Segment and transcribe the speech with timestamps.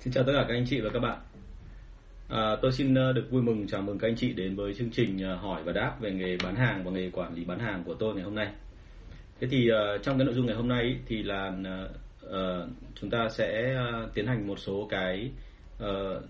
[0.00, 1.18] Xin chào tất cả các anh chị và các bạn.
[2.28, 4.90] À, tôi xin ờ, được vui mừng chào mừng các anh chị đến với chương
[4.90, 7.82] trình ờ, hỏi và đáp về nghề bán hàng và nghề quản lý bán hàng
[7.84, 8.48] của tôi ngày hôm nay.
[9.40, 11.52] Thế thì uh, trong cái nội dung ngày hôm nay ý, thì là
[12.26, 15.30] uh, chúng ta sẽ uh, tiến hành một số cái
[15.82, 16.22] uh,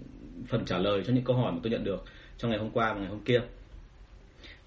[0.49, 2.05] phần trả lời cho những câu hỏi mà tôi nhận được
[2.39, 3.41] trong ngày hôm qua và ngày hôm kia.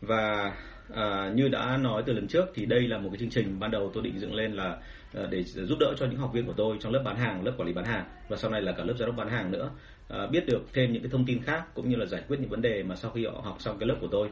[0.02, 0.56] Và
[0.93, 3.71] À, như đã nói từ lần trước thì đây là một cái chương trình ban
[3.71, 4.77] đầu tôi định dựng lên là
[5.13, 7.54] à, để giúp đỡ cho những học viên của tôi trong lớp bán hàng, lớp
[7.57, 9.69] quản lý bán hàng và sau này là cả lớp giám đốc bán hàng nữa.
[10.10, 12.50] À, biết được thêm những cái thông tin khác cũng như là giải quyết những
[12.50, 14.29] vấn đề mà sau khi họ học xong cái lớp của tôi.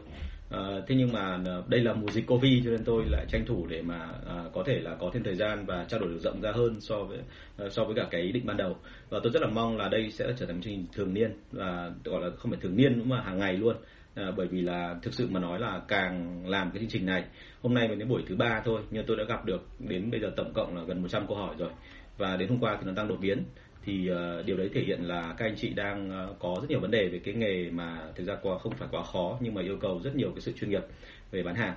[0.49, 3.45] À, thế nhưng mà à, đây là mùa dịch covid cho nên tôi lại tranh
[3.45, 6.19] thủ để mà à, có thể là có thêm thời gian và trao đổi được
[6.19, 7.17] rộng ra hơn so với
[7.57, 8.77] à, so với cả cái ý định ban đầu.
[9.09, 11.91] Và tôi rất là mong là đây sẽ trở thành chương trình thường niên và
[12.03, 13.75] gọi là không phải thường niên mà hàng ngày luôn
[14.15, 17.23] à, bởi vì là thực sự mà nói là càng làm cái chương trình này
[17.61, 20.19] hôm nay mới đến buổi thứ ba thôi nhưng tôi đã gặp được đến bây
[20.19, 21.69] giờ tổng cộng là gần 100 câu hỏi rồi.
[22.17, 23.43] Và đến hôm qua thì nó tăng đột biến.
[23.85, 26.79] Thì uh, điều đấy thể hiện là các anh chị đang uh, có rất nhiều
[26.79, 29.61] vấn đề về cái nghề mà thực ra qua không phải quá khó nhưng mà
[29.61, 30.83] yêu cầu rất nhiều cái sự chuyên nghiệp
[31.31, 31.75] về bán hàng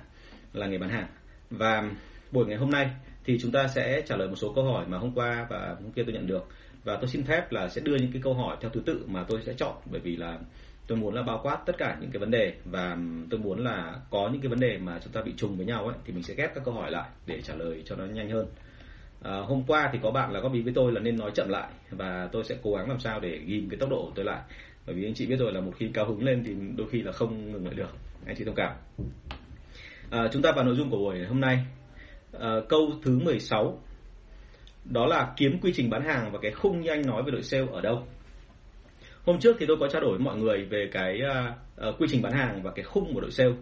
[0.53, 1.07] là nghề bán hàng.
[1.49, 1.91] Và
[2.31, 2.89] buổi ngày hôm nay
[3.23, 5.91] thì chúng ta sẽ trả lời một số câu hỏi mà hôm qua và hôm
[5.91, 6.47] kia tôi nhận được.
[6.83, 9.23] Và tôi xin phép là sẽ đưa những cái câu hỏi theo thứ tự mà
[9.27, 10.39] tôi sẽ chọn bởi vì là
[10.87, 12.97] tôi muốn là bao quát tất cả những cái vấn đề và
[13.29, 15.87] tôi muốn là có những cái vấn đề mà chúng ta bị trùng với nhau
[15.87, 18.29] ấy thì mình sẽ ghép các câu hỏi lại để trả lời cho nó nhanh
[18.29, 18.47] hơn.
[19.23, 21.49] À, hôm qua thì có bạn là góp ý với tôi là nên nói chậm
[21.49, 24.25] lại và tôi sẽ cố gắng làm sao để ghim cái tốc độ của tôi
[24.25, 24.41] lại.
[24.85, 27.01] Bởi vì anh chị biết rồi là một khi cao hứng lên thì đôi khi
[27.01, 27.89] là không ngừng lại được.
[28.25, 28.75] Anh chị thông cảm.
[30.09, 31.65] À, chúng ta vào nội dung của buổi hôm nay.
[32.39, 33.79] À, câu thứ 16
[34.85, 37.43] đó là kiếm quy trình bán hàng và cái khung như anh nói về đội
[37.43, 38.03] sale ở đâu?
[39.25, 42.07] Hôm trước thì tôi có trao đổi với mọi người về cái uh, uh, quy
[42.11, 43.53] trình bán hàng và cái khung của đội sale.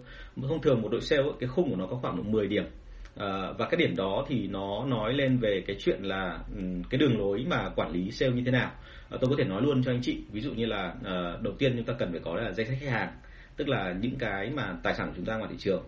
[0.42, 2.64] Thông thường một đội sale cái khung của nó có khoảng độ 10 điểm.
[2.64, 3.20] Uh,
[3.58, 7.20] và cái điểm đó thì nó nói lên về cái chuyện là um, cái đường
[7.20, 8.72] lối mà quản lý sale như thế nào.
[9.16, 11.54] Uh, tôi có thể nói luôn cho anh chị ví dụ như là uh, đầu
[11.58, 13.10] tiên chúng ta cần phải có là danh sách khách hàng
[13.58, 15.84] tức là những cái mà tài sản của chúng ta ngoài thị trường.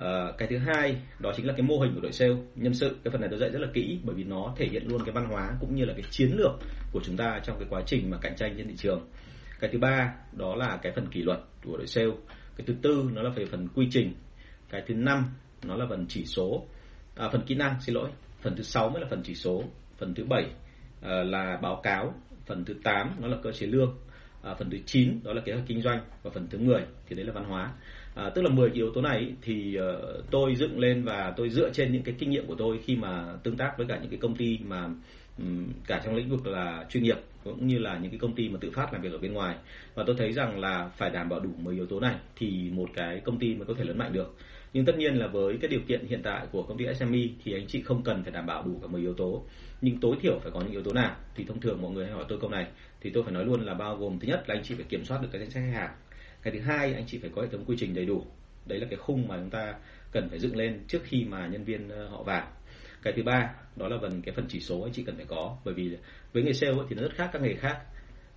[0.00, 2.34] Uh, cái thứ hai đó chính là cái mô hình của đội sale.
[2.54, 4.86] Nhân sự cái phần này tôi dạy rất là kỹ bởi vì nó thể hiện
[4.86, 6.52] luôn cái văn hóa cũng như là cái chiến lược
[6.92, 9.08] của chúng ta trong cái quá trình mà cạnh tranh trên thị trường.
[9.60, 12.10] Cái thứ ba đó là cái phần kỷ luật của đội sale.
[12.56, 14.14] Cái thứ tư nó là về phần quy trình.
[14.70, 15.24] Cái thứ năm
[15.64, 16.66] nó là phần chỉ số.
[17.16, 18.10] À, phần kỹ năng xin lỗi.
[18.42, 19.64] Phần thứ sáu mới là phần chỉ số.
[19.98, 20.46] Phần thứ bảy
[21.02, 22.14] à, là báo cáo.
[22.46, 23.98] Phần thứ tám nó là cơ chế lương.
[24.42, 26.00] À, phần thứ 9 đó là kế hoạch kinh doanh.
[26.22, 27.72] Và phần thứ 10 thì đấy là văn hóa
[28.14, 31.70] à, tức là 10 yếu tố này thì uh, tôi dựng lên và tôi dựa
[31.70, 34.18] trên những cái kinh nghiệm của tôi khi mà tương tác với cả những cái
[34.18, 34.88] công ty mà
[35.38, 38.48] um, cả trong lĩnh vực là chuyên nghiệp cũng như là những cái công ty
[38.48, 39.56] mà tự phát làm việc ở bên ngoài.
[39.94, 42.88] Và tôi thấy rằng là phải đảm bảo đủ 10 yếu tố này thì một
[42.94, 44.36] cái công ty mới có thể lớn mạnh được.
[44.72, 47.52] Nhưng tất nhiên là với cái điều kiện hiện tại của công ty SME thì
[47.52, 49.44] anh chị không cần phải đảm bảo đủ cả 10 yếu tố.
[49.80, 52.14] Nhưng tối thiểu phải có những yếu tố nào thì thông thường mọi người hay
[52.14, 52.66] hỏi tôi câu này.
[53.00, 55.04] Thì tôi phải nói luôn là bao gồm thứ nhất là anh chị phải kiểm
[55.04, 55.90] soát được cái danh sách khách hàng
[56.42, 58.26] cái thứ hai anh chị phải có hệ thống quy trình đầy đủ.
[58.66, 59.74] Đấy là cái khung mà chúng ta
[60.12, 62.48] cần phải dựng lên trước khi mà nhân viên ờ, họ vào.
[63.02, 65.56] Cái thứ ba đó là phần cái phần chỉ số anh chị cần phải có.
[65.64, 65.96] Bởi vì
[66.32, 67.78] với nghề sale thì nó rất khác các nghề khác.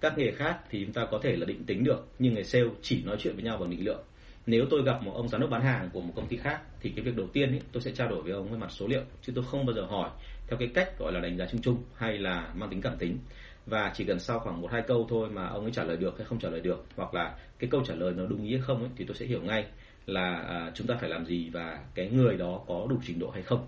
[0.02, 2.66] Các nghề khác thì chúng ta có thể là định tính được nhưng nghề sale
[2.82, 4.04] chỉ nói chuyện với nhau bằng định lượng.
[4.46, 6.90] Nếu tôi gặp một ông giám đốc bán hàng của một công ty khác thì
[6.96, 9.02] cái việc đầu tiên ấy, tôi sẽ trao đổi với ông về mặt số liệu
[9.22, 10.10] chứ tôi không bao giờ hỏi
[10.48, 13.18] theo cái cách gọi là đánh giá chung chung hay là mang tính cảm tính
[13.66, 16.18] và chỉ cần sau khoảng một hai câu thôi mà ông ấy trả lời được
[16.18, 18.62] hay không trả lời được hoặc là cái câu trả lời nó đúng ý hay
[18.62, 19.66] không ấy, thì tôi sẽ hiểu ngay
[20.06, 23.30] là à, chúng ta phải làm gì và cái người đó có đủ trình độ
[23.30, 23.66] hay không.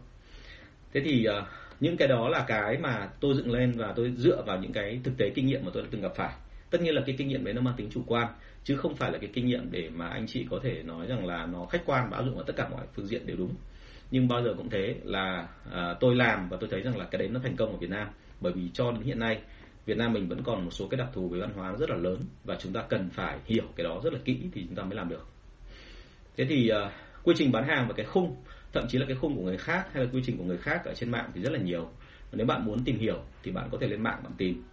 [0.93, 1.45] Thế thì à,
[1.79, 4.99] những cái đó là cái mà tôi dựng lên và tôi dựa vào những cái
[5.03, 6.33] thực tế kinh nghiệm mà tôi đã từng gặp phải.
[6.69, 8.27] Tất nhiên là cái kinh nghiệm đấy nó mang tính chủ quan
[8.63, 11.25] chứ không phải là cái kinh nghiệm để mà anh chị có thể nói rằng
[11.25, 13.55] là nó khách quan và áp dụng ở tất cả mọi phương diện đều đúng.
[14.11, 17.19] Nhưng bao giờ cũng thế là à, tôi làm và tôi thấy rằng là cái
[17.19, 18.07] đấy nó thành công ở Việt Nam.
[18.41, 19.41] Bởi vì cho đến hiện nay
[19.85, 21.95] Việt Nam mình vẫn còn một số cái đặc thù về văn hóa rất là
[21.95, 24.83] lớn và chúng ta cần phải hiểu cái đó rất là kỹ thì chúng ta
[24.83, 25.27] mới làm được.
[26.37, 26.91] Thế thì uh,
[27.23, 28.35] quy trình bán hàng và cái khung,
[28.73, 30.85] thậm chí là cái khung của người khác hay là quy trình của người khác
[30.85, 31.89] ở trên mạng thì rất là nhiều.
[32.31, 34.63] Nếu bạn muốn tìm hiểu thì bạn có thể lên mạng bạn tìm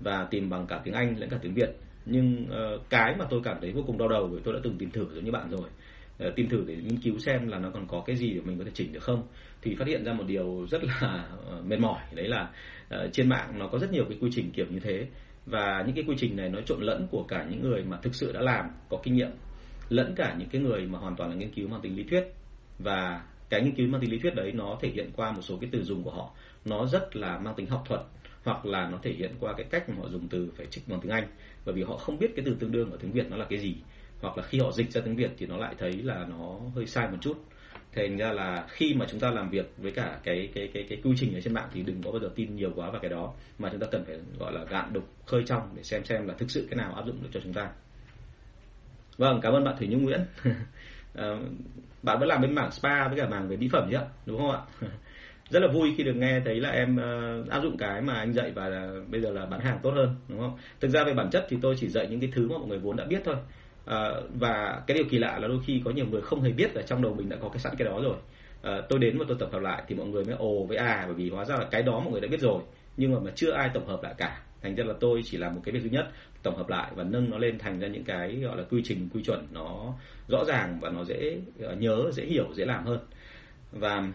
[0.00, 1.70] và tìm bằng cả tiếng Anh lẫn cả tiếng Việt.
[2.06, 4.78] Nhưng uh, cái mà tôi cảm thấy vô cùng đau đầu bởi tôi đã từng
[4.78, 5.68] tìm thử giống như bạn rồi.
[6.22, 8.58] Ờ, Tìm thử để nghiên cứu xem là nó còn có cái gì để mình
[8.58, 9.22] có thể chỉnh được không.
[9.62, 12.50] Thì phát hiện ra một điều rất là ờ, mệt mỏi, đấy là
[12.88, 15.06] ờ, trên mạng nó có rất nhiều cái quy trình kiểu như thế.
[15.46, 18.14] Và những cái quy trình này nó trộn lẫn của cả những người mà thực
[18.14, 19.30] sự đã làm, có kinh nghiệm,
[19.88, 22.24] lẫn cả những cái người mà hoàn toàn là nghiên cứu mang tính lý thuyết.
[22.78, 25.58] Và cái nghiên cứu mang tính lý thuyết đấy nó thể hiện qua một số
[25.60, 26.34] cái từ dùng của họ.
[26.64, 28.00] Nó rất là mang tính học thuật,
[28.44, 31.00] hoặc là nó thể hiện qua cái cách mà họ dùng từ phải trích bằng
[31.00, 31.24] tiếng Anh.
[31.64, 33.58] Bởi vì họ không biết cái từ tương đương ở tiếng Việt nó là cái
[33.58, 33.76] gì
[34.22, 36.86] hoặc là khi họ dịch ra tiếng Việt thì nó lại thấy là nó hơi
[36.86, 37.44] sai một chút.
[37.94, 41.00] Thành ra là khi mà chúng ta làm việc với cả cái cái cái cái
[41.04, 43.10] quy trình ở trên mạng thì đừng có bao giờ tin nhiều quá vào cái
[43.10, 46.26] đó mà chúng ta cần phải gọi là gạn đục khơi trong để xem xem
[46.26, 47.70] là thực sự cái nào áp dụng được cho chúng ta.
[49.16, 50.20] Vâng cảm ơn bạn thủy nhung nguyễn.
[51.14, 51.38] Ờ,
[52.02, 54.38] bạn vẫn làm bên mảng spa với cả mảng về mỹ phẩm chứ ạ đúng
[54.38, 54.60] không ạ?
[55.50, 58.32] Rất là vui khi được nghe thấy là em uh, áp dụng cái mà anh
[58.32, 60.58] dạy và bây giờ là bán hàng tốt hơn đúng không?
[60.80, 62.78] Thực ra về bản chất thì tôi chỉ dạy những cái thứ mà mọi người
[62.78, 63.36] vốn đã biết thôi
[63.84, 66.76] à, và cái điều kỳ lạ là đôi khi có nhiều người không hề biết
[66.76, 68.16] là trong đầu mình đã có cái sẵn cái đó rồi.
[68.62, 71.02] À, tôi đến và tôi tập hợp lại thì mọi người mới ồ với à
[71.06, 72.62] bởi vì hóa ra là cái đó mọi người đã biết rồi
[72.96, 74.40] nhưng mà, mà chưa ai tổng hợp lại cả.
[74.62, 76.08] Thành ra là tôi chỉ làm một cái việc duy nhất
[76.42, 79.08] tổng hợp lại và nâng nó lên thành ra những cái gọi là quy trình
[79.14, 79.94] quy chuẩn nó
[80.28, 82.98] rõ ràng và nó dễ ờ, nhớ dễ hiểu dễ làm hơn.
[83.72, 84.08] Và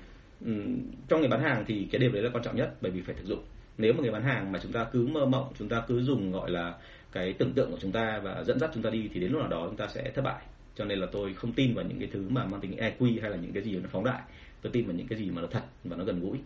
[0.46, 3.02] um, trong người bán hàng thì cái điều đấy là quan trọng nhất bởi vì
[3.02, 3.44] phải thực dụng.
[3.78, 6.32] Nếu mà người bán hàng mà chúng ta cứ mơ mộng chúng ta cứ dùng
[6.32, 6.74] gọi là
[7.12, 9.42] cái tưởng tượng của chúng ta và dẫn dắt chúng ta đi thì đến lúc
[9.42, 10.42] nào đó chúng ta sẽ thất bại.
[10.76, 13.32] Cho nên là tôi không tin vào những cái thứ mà mang tính EQ hay
[13.32, 14.22] là những cái gì nó phóng đại.
[14.62, 16.38] Tôi tin vào những cái gì mà nó thật và nó gần gũi.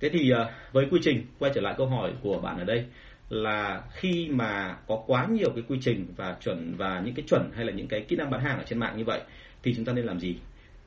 [0.00, 2.84] Thế thì ờ, với quy trình, quay trở lại câu hỏi của bạn ở đây
[3.28, 7.50] là khi mà có quá nhiều cái quy trình và chuẩn và những cái chuẩn
[7.54, 9.20] hay là những cái kỹ năng bán hàng ở trên mạng như vậy
[9.62, 10.36] thì chúng ta nên làm gì?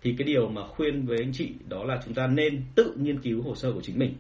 [0.02, 3.22] Thì cái điều mà khuyên với anh chị đó là chúng ta nên tự nghiên
[3.22, 4.14] cứu hồ sơ của chính mình.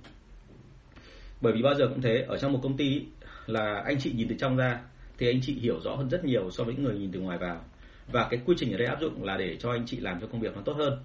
[1.41, 3.01] Bởi vì bao giờ cũng thế, ở trong một công ty
[3.49, 4.81] là anh chị nhìn từ trong ra
[5.17, 7.37] thì anh chị hiểu rõ hơn rất nhiều so với những người nhìn từ ngoài
[7.37, 7.65] vào.
[8.11, 10.27] Và cái quy trình ở đây áp dụng là để cho anh chị làm cho
[10.27, 10.99] công việc nó tốt hơn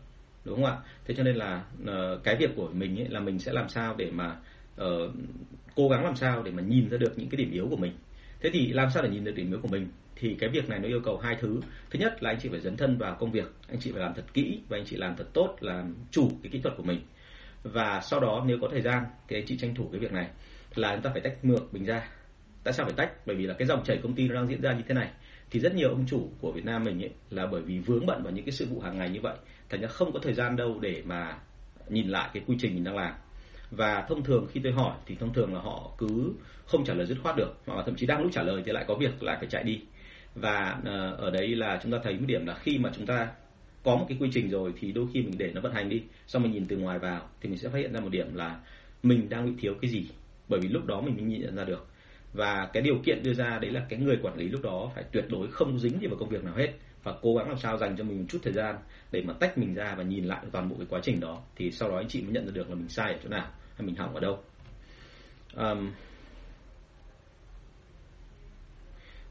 [0.44, 0.76] đúng không ạ?
[1.04, 3.94] Thế cho nên là ờ, cái việc của mình ấy là mình sẽ làm sao
[3.98, 4.36] để mà
[4.80, 5.10] uh,
[5.74, 7.92] cố gắng làm sao để mà nhìn ra được những cái điểm yếu của mình.
[8.40, 9.88] Thế thì làm sao để nhìn được điểm yếu của mình?
[10.16, 11.60] Thì cái việc này nó yêu cầu hai thứ.
[11.90, 14.14] Thứ nhất là anh chị phải dấn thân vào công việc anh chị phải làm
[14.14, 17.00] thật kỹ và anh chị làm thật tốt làm chủ cái kỹ thuật của mình.
[17.62, 20.28] Và sau đó nếu có thời gian thì anh chị tranh thủ cái việc này
[20.74, 22.08] là chúng ta phải tách ngược mình ra
[22.64, 23.26] tại sao phải tách?
[23.26, 25.10] Bởi vì là cái dòng chảy công ty nó đang diễn ra như thế này.
[25.50, 28.22] Thì rất nhiều ông chủ của Việt Nam mình ấy là bởi vì vướng bận
[28.22, 29.36] vào những cái sự vụ hàng ngày như vậy.
[29.68, 31.38] Thành ra không có thời gian đâu để mà
[31.88, 33.14] nhìn lại cái quy trình mình đang làm.
[33.70, 36.32] Và thông thường khi tôi hỏi thì thông thường là họ cứ
[36.66, 38.72] không trả lời dứt khoát được, hoặc là thậm chí đang lúc trả lời thì
[38.72, 39.80] lại có việc lại phải chạy đi.
[40.34, 43.28] Và ờ, ở đấy là chúng ta thấy một điểm là khi mà chúng ta
[43.82, 46.02] có một cái quy trình rồi thì đôi khi mình để nó vận hành đi.
[46.26, 48.60] Xong mình nhìn từ ngoài vào thì mình sẽ phát hiện ra một điểm là
[49.02, 50.06] mình đang bị thiếu cái gì.
[50.48, 51.86] Bởi vì lúc đó mình mới nhận ra được
[52.34, 55.04] và cái điều kiện đưa ra đấy là cái người quản lý lúc đó phải
[55.12, 56.72] tuyệt đối không dính gì vào công việc nào hết
[57.02, 58.76] và cố gắng làm sao dành cho mình một chút thời gian
[59.12, 61.42] để mà tách mình ra và nhìn lại toàn bộ cái quá trình đó.
[61.56, 63.46] Thì sau đó anh chị mới nhận ra được là mình sai ở chỗ nào
[63.76, 64.38] hay mình hỏng ở đâu.
[65.56, 65.90] Um,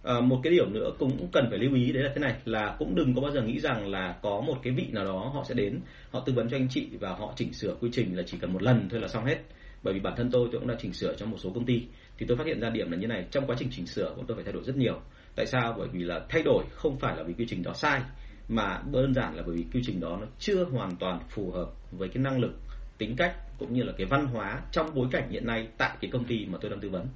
[0.03, 2.75] À, một cái điểm nữa cũng cần phải lưu ý đấy là thế này là
[2.79, 5.43] cũng đừng có bao giờ nghĩ rằng là có một cái vị nào đó họ
[5.43, 5.79] sẽ đến
[6.11, 8.53] họ tư vấn cho anh chị và họ chỉnh sửa quy trình là chỉ cần
[8.53, 9.37] một lần thôi là xong hết
[9.83, 11.83] bởi vì bản thân tôi tôi cũng đã chỉnh sửa cho một số công ty.
[12.17, 14.23] Thì tôi phát hiện ra điểm là như này trong quá trình chỉnh sửa của
[14.27, 14.99] tôi phải thay đổi rất nhiều.
[15.35, 15.75] Tại sao?
[15.77, 18.01] Bởi vì là thay đổi không phải là vì quy trình đó sai
[18.47, 21.69] mà đơn giản là bởi vì quy trình đó nó chưa hoàn toàn phù hợp
[21.91, 22.51] với cái năng lực
[22.97, 26.11] tính cách cũng như là cái văn hóa trong bối cảnh hiện nay tại cái
[26.11, 27.07] công ty mà tôi đang tư vấn.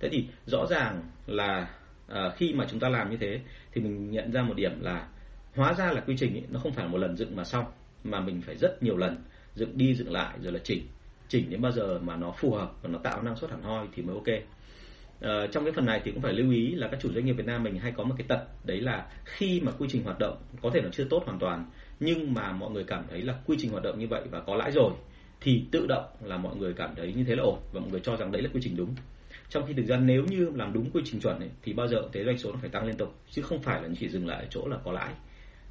[0.00, 1.68] Thế thì rõ ràng là
[2.08, 3.40] à, khi mà chúng ta làm như thế
[3.72, 5.08] thì mình nhận ra một điểm là
[5.54, 7.64] hóa ra là quy trình ấy, nó không phải là một lần dựng mà xong
[8.04, 9.24] mà mình phải rất nhiều lần
[9.54, 10.86] dựng đi dựng lại rồi là chỉnh
[11.28, 13.88] chỉnh đến bao giờ mà nó phù hợp và nó tạo năng suất hẳn hoi
[13.94, 14.42] thì mới ok.
[15.18, 17.32] Uh, trong cái phần này thì cũng phải lưu ý là các chủ doanh nghiệp
[17.32, 20.18] Việt Nam mình hay có một cái tật đấy là khi mà quy trình hoạt
[20.18, 21.66] động có thể nó chưa tốt hoàn toàn
[22.00, 24.54] nhưng mà mọi người cảm thấy là quy trình hoạt động như vậy và có
[24.54, 24.92] lãi rồi
[25.40, 28.00] thì tự động là mọi người cảm thấy như thế là ổn và mọi người
[28.00, 28.94] cho rằng đấy là quy trình đúng.
[29.48, 31.96] Trong khi thực ra nếu như làm đúng quy trình chuẩn ấy, thì bao giờ
[32.12, 34.38] thế doanh số nó phải tăng liên tục chứ không phải là chỉ dừng lại
[34.38, 35.14] ở chỗ là có lãi.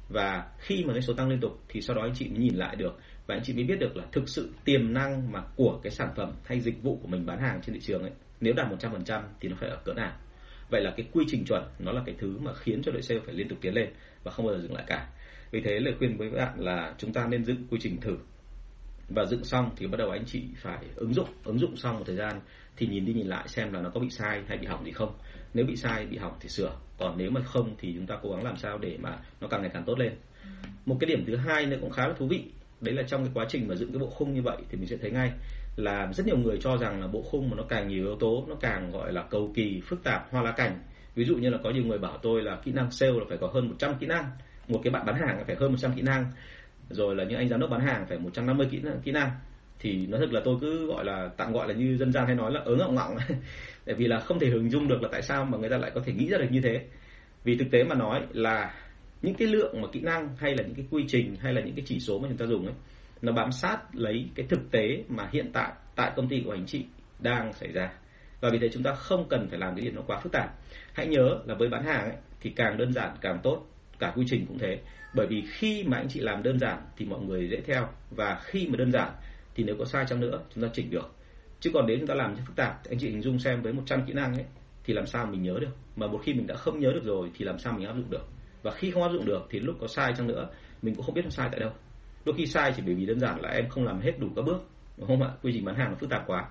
[0.08, 2.54] Và khi mà doanh số tăng liên tục thì sau đó anh chị mới nhìn
[2.54, 5.80] lại được và anh chị mới biết được là thực sự tiềm năng mà của
[5.82, 8.54] cái sản phẩm hay dịch vụ của mình bán hàng trên thị trường ấy nếu
[8.54, 10.12] đạt 100% thì nó phải ở cỡ nào.
[10.70, 13.20] Vậy là cái quy trình chuẩn nó là cái thứ mà khiến cho đội sale
[13.24, 13.88] phải liên tục tiến lên
[14.24, 15.08] và không bao giờ dừng lại cả.
[15.50, 18.16] Vì thế lời khuyên với bạn là chúng ta nên dựng quy trình thử.
[19.08, 22.04] Và dựng xong thì bắt đầu anh chị phải ứng dụng ứng dụng xong một
[22.06, 22.40] thời gian
[22.76, 24.92] thì nhìn đi nhìn lại xem là nó có bị sai hay bị hỏng gì
[24.92, 25.14] không.
[25.54, 26.76] Nếu bị sai bị hỏng thì sửa.
[26.98, 29.62] Còn nếu mà không thì chúng ta cố gắng làm sao để mà nó càng
[29.62, 30.12] ngày càng tốt lên.
[30.86, 32.44] Một cái điểm thứ hai nữa cũng khá là thú vị
[32.84, 34.86] đấy là trong cái quá trình mà dựng cái bộ khung như vậy thì mình
[34.86, 35.32] sẽ thấy ngay
[35.76, 38.44] là rất nhiều người cho rằng là bộ khung mà nó càng nhiều yếu tố,
[38.48, 40.78] nó càng gọi là cầu kỳ, phức tạp, hoa lá cảnh
[41.14, 43.38] ví dụ như là có nhiều người bảo tôi là kỹ năng sale là phải
[43.38, 44.24] có hơn 100 kỹ năng,
[44.68, 46.26] một cái bạn bán hàng phải hơn 100 kỹ năng,
[46.90, 49.30] rồi là những anh giám đốc bán hàng phải 150 kỹ năng kỹ năng.
[49.78, 52.34] Thì nói thật là tôi cứ gọi là tạm gọi là như dân gian hay
[52.34, 53.16] nói là ớ ngọng ngọng.
[53.84, 55.90] Tại vì là không thể hình dung được là tại sao mà người ta lại
[55.94, 56.84] có thể nghĩ ra được như thế.
[57.44, 58.74] Vì thực tế mà nói là
[59.24, 61.74] những cái lượng mà kỹ năng hay là những cái quy trình hay là những
[61.74, 62.74] cái chỉ số mà chúng ta dùng ấy
[63.22, 66.66] nó bám sát lấy cái thực tế mà hiện tại tại công ty của anh
[66.66, 66.84] chị
[67.18, 67.92] đang xảy ra.
[68.40, 70.50] Và vì thế chúng ta không cần phải làm cái gì nó quá phức tạp.
[70.92, 73.66] Hãy nhớ là với bán hàng ấy, thì càng đơn giản càng tốt
[73.98, 74.78] cả quy trình cũng thế.
[75.14, 78.40] Bởi vì khi mà anh chị làm đơn giản thì mọi người dễ theo và
[78.44, 79.12] khi mà đơn giản
[79.54, 81.14] thì nếu có sai chăng nữa chúng ta chỉnh được.
[81.60, 83.72] Chứ còn nếu chúng ta làm cho phức tạp anh chị hình dung xem với
[83.72, 84.44] 100 kỹ năng ấy
[84.84, 85.76] thì làm sao mình nhớ được?
[85.96, 88.10] Mà một khi mình đã không nhớ được rồi thì làm sao mình áp dụng
[88.10, 88.26] được?
[88.64, 90.48] Và khi không áp dụng được thì lúc có sai chăng nữa
[90.82, 91.70] mình cũng không biết nó sai tại đâu.
[92.24, 94.42] Đôi khi sai chỉ bởi vì đơn giản là em không làm hết đủ các
[94.42, 95.30] bước đúng không ạ?
[95.42, 96.48] Quy trình bán hàng nó phức tạp quá.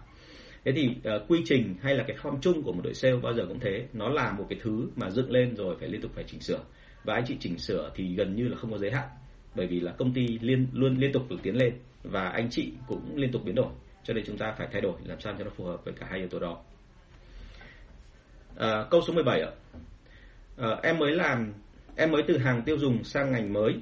[0.65, 3.33] Thế thì uh, quy trình hay là cái form chung của một đội sale bao
[3.33, 6.11] giờ cũng thế nó là một cái thứ mà dựng lên rồi phải liên tục
[6.15, 6.59] phải chỉnh sửa.
[7.03, 9.07] Và anh chị chỉnh sửa thì gần như là không có giới hạn
[9.55, 12.73] bởi vì là công ty liên luôn liên tục được tiến lên và anh chị
[12.87, 13.71] cũng liên tục biến đổi.
[14.03, 16.07] Cho nên chúng ta phải thay đổi làm sao cho nó phù hợp với cả
[16.09, 16.61] hai yếu tố đó.
[18.57, 19.51] À, câu số 17 ạ.
[20.57, 21.53] À, em mới làm
[21.95, 23.75] em mới từ hàng tiêu dùng sang ngành mới.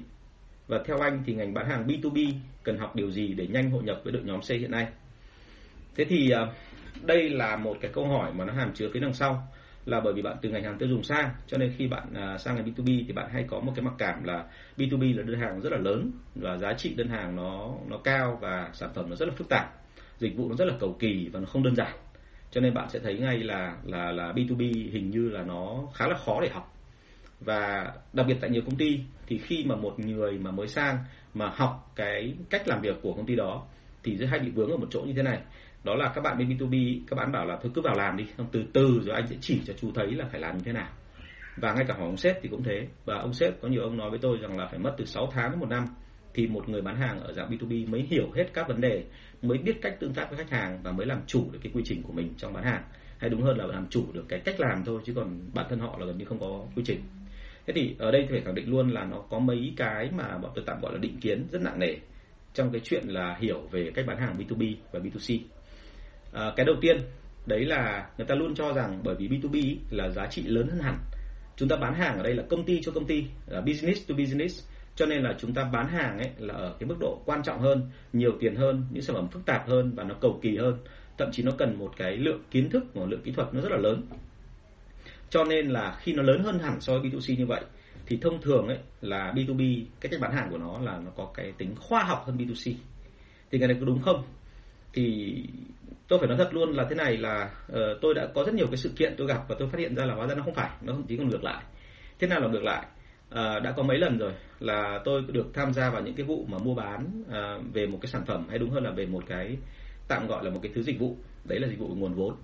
[0.68, 3.82] Và theo anh thì ngành bán hàng B2B cần học điều gì để nhanh hội
[3.82, 4.86] nhập với đội nhóm C hiện nay?
[5.96, 6.46] Thế thì à,
[7.02, 9.48] đây là một cái câu hỏi mà nó hàm chứa phía đằng sau
[9.86, 12.38] là bởi vì bạn từ ngành hàng tiêu dùng sang, cho nên khi bạn à,
[12.38, 14.44] sang ngành B2B thì bạn hay có một cái mặc cảm là
[14.76, 18.38] B2B là đơn hàng rất là lớn và giá trị đơn hàng nó nó cao
[18.40, 19.74] và sản phẩm nó rất là phức tạp,
[20.18, 21.92] dịch vụ nó rất là cầu kỳ và nó không đơn giản.
[22.50, 26.08] Cho nên bạn sẽ thấy ngay là là là B2B hình như là nó khá
[26.08, 26.71] là khó để học
[27.44, 30.98] và đặc biệt tại nhiều công ty, thì khi mà một người mà mới sang
[31.34, 33.66] mà học cái cách làm việc của công ty đó,
[34.02, 35.40] thì rất hay bị vướng ở một chỗ như thế này.
[35.84, 38.26] Đó là các bạn bên B2B các bạn bảo là thôi cứ vào làm đi,
[38.38, 40.72] xong từ từ rồi anh sẽ chỉ cho chú thấy là phải làm như thế
[40.72, 40.88] nào.
[41.56, 42.86] Và ngay cả hỏi ông sếp thì cũng thế.
[43.04, 45.28] Và ông sếp có nhiều ông nói với tôi rằng là phải mất từ 6
[45.32, 45.84] tháng đến một năm
[46.34, 49.04] thì một người bán hàng ở dạng B2B mới hiểu hết các vấn đề,
[49.42, 51.82] mới biết cách tương tác với khách hàng và mới làm chủ được cái quy
[51.84, 52.82] trình của mình trong bán hàng.
[53.18, 55.78] Hay đúng hơn là làm chủ được cái cách làm thôi, chứ còn bản thân
[55.78, 57.00] họ là gần như không có quy trình
[57.66, 60.38] thế thì ở đây thì phải khẳng định luôn là nó có mấy cái mà
[60.38, 61.96] bọn tôi tạm gọi là định kiến rất nặng nề
[62.54, 65.38] trong cái chuyện là hiểu về cách bán hàng B2B và B2C
[66.32, 66.96] à, cái đầu tiên
[67.46, 70.80] đấy là người ta luôn cho rằng bởi vì B2B là giá trị lớn hơn
[70.80, 70.98] hẳn.
[71.56, 74.14] Chúng ta bán hàng ở đây là công ty cho công ty là business to
[74.14, 77.42] business cho nên là chúng ta bán hàng ấy là ở cái mức độ quan
[77.42, 80.56] trọng hơn nhiều tiền hơn những sản phẩm phức tạp hơn và nó cầu kỳ
[80.56, 80.76] hơn.
[81.18, 83.72] Thậm chí nó cần một cái lượng kiến thức một lượng kỹ thuật nó rất
[83.72, 84.02] là lớn
[85.32, 87.60] cho nên là khi nó lớn hơn hẳn so với B2C như vậy
[88.06, 91.32] thì thông thường ấy là B2B cái cách bán hàng của nó là nó có
[91.34, 92.74] cái tính khoa học hơn B2C
[93.50, 94.22] thì cái này có đúng không?
[94.92, 95.34] Thì
[96.08, 98.66] tôi phải nói thật luôn là thế này là uh, tôi đã có rất nhiều
[98.66, 100.54] cái sự kiện tôi gặp và tôi phát hiện ra là hóa ra nó không
[100.54, 101.62] phải nó thậm chí còn ngược lại.
[102.18, 102.86] Thế nào là ngược lại?
[103.30, 106.46] Uh, đã có mấy lần rồi là tôi được tham gia vào những cái vụ
[106.48, 109.22] mà mua bán uh, về một cái sản phẩm hay đúng hơn là về một
[109.28, 109.56] cái
[110.08, 111.16] tạm gọi là một cái thứ dịch vụ.
[111.44, 112.34] Đấy là dịch vụ nguồn vốn.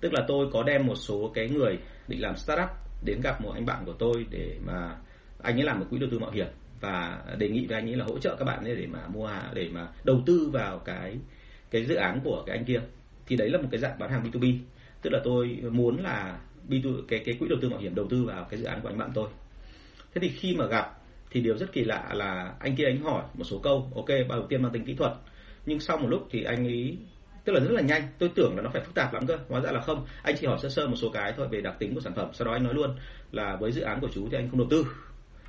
[0.00, 1.78] Tức là tôi có đem một số cái người
[2.10, 2.68] định làm startup
[3.02, 4.96] đến gặp một anh bạn của tôi để mà
[5.42, 6.46] anh ấy làm một quỹ đầu tư mạo hiểm
[6.80, 9.30] và đề nghị với anh ấy là hỗ trợ các bạn ấy để mà mua
[9.54, 11.18] để mà đầu tư vào cái
[11.70, 12.80] cái dự án của cái anh kia.
[13.26, 14.58] Thì đấy là một cái dạng bán hàng B2B
[15.02, 18.24] tức là tôi muốn là B2 cái cái quỹ đầu tư mạo hiểm đầu tư
[18.24, 19.28] vào cái dự án của anh bạn tôi.
[20.14, 20.96] Thế thì khi mà gặp
[21.30, 23.92] thì điều rất kỳ lạ là anh kia anh hỏi một số câu.
[23.96, 25.12] Ok đầu tiên mang tính kỹ thuật.
[25.66, 26.98] Nhưng sau một lúc thì anh ấy
[27.44, 28.02] tức là rất là nhanh.
[28.18, 29.38] Tôi tưởng là nó phải phức tạp lắm cơ.
[29.48, 30.06] Hóa ra là không.
[30.22, 32.28] Anh chỉ hỏi sơ sơ một số cái thôi về đặc tính của sản phẩm.
[32.32, 32.96] Sau đó anh nói luôn
[33.32, 34.86] là với dự án của chú thì anh không đầu tư.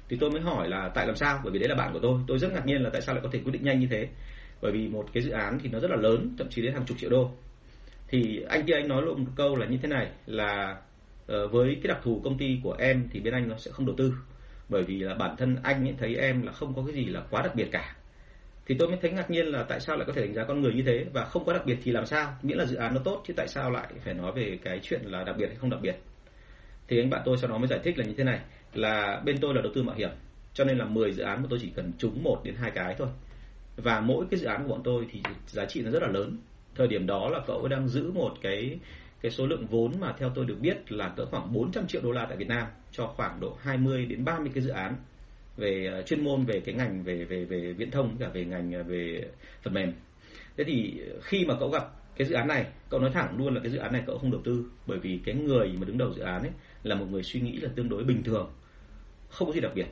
[0.10, 1.40] Thì tôi mới hỏi là tại làm sao?
[1.44, 2.20] Bởi vì đấy là bạn của tôi.
[2.28, 4.08] Tôi rất ngạc nhiên là tại sao lại có thể quyết định nhanh như thế.
[4.62, 6.86] Bởi vì một cái dự án thì nó rất là lớn, thậm chí đến hàng
[6.86, 7.32] chục triệu đô.
[8.08, 10.78] Thì anh kia anh nói luôn một câu là như thế này, là
[11.28, 13.86] ờ, với cái đặc thù công ty của em thì bên anh nó sẽ không
[13.86, 14.14] đầu tư.
[14.70, 17.22] Bởi vì là bản thân anh ấy thấy em là không có cái gì là
[17.30, 17.96] quá đặc biệt cả
[18.72, 20.62] thì tôi mới thấy ngạc nhiên là tại sao lại có thể đánh giá con
[20.62, 22.34] người như thế và không có đặc biệt thì làm sao?
[22.42, 25.02] Miễn là dự án nó tốt chứ tại sao lại phải nói về cái chuyện
[25.04, 25.96] là đặc biệt hay không đặc biệt?
[26.88, 28.40] Thì anh bạn tôi sau đó mới giải thích là như thế này,
[28.74, 30.10] là bên tôi là đầu tư mạo hiểm,
[30.54, 32.96] cho nên là 10 dự án mà tôi chỉ cần trúng một đến hai cái
[32.98, 33.08] thôi.
[33.76, 36.38] Và mỗi cái dự án của bọn tôi thì giá trị nó rất là lớn.
[36.76, 38.80] Thời điểm đó là cậu ấy đang giữ một cái
[39.22, 42.12] cái số lượng vốn mà theo tôi được biết là cỡ khoảng 400 triệu đô
[42.12, 44.96] la tại Việt Nam cho khoảng độ 20 đến 30 cái dự án
[45.58, 48.74] về ờ, chuyên môn về cái ngành về về về viễn thông cả về ngành
[48.74, 49.24] ờ, về
[49.64, 49.94] phần mềm.
[50.58, 51.84] Thế thì khi mà cậu gặp
[52.16, 54.32] cái dự án này, cậu nói thẳng luôn là cái dự án này cậu không
[54.32, 56.52] đầu tư bởi vì cái người mà đứng đầu dự án ấy
[56.84, 58.52] là một người suy nghĩ là tương đối bình thường,
[59.30, 59.88] không có gì đặc biệt.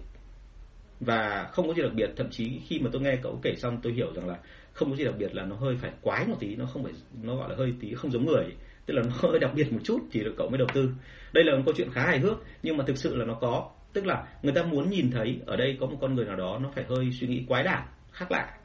[1.00, 3.80] Và không có gì đặc biệt thậm chí khi mà tôi nghe cậu kể xong
[3.84, 4.39] tôi hiểu rằng là
[4.74, 6.94] không có gì đặc biệt là nó hơi phải quái một tí nó không phải
[7.24, 8.46] nó gọi là hơi tí không giống người
[8.86, 10.89] tức là nó hơi đặc biệt một chút thì được cậu mới đầu tư.
[11.34, 13.70] Đây là một câu chuyện khá hài hước nhưng mà thực sự là nó có
[13.93, 16.60] tức là người ta muốn nhìn thấy ở đây có một con người nào đó
[16.62, 18.58] nó phải hơi suy nghĩ quái đản khác lạ.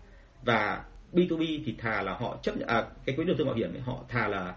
[0.42, 3.74] Và B2B thì thà là họ chấp nhận à, cái quỹ đầu tư mạo hiểm
[3.74, 4.54] ấy, họ thà là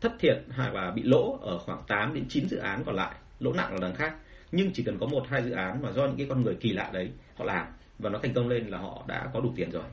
[0.00, 3.14] thất thiệt hoặc là bị lỗ ở khoảng 8 đến 9 dự án còn lại
[3.40, 4.14] lỗ nặng là đằng khác.
[4.52, 6.72] Nhưng chỉ cần có một hai dự án mà do những cái con người kỳ
[6.72, 7.66] lạ đấy họ làm
[7.98, 9.84] và nó thành công lên là họ đã có đủ tiền rồi.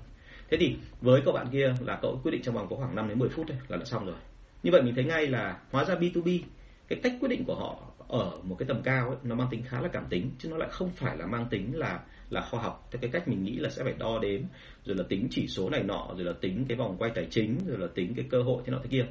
[0.49, 3.07] Thế thì với cậu bạn kia là cậu quyết định trong vòng có khoảng 5
[3.07, 4.15] đến 10 phút thôi là đã xong rồi.
[4.63, 6.39] Như vậy mình thấy ngay là hóa ra B2B
[6.87, 9.63] cái cách quyết định của họ ở một cái tầm cao ấy, nó mang tính
[9.63, 11.99] khá là cảm tính chứ nó lại không phải là mang tính là
[12.29, 12.87] là khoa học.
[12.91, 14.41] Theo cái cách mình nghĩ là sẽ phải đo đếm
[14.85, 17.57] rồi là tính chỉ số này nọ rồi là tính cái vòng quay tài chính
[17.67, 19.05] rồi là tính cái cơ hội thế nọ thế kia.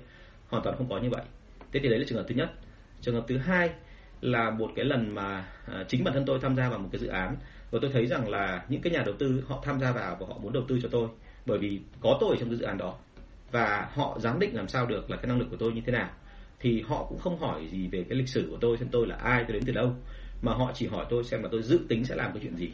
[0.49, 1.23] Hoàn toàn không có như vậy.
[1.73, 2.50] Thế thì đấy là trường hợp thứ nhất.
[3.00, 3.71] Trường hợp thứ hai
[4.21, 7.00] là một cái lần mà à, chính bản thân tôi tham gia vào một cái
[7.00, 7.37] dự án
[7.71, 10.26] và tôi thấy rằng là những cái nhà đầu tư họ tham gia vào và
[10.26, 11.09] họ muốn đầu tư cho tôi
[11.47, 12.97] bởi vì có tôi trong cái dự án đó
[13.52, 15.92] và họ giám định làm sao được là cái năng lực của tôi như thế
[15.92, 16.11] nào
[16.61, 19.17] thì họ cũng không hỏi gì về cái lịch sử của tôi, xem tôi là
[19.17, 19.95] ai, tôi đến từ đâu,
[20.43, 22.71] mà họ chỉ hỏi tôi xem là tôi dự tính sẽ làm cái chuyện gì.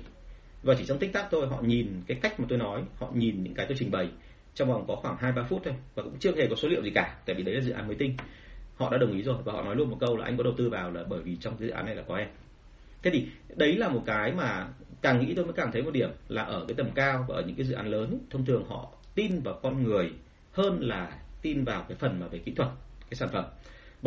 [0.63, 3.43] Và chỉ trong tích tắc thôi, họ nhìn cái cách mà tôi nói, họ nhìn
[3.43, 4.09] những cái tôi trình bày,
[4.55, 6.83] trong vòng có khoảng hai ba phút thôi, và cũng chưa hề có số liệu
[6.83, 8.17] gì cả, tại vì đấy là dự án mới tinh.
[8.77, 10.53] Họ đã đồng ý rồi, và họ nói luôn một câu là anh có đầu
[10.57, 12.29] tư vào là bởi vì trong dự án này là có em.
[13.03, 13.27] Thế thì
[13.57, 14.69] đấy là một cái mà
[15.03, 17.43] càng nghĩ tôi mới càng thấy một điểm là ở cái tầm cao và ở
[17.47, 20.13] những cái dự án lớn, thông thường họ tin vào con người
[20.53, 22.69] hơn là tin vào cái phần mà về kỹ thuật,
[23.01, 23.45] cái sản phẩm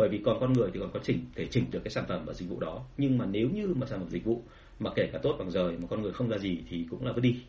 [0.00, 2.22] bởi vì còn con người thì còn có chỉnh thể chỉnh được cái sản phẩm
[2.26, 2.84] và dịch vụ đó.
[2.98, 4.42] Nhưng mà nếu như mà sản phẩm dịch vụ
[4.78, 7.12] mà kể cả tốt bằng rời mà con người không ra gì thì cũng là
[7.12, 7.40] vứt đi.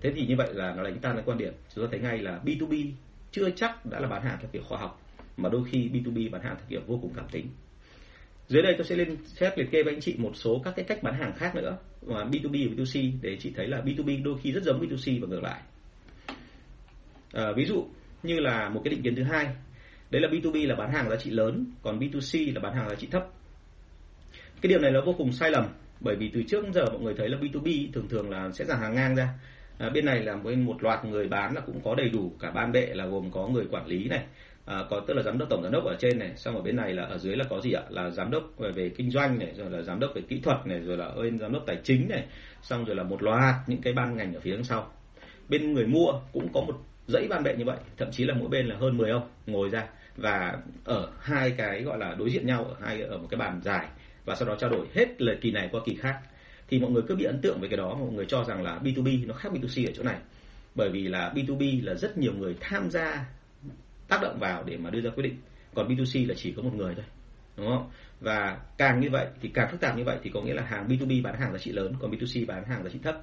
[0.00, 1.52] Thế thì như vậy là nó đánh tan cái quan điểm.
[1.74, 2.90] Chúng ta thấy ngay là B2B
[3.30, 5.02] chưa chắc đã là bán hàng theo kiểu khoa học
[5.36, 7.46] mà đôi khi B2B bán hàng theo kiểu vô cùng cảm tính.
[8.48, 10.84] Dưới đây tôi sẽ lên xét liệt kê với anh chị một số các cái
[10.84, 14.38] cách bán hàng khác nữa mà B2B và B2C để chị thấy là B2B đôi
[14.42, 15.60] khi rất giống B2C và ngược lại.
[17.32, 17.86] À, ví dụ
[18.22, 19.46] như là một cái định kiến thứ hai
[20.10, 22.94] đấy là B2B là bán hàng giá trị lớn còn B2C là bán hàng giá
[22.94, 23.26] trị thấp.
[24.60, 25.64] Cái điều này nó vô cùng sai lầm
[26.00, 28.64] bởi vì từ trước đến giờ mọi người thấy là B2B thường thường là sẽ
[28.64, 29.28] dàn hàng ngang ra.
[29.78, 32.50] À, bên này là bên một loạt người bán là cũng có đầy đủ cả
[32.50, 34.24] ban bệ là gồm có người quản lý này
[34.66, 36.76] à, có tức là giám đốc tổng giám đốc ở trên này xong ở bên
[36.76, 37.82] này là ở dưới là có gì ạ?
[37.88, 40.66] Là giám đốc về, về kinh doanh này rồi là giám đốc về kỹ thuật
[40.66, 42.24] này rồi là bên giám đốc tài chính này
[42.62, 44.92] xong rồi là một loạt những cái ban ngành ở phía đằng sau.
[45.48, 46.74] Bên người mua cũng có một
[47.06, 49.68] dãy ban bệ như vậy thậm chí là mỗi bên là hơn 10 ông ngồi
[49.68, 49.86] ra
[50.20, 53.60] và ở hai cái gọi là đối diện nhau ở hai ở một cái bàn
[53.64, 53.88] dài
[54.24, 56.18] và sau đó trao đổi hết lời kỳ này qua kỳ khác
[56.68, 58.78] thì mọi người cứ bị ấn tượng về cái đó mọi người cho rằng là
[58.82, 60.16] B2B nó khác B2C ở chỗ này
[60.74, 63.24] bởi vì là B2B là rất nhiều người tham gia
[64.08, 65.36] tác động vào để mà đưa ra quyết định
[65.74, 67.04] còn B2C là chỉ có một người thôi
[67.56, 70.54] đúng không và càng như vậy thì càng phức tạp như vậy thì có nghĩa
[70.54, 73.22] là hàng B2B bán hàng giá trị lớn còn B2C bán hàng giá trị thấp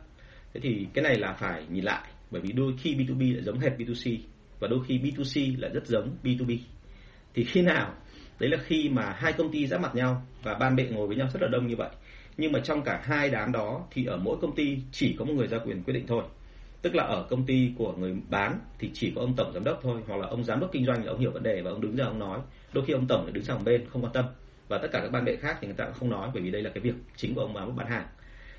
[0.53, 3.59] thế thì cái này là phải nhìn lại bởi vì đôi khi B2B lại giống
[3.59, 4.17] hệt B2C
[4.59, 6.57] và đôi khi B2C lại rất giống B2B
[7.37, 7.93] thì khi nào?
[8.39, 11.15] Đấy là khi mà hai công ty giáp mặt nhau và ban bệ ngồi với
[11.15, 11.89] nhau rất là đông như vậy.
[12.37, 15.33] Nhưng mà trong cả hai đám đó thì ở mỗi công ty chỉ có một
[15.33, 16.23] người ra quyền quyết định thôi.
[16.81, 19.79] Tức là ở công ty của người bán thì chỉ có ông tổng giám đốc
[19.83, 21.81] thôi, hoặc là ông giám đốc kinh doanh là ông hiểu vấn đề và ông
[21.81, 22.39] đứng ra ông nói.
[22.73, 24.25] Đôi khi ông tổng lại đứng sang một bên, không quan tâm.
[24.67, 26.51] Và tất cả các ban bệ khác thì người ta cũng không nói, bởi vì
[26.51, 28.05] đây là cái việc chính của ông bán bán hàng.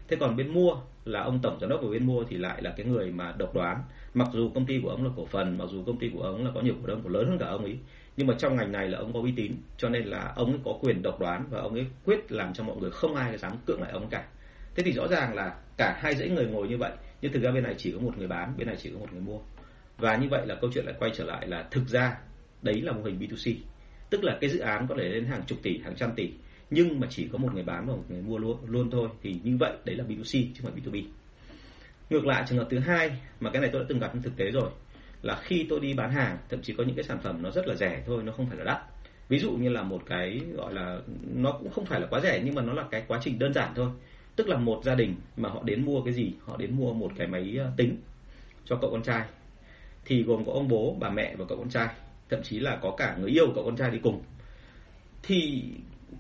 [0.09, 2.75] Thế còn bên mua là ông tổng giám đốc của bên mua thì lại là
[2.77, 3.83] cái người mà độc đoán.
[4.15, 6.45] Mặc dù công ty của ông là cổ phần, mặc dù công ty của ông
[6.45, 7.79] là có nhiều cổ đông của lớn hơn cả ông ấy
[8.19, 10.61] nhưng mà trong ngành này là ông có uy tín, cho nên là ông ấy
[10.65, 13.53] có quyền độc đoán và ông ấy quyết làm cho mọi người không ai dám
[13.67, 14.27] cưỡng lại ông cả.
[14.75, 17.51] Thế thì rõ ràng là cả hai dãy người ngồi như vậy, nhưng thực ra
[17.51, 19.39] bên này chỉ có một người bán, bên này chỉ có một người mua.
[19.99, 22.19] Và như vậy là câu chuyện lại quay trở lại là thực ra
[22.63, 23.55] đấy là mô hình B2C
[24.11, 26.33] tức là cái dự án có thể lên hàng chục tỷ, hàng trăm tỷ,
[26.71, 29.09] nhưng mà chỉ có một người bán và một người mua luôn luôn thôi.
[29.23, 31.05] Thì như vậy đấy là B2C chứ không phải B2B
[32.11, 34.37] ngược lại, trường hợp thứ hai mà cái này tôi đã từng gặp trong thực
[34.37, 34.71] tế rồi
[35.23, 37.67] là khi tôi đi bán hàng, thậm chí có những cái sản phẩm nó rất
[37.67, 38.79] là rẻ thôi, nó không phải là đắt.
[39.29, 41.01] Ví dụ như là một cái gọi là,
[41.35, 43.53] nó cũng không phải là quá rẻ, nhưng mà nó là cái quá trình đơn
[43.53, 43.91] giản thôi.
[44.37, 46.33] Tức là một gia đình mà họ đến mua cái gì?
[46.45, 47.97] Họ đến mua một cái máy ờ, tính
[48.65, 49.23] cho cậu con trai.
[50.05, 51.89] Thì gồm có ông bố, bà mẹ và cậu con trai.
[52.31, 54.23] Thậm chí là có cả người yêu cậu con trai đi cùng.
[55.23, 55.65] Thì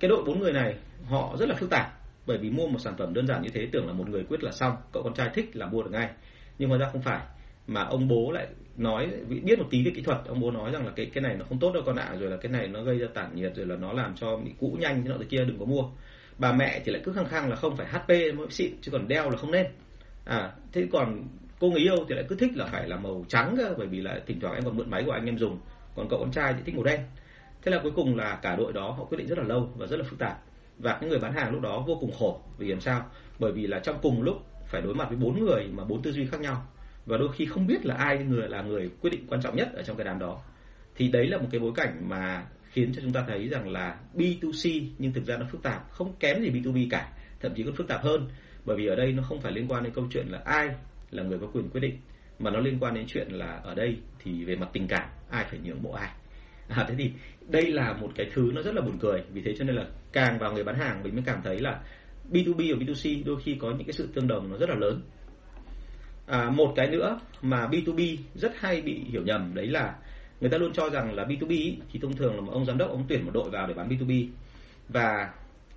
[0.00, 1.98] cái đội bốn người này, họ rất là phức tạp.
[2.26, 4.42] Bởi vì mua một sản phẩm đơn giản như thế, tưởng là một người quyết
[4.44, 6.08] là xong, cậu con trai thích là mua được ngay.
[6.58, 7.20] Nhưng mà ra không phải,
[7.66, 8.46] mà ông bố lại
[8.78, 11.36] nói biết một tí về kỹ thuật, ông bố nói rằng là cái cái này
[11.36, 13.56] nó không tốt đâu con ạ, rồi là cái này nó gây ra tản nhiệt,
[13.56, 15.82] rồi là nó làm cho bị cũ nhanh, thế nọ thế kia, đừng có mua.
[16.38, 19.08] Bà mẹ thì lại cứ khăng khăng là không phải HP mới xịn, chứ còn
[19.08, 19.66] đeo là không nên.
[20.24, 21.22] À thế còn
[21.60, 24.00] cô người yêu thì lại cứ thích là phải là màu trắng cơ, bởi vì
[24.00, 25.58] là thỉnh thoảng em còn mượn máy của anh em dùng.
[25.96, 27.00] Còn cậu con trai thì thích màu đen.
[27.62, 29.86] Thế là cuối cùng là cả đội đó họ quyết định rất là lâu và
[29.86, 30.38] rất là phức tạp.
[30.78, 33.06] Và cái người bán hàng lúc đó vô cùng khổ, vì làm sao?
[33.38, 34.36] Bởi vì là trong cùng lúc
[34.66, 36.66] phải đối mặt với bốn người mà bốn tư duy khác nhau
[37.08, 39.68] và đôi khi không biết là ai người là người quyết định quan trọng nhất
[39.74, 40.40] ở trong cái đám đó.
[40.94, 43.98] Thì đấy là một cái bối cảnh mà khiến cho chúng ta thấy rằng là
[44.14, 47.74] B2C nhưng thực ra nó phức tạp không kém gì B2B cả thậm chí còn
[47.74, 48.28] phức tạp hơn.
[48.64, 50.68] Bởi vì ở đây nó không phải liên quan đến câu chuyện là ai
[51.10, 51.98] là người có quyền quyết định
[52.38, 55.44] mà nó liên quan đến chuyện là ở đây thì về mặt tình cảm ai
[55.50, 56.10] phải nhường bộ ai.
[56.68, 57.10] À, thế thì
[57.48, 59.22] đây là một cái thứ nó rất là buồn cười.
[59.32, 61.80] Vì thế cho nên là càng vào người bán hàng mình mới cảm thấy là
[62.30, 65.00] B2B và B2C đôi khi có những cái sự tương đồng nó rất là lớn
[66.28, 69.94] à, một cái nữa mà B2B rất hay bị hiểu nhầm đấy là
[70.40, 72.90] người ta luôn cho rằng là B2B thì thông thường là một ông giám đốc
[72.90, 74.26] ông tuyển một đội vào để bán B2B
[74.88, 75.30] và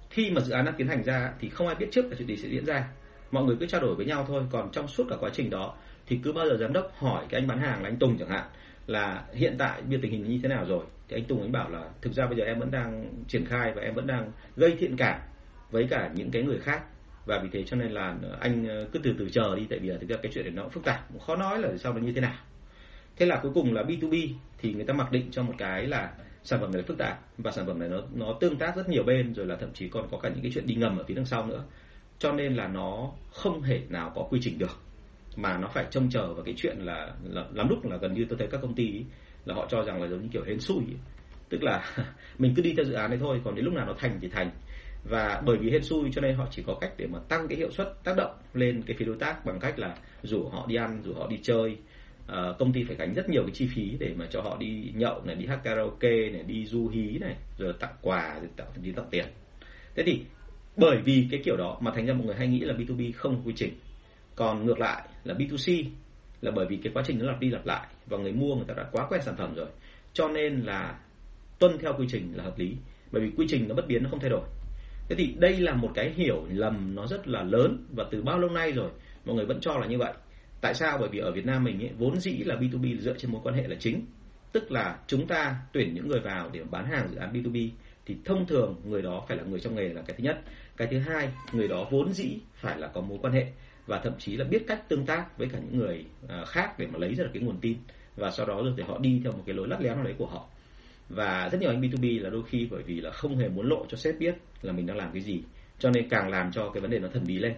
[0.09, 2.27] khi mà dự án đang tiến hành ra thì không ai biết trước là chuyện
[2.27, 2.87] gì sẽ diễn ra.
[3.31, 5.75] Mọi người cứ trao đổi với nhau thôi còn trong suốt cả quá trình đó
[6.07, 8.29] thì cứ bao giờ giám đốc hỏi cái anh bán hàng là anh Tùng chẳng
[8.29, 8.43] hạn
[8.87, 10.83] là hiện tại bây tình hình như thế nào rồi?
[11.07, 13.71] Thì anh Tùng anh bảo là thực ra bây giờ em vẫn đang triển khai
[13.75, 15.19] và em vẫn đang gây thiện cảm
[15.71, 16.81] với cả những cái người khác
[17.25, 19.79] và vì thế cho nên là ờ, anh ờ, cứ từ từ chờ đi tại
[19.79, 21.93] vì là thực ra cái chuyện này nó cũng phức tạp khó nói là sau
[21.93, 22.35] nó như thế nào.
[23.15, 26.13] Thế là cuối cùng là B2B thì người ta mặc định cho một cái là
[26.43, 29.03] sản phẩm này phức tạp và sản phẩm này nó nó tương tác rất nhiều
[29.03, 31.15] bên rồi là thậm chí còn có cả những cái chuyện đi ngầm ở phía
[31.15, 31.63] đằng sau nữa.
[32.19, 34.79] Cho nên là nó không thể nào có quy trình được
[35.35, 38.25] mà nó phải trông chờ vào cái chuyện là, là lắm lúc là gần như
[38.29, 39.05] tôi thấy các công ty ý,
[39.45, 40.93] là họ cho rằng là giống như kiểu hến xui ý.
[41.49, 41.95] tức là
[42.37, 44.27] mình cứ đi theo dự án đấy thôi còn đến lúc nào nó thành thì
[44.27, 44.49] thành
[45.03, 47.57] và bởi vì hên xui cho nên họ chỉ có cách để mà tăng cái
[47.57, 50.75] hiệu suất tác động lên cái phía đối tác bằng cách là rủ họ đi
[50.75, 51.77] ăn rủ họ đi chơi.
[52.27, 54.91] À, công ty phải gánh rất nhiều cái chi phí để mà cho họ đi
[54.95, 58.67] nhậu này đi hát karaoke này đi du hí này rồi tặng quà rồi tặng
[58.81, 59.25] đi tặng tiền.
[59.95, 60.21] Thế thì
[60.77, 63.41] bởi vì cái kiểu đó mà thành ra mọi người hay nghĩ là B2B không
[63.45, 63.73] quy trình.
[64.35, 65.85] Còn ngược lại là B2C
[66.41, 68.65] là bởi vì cái quá trình nó lặp đi lặp lại và người mua người
[68.67, 69.67] ta đã quá quen sản phẩm rồi.
[70.13, 70.99] Cho nên là
[71.59, 72.75] tuân theo quy trình là hợp lý.
[73.11, 74.43] Bởi vì quy trình nó bất biến nó không thay đổi
[75.09, 78.39] thế thì đây là một cái hiểu lầm nó rất là lớn và từ bao
[78.39, 78.91] lâu nay rồi
[79.25, 80.13] mọi người vẫn cho là như vậy.
[80.61, 80.97] Tại sao?
[80.97, 83.55] Bởi vì ở Việt Nam mình ấy, vốn dĩ là B2B dựa trên mối quan
[83.55, 84.05] hệ là chính.
[84.51, 87.69] Tức là chúng ta tuyển những người vào để bán hàng dự án B2B
[88.05, 90.41] thì thông thường người đó phải là người trong nghề là cái thứ nhất.
[90.77, 93.45] Cái thứ hai người đó vốn dĩ phải là có mối quan hệ
[93.87, 96.87] và thậm chí là biết cách tương tác với cả những người à, khác để
[96.87, 97.77] mà lấy ra được cái nguồn tin
[98.15, 100.15] và sau đó rồi thì họ đi theo một cái lối lắt léo nào đấy
[100.17, 100.47] của họ
[101.15, 103.85] và rất nhiều anh B2B là đôi khi bởi vì là không hề muốn lộ
[103.89, 105.41] cho sếp biết là mình đang làm cái gì
[105.79, 107.53] cho nên càng làm cho cái vấn đề nó thần bí lên.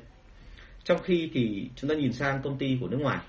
[0.84, 3.20] Trong khi thì chúng ta nhìn sang công ty của nước ngoài.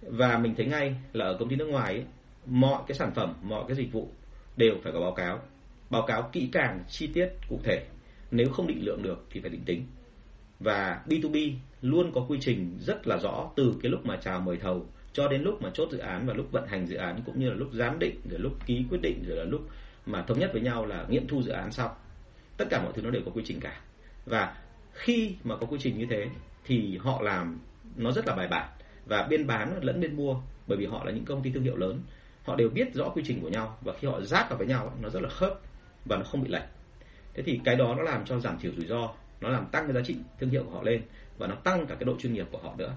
[0.00, 2.04] Và mình thấy ngay là ở công ty nước ngoài ấy,
[2.46, 4.08] mọi cái sản phẩm mọi cái dịch vụ
[4.56, 5.40] đều phải có báo cáo.
[5.90, 7.84] Báo cáo kỹ càng chi tiết cụ thể.
[8.30, 9.86] Nếu không định lượng được thì phải định tính.
[10.60, 14.56] Và B2B luôn có quy trình rất là rõ từ cái lúc mà chào mời
[14.56, 17.40] thầu cho đến lúc mà chốt dự án và lúc vận hành dự án cũng
[17.40, 19.68] như là lúc giám định, rồi lúc ký quyết định, rồi là lúc
[20.06, 21.90] mà thống nhất với nhau là nghiệm thu dự án xong,
[22.56, 23.80] tất cả mọi thứ nó đều có quy trình cả.
[24.26, 24.56] Và
[24.92, 26.28] khi mà có quy trình như thế
[26.64, 27.60] thì họ làm
[27.96, 28.68] nó rất là bài bản
[29.06, 31.76] và bên bán lẫn bên mua, bởi vì họ là những công ty thương hiệu
[31.76, 32.00] lớn.
[32.44, 34.96] Họ đều biết rõ quy trình của nhau và khi họ ráp vào với nhau,
[35.00, 35.60] nó rất là khớp
[36.04, 36.64] và nó không bị lệch.
[37.34, 39.94] Thế thì cái đó nó làm cho giảm thiểu rủi ro, nó làm tăng cái
[39.94, 41.02] giá trị thương hiệu của họ lên
[41.38, 42.94] và nó tăng cả cái độ chuyên nghiệp của họ nữa.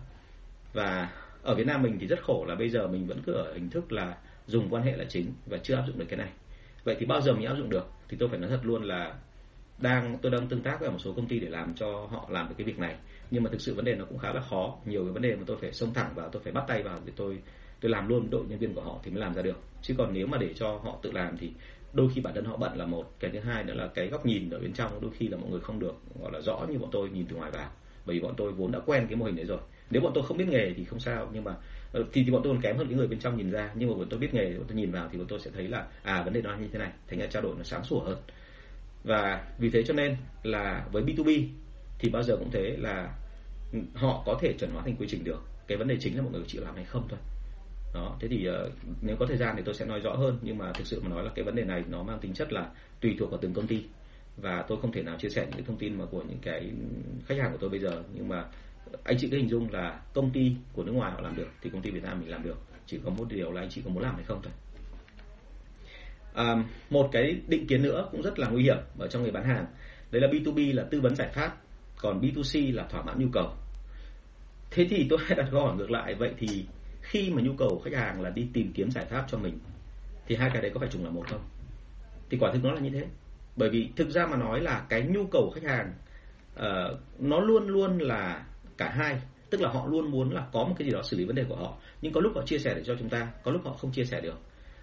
[0.73, 1.09] Và
[1.45, 3.69] ở Việt Nam mình thì rất khổ là bây giờ mình vẫn cứ ở hình
[3.69, 6.29] thức là dùng quan hệ là chính và chưa áp dụng được cái này.
[6.83, 7.87] Vậy thì bao giờ mình áp dụng được?
[8.09, 9.15] Thì tôi phải nói thật luôn là
[9.77, 12.49] đang, tôi đang tương tác với một số công ty để làm cho họ làm
[12.49, 12.95] được cái việc này.
[13.31, 14.77] Nhưng mà thực sự vấn đề nó cũng khá là khó.
[14.85, 16.99] Nhiều cái vấn đề mà tôi phải xông thẳng vào, tôi phải bắt tay vào
[17.05, 17.37] để tôi
[17.79, 19.59] tôi làm luôn đội nhân viên của họ thì mới làm ra được.
[19.81, 21.51] Chứ còn nếu mà để cho họ tự làm thì
[21.93, 23.11] đôi khi bản thân họ bận là một.
[23.19, 25.49] Cái thứ hai nữa là cái góc nhìn ở bên trong đôi khi là mọi
[25.49, 27.69] người không được, gọi là rõ như bọn tôi nhìn từ ngoài vào.
[28.05, 30.23] Bởi vì bọn tôi vốn đã quen cái mô hình đấy rồi nếu bọn tôi
[30.23, 31.55] không biết nghề thì không sao nhưng mà
[31.91, 33.71] ờ, thì, thì bọn tôi còn kém hơn những người bên trong nhìn ra.
[33.75, 35.67] Nhưng mà bọn tôi biết nghề bọn tôi nhìn vào thì bọn tôi sẽ thấy
[35.67, 37.99] là à vấn đề nó như thế này thành ra trao đổi nó sáng sủa
[37.99, 38.17] hơn.
[39.03, 41.47] Và vì thế cho nên là với B2B
[41.99, 43.15] thì bao giờ cũng thế là
[43.73, 45.43] ừ, họ có thể chuẩn hóa thành quy trình được.
[45.67, 47.19] Cái vấn đề chính là mọi người chịu làm hay không thôi.
[47.93, 48.71] Đó thế thì uh,
[49.01, 50.37] nếu có thời gian thì tôi sẽ nói rõ hơn.
[50.41, 52.53] Nhưng mà thực sự mà nói là cái vấn đề này nó mang tính chất
[52.53, 52.69] là
[53.01, 53.83] tùy thuộc vào từng công ty.
[54.37, 56.71] Và tôi không thể nào chia sẻ những cái thông tin mà của những cái
[57.25, 58.03] khách hàng của tôi bây giờ.
[58.13, 58.45] Nhưng mà
[59.03, 61.69] anh chị cứ hình dung là công ty của nước ngoài họ làm được thì
[61.69, 62.57] công ty Việt Nam mình làm được.
[62.85, 64.53] Chỉ có một điều là anh chị có muốn làm hay không thôi.
[66.33, 69.43] À, một cái định kiến nữa cũng rất là nguy hiểm ở trong người bán
[69.43, 69.65] hàng.
[70.11, 71.57] Đấy là B2B là tư vấn giải pháp
[72.01, 73.53] còn B2C là thỏa mãn nhu cầu.
[74.71, 76.65] Thế thì tôi đặt câu hỏi ngược lại vậy thì
[77.01, 79.59] khi mà nhu cầu khách hàng là đi tìm kiếm giải pháp cho mình
[80.27, 81.41] thì hai cái đấy có phải trùng là một không?
[82.29, 83.05] Thì quả thực nó là như thế.
[83.55, 85.93] Bởi vì thực ra mà nói là cái nhu cầu khách hàng
[86.55, 88.45] uh, nó luôn luôn là
[88.77, 89.21] cả hai.
[89.49, 91.43] Tức là họ luôn muốn là có một cái gì đó xử lý vấn đề
[91.49, 91.77] của họ.
[92.01, 94.05] Nhưng có lúc họ chia sẻ để cho chúng ta, có lúc họ không chia
[94.05, 94.39] sẻ được.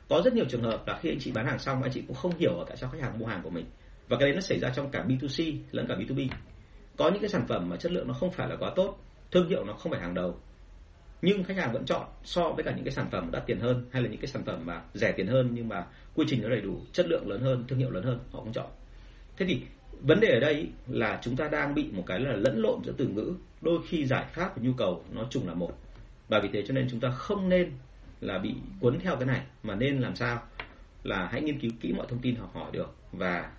[0.09, 2.17] Có rất nhiều trường hợp là khi anh chị bán hàng xong, anh chị cũng
[2.17, 3.67] không hiểu ở tại sao khách hàng mua hàng của mình.
[4.09, 6.29] Và cái đấy nó xảy ra trong cả B2C lẫn cả B2B
[6.97, 8.99] có những cái sản phẩm mà chất lượng nó không phải là quá tốt,
[9.31, 10.37] thương hiệu nó không phải hàng đầu.
[11.23, 13.87] Nhưng khách hàng vẫn chọn so với cả những cái sản phẩm đắt tiền hơn
[13.93, 16.49] hay là những cái sản phẩm mà rẻ tiền hơn nhưng mà quy trình nó
[16.49, 18.67] đầy đủ, chất lượng lớn hơn, thương hiệu lớn hơn, họ cũng chọn.
[19.37, 19.63] Thế thì
[20.01, 22.93] vấn đề ở đây là chúng ta đang bị một cái là lẫn lộn giữa
[22.97, 25.73] từ ngữ đôi khi giải pháp và nhu cầu nó trùng là một.
[26.29, 27.73] Và vì thế cho nên chúng ta không nên
[28.21, 30.43] là bị cuốn theo cái này mà nên làm sao
[31.03, 33.51] là hãy nghiên cứu kỹ mọi thông tin học hỏi được và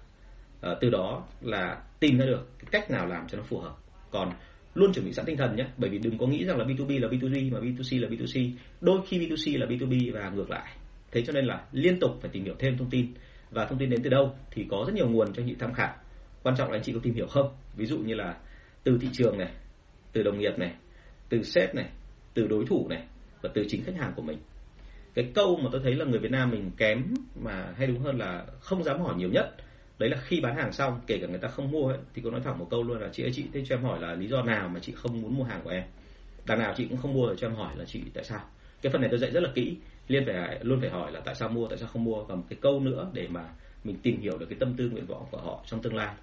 [0.71, 3.75] uh, từ đó là tìm ra được cái cách nào làm cho nó phù hợp.
[4.11, 4.31] Còn
[4.75, 7.01] luôn chuẩn bị sẵn tinh thần nhé bởi vì đừng có nghĩ rằng là B2B
[7.01, 10.75] là B2G mà B2C là B2C đôi khi B2C là B2B và ngược lại.
[11.11, 13.13] Thế cho nên là liên tục phải tìm hiểu thêm thông tin.
[13.51, 15.73] Và thông tin đến từ đâu thì có rất nhiều nguồn cho anh chị tham
[15.73, 15.95] khảo.
[16.43, 17.55] Quan trọng là anh chị có tìm hiểu không?
[17.75, 18.37] Ví dụ như là
[18.83, 19.49] từ thị trường này
[20.13, 20.73] từ đồng nghiệp này
[21.29, 21.89] từ sếp này
[22.33, 23.03] từ đối thủ này
[23.41, 24.37] và từ chính khách hàng của mình.
[25.13, 28.17] Cái câu mà tôi thấy là người Việt Nam mình kém mà hay đúng hơn
[28.17, 29.55] là không dám hỏi nhiều nhất
[29.99, 32.31] đấy là khi bán hàng xong kể cả người ta không mua ấy, thì cô
[32.31, 34.27] nói thẳng một câu luôn là chị ơi chị thế cho em hỏi là lý
[34.27, 35.83] do nào mà chị không muốn mua hàng của em?
[36.45, 38.39] Đằng nào chị cũng không mua cho em hỏi là chị tại sao?
[38.81, 41.35] Cái phần này tôi dạy rất là kỹ liên phải luôn phải hỏi là tại
[41.35, 42.23] sao mua tại sao không mua.
[42.23, 43.49] Và một cái câu nữa để mà
[43.83, 46.15] mình tìm hiểu được cái tâm tư nguyện vọng của họ trong tương lai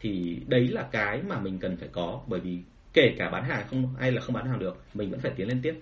[0.00, 2.58] thì đấy là cái mà mình cần phải có bởi vì
[2.92, 5.48] kể cả bán hàng không hay là không bán hàng được mình vẫn phải tiến
[5.48, 5.74] lên tiếp.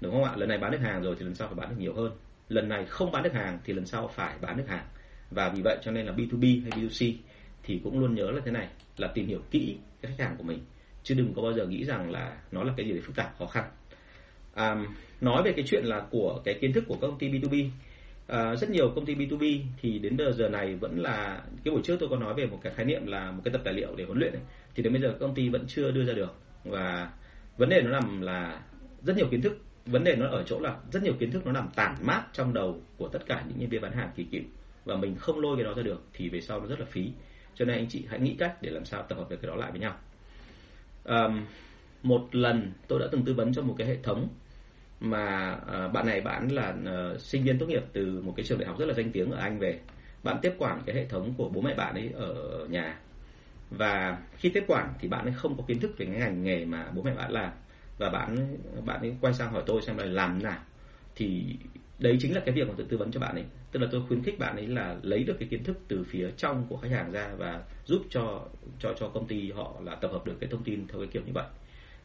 [0.00, 0.32] Đúng không ạ?
[0.36, 2.12] Lần này bán được hàng rồi thì lần sau phải bán được nhiều hơn.
[2.48, 4.86] Lần này không bán được hàng thì lần sau phải bán được hàng.
[5.30, 7.14] Và vì vậy cho nên là B2B hay B2C
[7.62, 10.44] thì cũng luôn nhớ là thế này là tìm hiểu kỹ cái khách hàng của
[10.44, 10.58] mình.
[11.02, 13.38] Chứ đừng có bao giờ nghĩ rằng là nó là cái gì đấy phức tạp
[13.38, 13.64] khó khăn.
[14.54, 14.76] À,
[15.20, 17.68] nói về cái chuyện là của cái kiến thức của công ty B2B
[18.26, 21.82] à, rất nhiều công ty B2B thì đến giờ giờ này vẫn là cái buổi
[21.84, 23.94] trước tôi có nói về một cái khái niệm là một cái tập tài liệu
[23.96, 24.42] để huấn luyện ấy,
[24.74, 26.34] thì đến bây giờ công ty vẫn chưa đưa ra được.
[26.64, 27.10] Và
[27.56, 28.60] vấn đề nó nằm là
[29.02, 31.52] rất nhiều kiến thức vấn đề nó ở chỗ là rất nhiều kiến thức nó
[31.52, 34.42] nằm tản mát trong đầu của tất cả những nhân viên bán hàng kỳ cựu
[34.84, 37.10] và mình không lôi cái đó ra được thì về sau nó rất là phí.
[37.54, 39.56] Cho nên anh chị hãy nghĩ cách để làm sao tập hợp được cái đó
[39.56, 39.96] lại với nhau.
[41.04, 41.44] Um,
[42.02, 44.28] một lần tôi đã từng tư vấn cho một cái hệ thống
[45.00, 45.56] mà
[45.86, 46.74] uh, bạn này bạn là
[47.14, 49.30] uh, sinh viên tốt nghiệp từ một cái trường đại học rất là danh tiếng
[49.30, 49.80] ở Anh về.
[50.22, 52.98] Bạn tiếp quản cái hệ thống của bố mẹ bạn ấy ở nhà.
[53.70, 56.64] Và khi tiếp quản thì bạn ấy không có kiến thức về cái ngành nghề
[56.64, 57.52] mà bố mẹ bạn làm.
[57.98, 60.58] Và bạn bạn ấy quay sang hỏi tôi xem là làm nào.
[61.16, 61.56] Thì
[61.98, 63.44] đấy chính là cái việc mà tôi tư vấn cho bạn ấy.
[63.72, 66.30] Tức là tôi khuyến khích bạn ấy là lấy được cái kiến thức từ phía
[66.36, 68.44] trong của khách hàng ra và giúp cho
[68.78, 71.22] cho cho công ty họ là tập hợp được cái thông tin theo cái kiểu
[71.26, 71.46] như vậy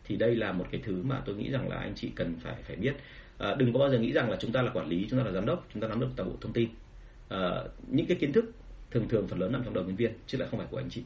[0.04, 2.56] thì đây là một cái thứ mà tôi nghĩ rằng là anh chị cần phải
[2.64, 2.94] phải biết.
[3.38, 5.26] À, đừng có bao giờ nghĩ rằng là chúng ta là quản lý chúng ta
[5.26, 6.70] là giám đốc chúng ta nắm được toàn bộ thông tin.
[7.30, 8.46] À, những cái kiến thức
[8.92, 10.90] thường thường phần lớn nằm trong đầu nhân viên chứ lại không phải của anh
[10.90, 11.04] chị.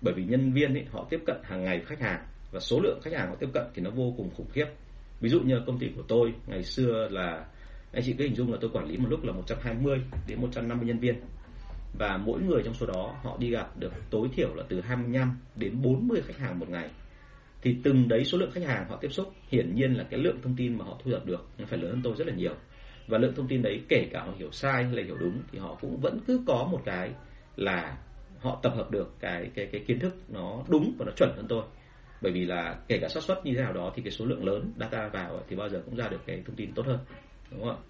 [0.00, 3.00] Bởi vì nhân viên ấy, họ tiếp cận hàng ngày khách hàng và số lượng
[3.02, 4.66] khách hàng họ tiếp cận thì nó vô cùng khủng khiếp.
[5.20, 7.46] Ví dụ như công ty của tôi ngày xưa là
[7.92, 10.86] anh chị cứ hình dung là tôi quản lý một lúc là 120 đến 150
[10.86, 11.14] nhân viên.
[11.98, 15.38] Và mỗi người trong số đó họ đi gặp được tối thiểu là từ 25
[15.56, 16.90] đến 40 khách hàng một ngày
[17.64, 20.38] thì từng đấy số lượng khách hàng họ tiếp xúc hiển nhiên là cái lượng
[20.42, 22.54] thông tin mà họ thu thập được nó phải lớn hơn tôi rất là nhiều.
[23.06, 25.58] Và lượng thông tin đấy kể cả họ hiểu sai hay là hiểu đúng thì
[25.58, 27.10] họ cũng vẫn cứ có một cái
[27.56, 27.96] là
[28.40, 31.46] họ tập hợp được cái cái cái kiến thức nó đúng và nó chuẩn hơn
[31.48, 31.62] tôi.
[32.20, 34.44] Bởi vì là kể cả xác suất như thế nào đó thì cái số lượng
[34.44, 36.98] lớn data vào thì bao giờ cũng ra được cái thông tin tốt hơn
[37.50, 37.82] đúng không ạ?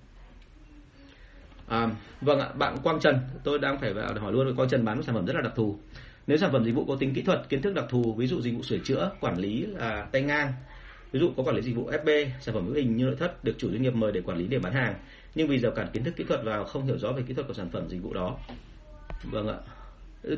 [1.67, 5.03] À, vâng ạ bạn Quang Trần tôi đang phải hỏi luôn Quang Trần bán một
[5.03, 5.79] sản phẩm rất là đặc thù
[6.27, 8.41] nếu sản phẩm dịch vụ có tính kỹ thuật kiến thức đặc thù ví dụ
[8.41, 10.53] dịch vụ sửa chữa quản lý là tay ngang
[11.13, 13.45] ví dụ có quản lý dịch vụ FB sản phẩm hữu hình như nội thất
[13.45, 14.95] được chủ doanh nghiệp mời để quản lý để bán hàng
[15.35, 17.47] nhưng vì rào cản kiến thức kỹ thuật vào không hiểu rõ về kỹ thuật
[17.47, 18.37] của sản phẩm dịch vụ đó.
[19.25, 19.57] Vâng ạ.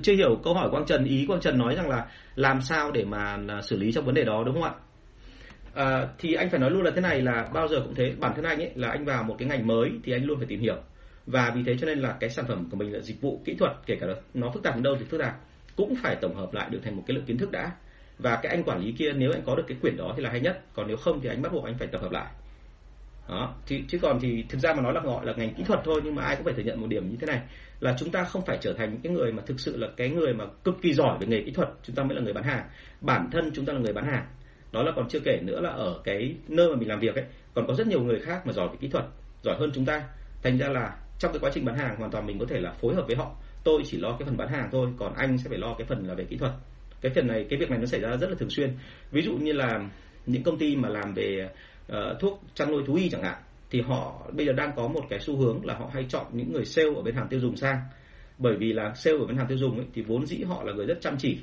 [0.03, 3.05] Chưa hiểu câu hỏi Quang Trần ý Quang Trần nói rằng là làm sao để
[3.05, 4.75] mà à, xử lý trong vấn đề đó đúng không ạ?
[5.75, 8.33] À, thì anh phải nói luôn là thế này là bao giờ cũng thế bản
[8.37, 10.61] thân anh ấy là anh vào một cái ngành mới thì anh luôn phải tìm
[10.61, 10.77] hiểu.
[11.27, 13.55] Và vì thế cho nên là cái sản phẩm của mình là dịch vụ kỹ
[13.59, 15.35] thuật kể cả nó phức tạp đến đâu thì phức tạp
[15.77, 17.73] cũng phải tổng hợp lại được thành một cái lượng kiến thức đã.
[18.19, 20.31] Và cái anh quản lý kia, nếu anh có được cái quyển đó thì là
[20.31, 20.61] hay nhất.
[20.75, 22.27] Còn nếu không thì anh bắt buộc anh phải tập hợp lại.
[23.29, 23.55] Đó.
[23.67, 26.01] Thì, chứ còn thì thực ra mà nói là gọi là ngành kỹ thuật thôi,
[26.05, 27.41] nhưng mà ai cũng phải thừa nhận một điểm như thế này,
[27.81, 30.09] là chúng ta không phải trở thành những cái người mà thực sự là cái
[30.09, 32.45] người mà cực kỳ giỏi về nghề kỹ thuật, chúng ta mới là người bán
[32.45, 32.65] hàng.
[33.01, 34.27] Bản thân chúng ta là người bán hàng.
[34.73, 37.25] Đó là còn chưa kể nữa là ở cái nơi mà mình làm việc ấy,
[37.55, 39.05] còn có rất nhiều người khác mà giỏi về kỹ thuật,
[39.43, 40.03] giỏi hơn chúng ta.
[40.43, 42.73] Thành ra là trong cái quá trình bán hàng, hoàn toàn mình có thể là
[42.73, 43.35] phối hợp với họ
[43.67, 46.07] tôi chỉ lo cái phần bán hàng thôi còn anh sẽ phải lo cái phần
[46.07, 46.53] là về kỹ thuật.
[47.01, 48.71] Cái phần này cái việc này nó xảy ra rất là thường xuyên.
[49.11, 49.91] Ví dụ như là
[50.27, 51.49] những công ty mà làm về
[51.93, 53.39] uh, thuốc chăn nuôi thú y chẳng hạn
[53.71, 56.53] thì họ bây giờ đang có một cái xu hướng là họ hay chọn những
[56.53, 57.79] người sale ở bên hàng tiêu dùng sang.
[58.39, 60.73] Bởi vì là sale ở bên hàng tiêu dùng ấy, thì vốn dĩ họ là
[60.73, 61.39] người rất chăm chỉ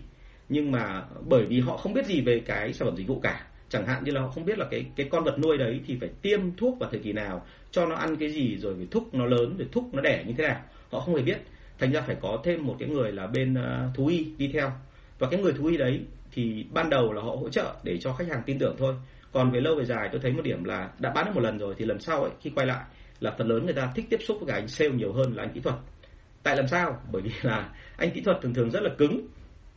[0.49, 3.47] nhưng mà bởi vì họ không biết gì về cái sản phẩm dịch vụ cả.
[3.69, 5.97] Chẳng hạn như là họ không biết là cái cái con vật nuôi đấy thì
[5.99, 9.13] phải tiêm thuốc vào thời kỳ nào cho nó ăn cái gì rồi phải thúc
[9.13, 10.61] nó lớn rồi thúc nó đẻ như thế nào.
[10.91, 11.37] Họ không hề biết
[11.79, 14.71] thành ra phải có thêm một cái người là bên à, thú y đi theo.
[15.19, 18.13] Và cái người thú y đấy thì ban đầu là họ hỗ trợ để cho
[18.13, 18.95] khách hàng tin tưởng thôi.
[19.31, 21.57] Còn về lâu về dài tôi thấy một điểm là đã bán được một lần
[21.57, 22.83] rồi thì lần sau ấy khi quay lại
[23.19, 25.43] là phần lớn người ta thích tiếp xúc với cả anh sale nhiều hơn là
[25.43, 25.75] anh kỹ thuật.
[26.43, 26.99] Tại làm sao?
[27.11, 29.27] Bởi vì là anh kỹ thuật thường thường rất là cứng.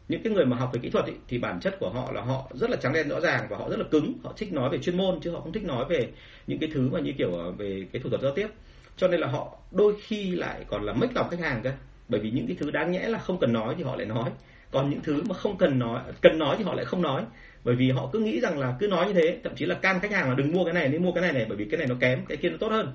[0.08, 2.20] Những cái người mà học về kỹ thuật ý, thì bản chất của họ là
[2.20, 4.12] họ rất là trắng đen rõ ràng và họ rất là cứng.
[4.24, 6.08] Họ thích nói về chuyên môn chứ họ không thích nói về
[6.46, 8.48] những cái thứ mà như kiểu à, về cái thủ thuật giao tiếp
[8.96, 11.72] cho nên là họ đôi khi lại còn là mất lòng khách hàng cơ.
[12.08, 14.30] Bởi vì những cái thứ đáng nhẽ là không cần nói thì họ lại nói.
[14.70, 17.24] Còn những thứ mà không cần nói cần nói thì họ lại không nói.
[17.64, 20.00] Bởi vì họ cứ nghĩ rằng là cứ nói như thế thậm chí là can
[20.00, 21.78] khách hàng là đừng mua cái này nên mua cái này này bởi vì cái
[21.78, 22.92] này nó kém cái kia nó tốt hơn.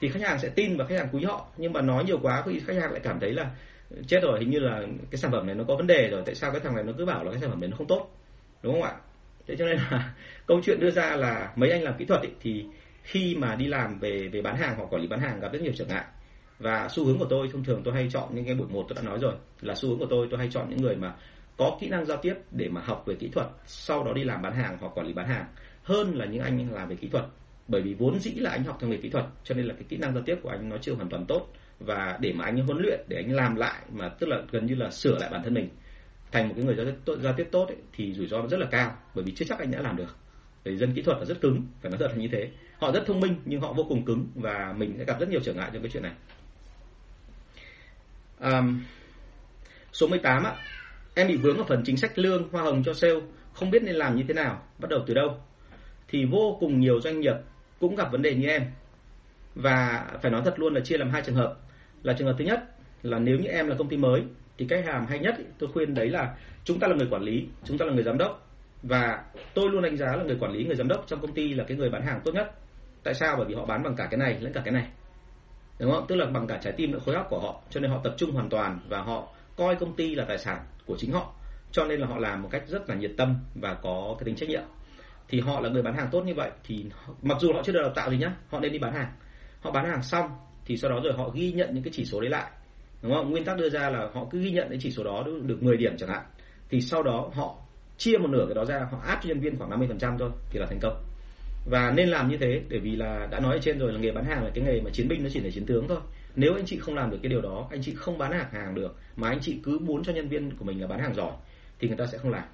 [0.00, 1.46] Thì khách hàng sẽ tin và khách hàng quý họ.
[1.56, 3.50] Nhưng mà nói nhiều quá thì khách hàng lại cảm thấy là
[4.06, 6.34] chết rồi hình như là cái sản phẩm này nó có vấn đề rồi tại
[6.34, 8.10] sao cái thằng này nó cứ bảo là cái sản phẩm này nó không tốt?
[8.62, 8.94] Đúng không ạ?
[9.46, 10.12] Thế cho nên là
[10.46, 12.64] câu chuyện đưa ra là mấy anh làm kỹ thuật ý, thì
[13.04, 15.62] khi mà đi làm về về bán hàng hoặc quản lý bán hàng gặp rất
[15.62, 16.04] nhiều trở ngại.
[16.58, 18.96] Và xu hướng của tôi thông thường tôi hay chọn những cái buổi một tôi
[18.96, 21.14] đã nói rồi là xu hướng của tôi tôi hay chọn những người mà
[21.56, 24.42] có kỹ năng giao tiếp để mà học về kỹ thuật sau đó đi làm
[24.42, 25.46] bán hàng hoặc quản lý bán hàng
[25.82, 27.24] hơn là những anh làm về kỹ thuật.
[27.68, 29.84] Bởi vì vốn dĩ là anh học theo nghề kỹ thuật cho nên là cái
[29.88, 31.48] kỹ năng giao tiếp của anh nó chưa hoàn toàn tốt.
[31.80, 34.74] Và để mà anh huấn luyện để anh làm lại mà tức là gần như
[34.74, 35.68] là sửa lại bản thân mình
[36.32, 38.60] thành một cái người giao tiếp tốt, giao tiếp tốt ấy, thì rủi ro rất
[38.60, 40.16] là cao bởi vì chưa chắc anh đã làm được.
[40.64, 43.02] Bởi dân kỹ thuật là rất cứng phải nói thật là như thế họ rất
[43.06, 45.70] thông minh nhưng họ vô cùng cứng và mình sẽ gặp rất nhiều trở ngại
[45.72, 46.12] trong cái chuyện này.
[48.40, 48.82] Um,
[49.92, 50.52] số 18 á
[51.14, 53.20] em bị vướng ở phần chính sách lương hoa hồng cho sale
[53.52, 55.36] không biết nên làm như thế nào bắt đầu từ đâu?
[56.08, 57.34] Thì vô cùng nhiều doanh nghiệp
[57.80, 58.62] cũng gặp vấn đề như em.
[59.54, 61.56] Và phải nói thật luôn là chia làm hai trường hợp.
[62.02, 62.64] Là trường hợp thứ nhất
[63.02, 64.22] là nếu như em là công ty mới
[64.58, 66.34] thì cách làm hay nhất tôi khuyên đấy là
[66.64, 68.48] chúng ta là người quản lý chúng ta là người giám đốc.
[68.82, 71.54] Và tôi luôn đánh giá là người quản lý người giám đốc trong công ty
[71.54, 72.54] là cái người bán hàng tốt nhất
[73.04, 73.36] tại sao?
[73.36, 74.88] Bởi vì họ bán bằng cả cái này lẫn cả cái này.
[75.78, 76.04] Đúng không?
[76.08, 77.62] Tức là bằng cả trái tim lẫn khối óc của họ.
[77.70, 80.64] Cho nên họ tập trung hoàn toàn và họ coi công ty là tài sản
[80.86, 81.32] của chính họ.
[81.72, 84.36] Cho nên là họ làm một cách rất là nhiệt tâm và có cái tính
[84.36, 84.62] trách nhiệm.
[85.28, 86.86] Thì họ là người bán hàng tốt như vậy thì
[87.22, 89.12] mặc dù họ chưa được đào tạo gì nhá, họ nên đi bán hàng.
[89.60, 90.30] Họ bán hàng xong
[90.64, 92.50] thì sau đó rồi họ ghi nhận những cái chỉ số đấy lại.
[93.02, 93.30] Đúng không?
[93.30, 95.76] Nguyên tắc đưa ra là họ cứ ghi nhận cái chỉ số đó được 10
[95.76, 96.22] điểm chẳng hạn.
[96.68, 97.56] Thì sau đó họ
[97.96, 100.58] chia một nửa cái đó ra, họ áp cho nhân viên khoảng 50% thôi thì
[100.58, 101.04] là thành công
[101.64, 104.12] và nên làm như thế bởi vì là đã nói ở trên rồi là nghề
[104.12, 105.98] bán hàng là cái nghề mà chiến binh nó chỉ là chiến tướng thôi
[106.36, 108.74] nếu anh chị không làm được cái điều đó anh chị không bán hàng hàng
[108.74, 111.32] được mà anh chị cứ muốn cho nhân viên của mình là bán hàng giỏi
[111.78, 112.44] thì người ta sẽ không làm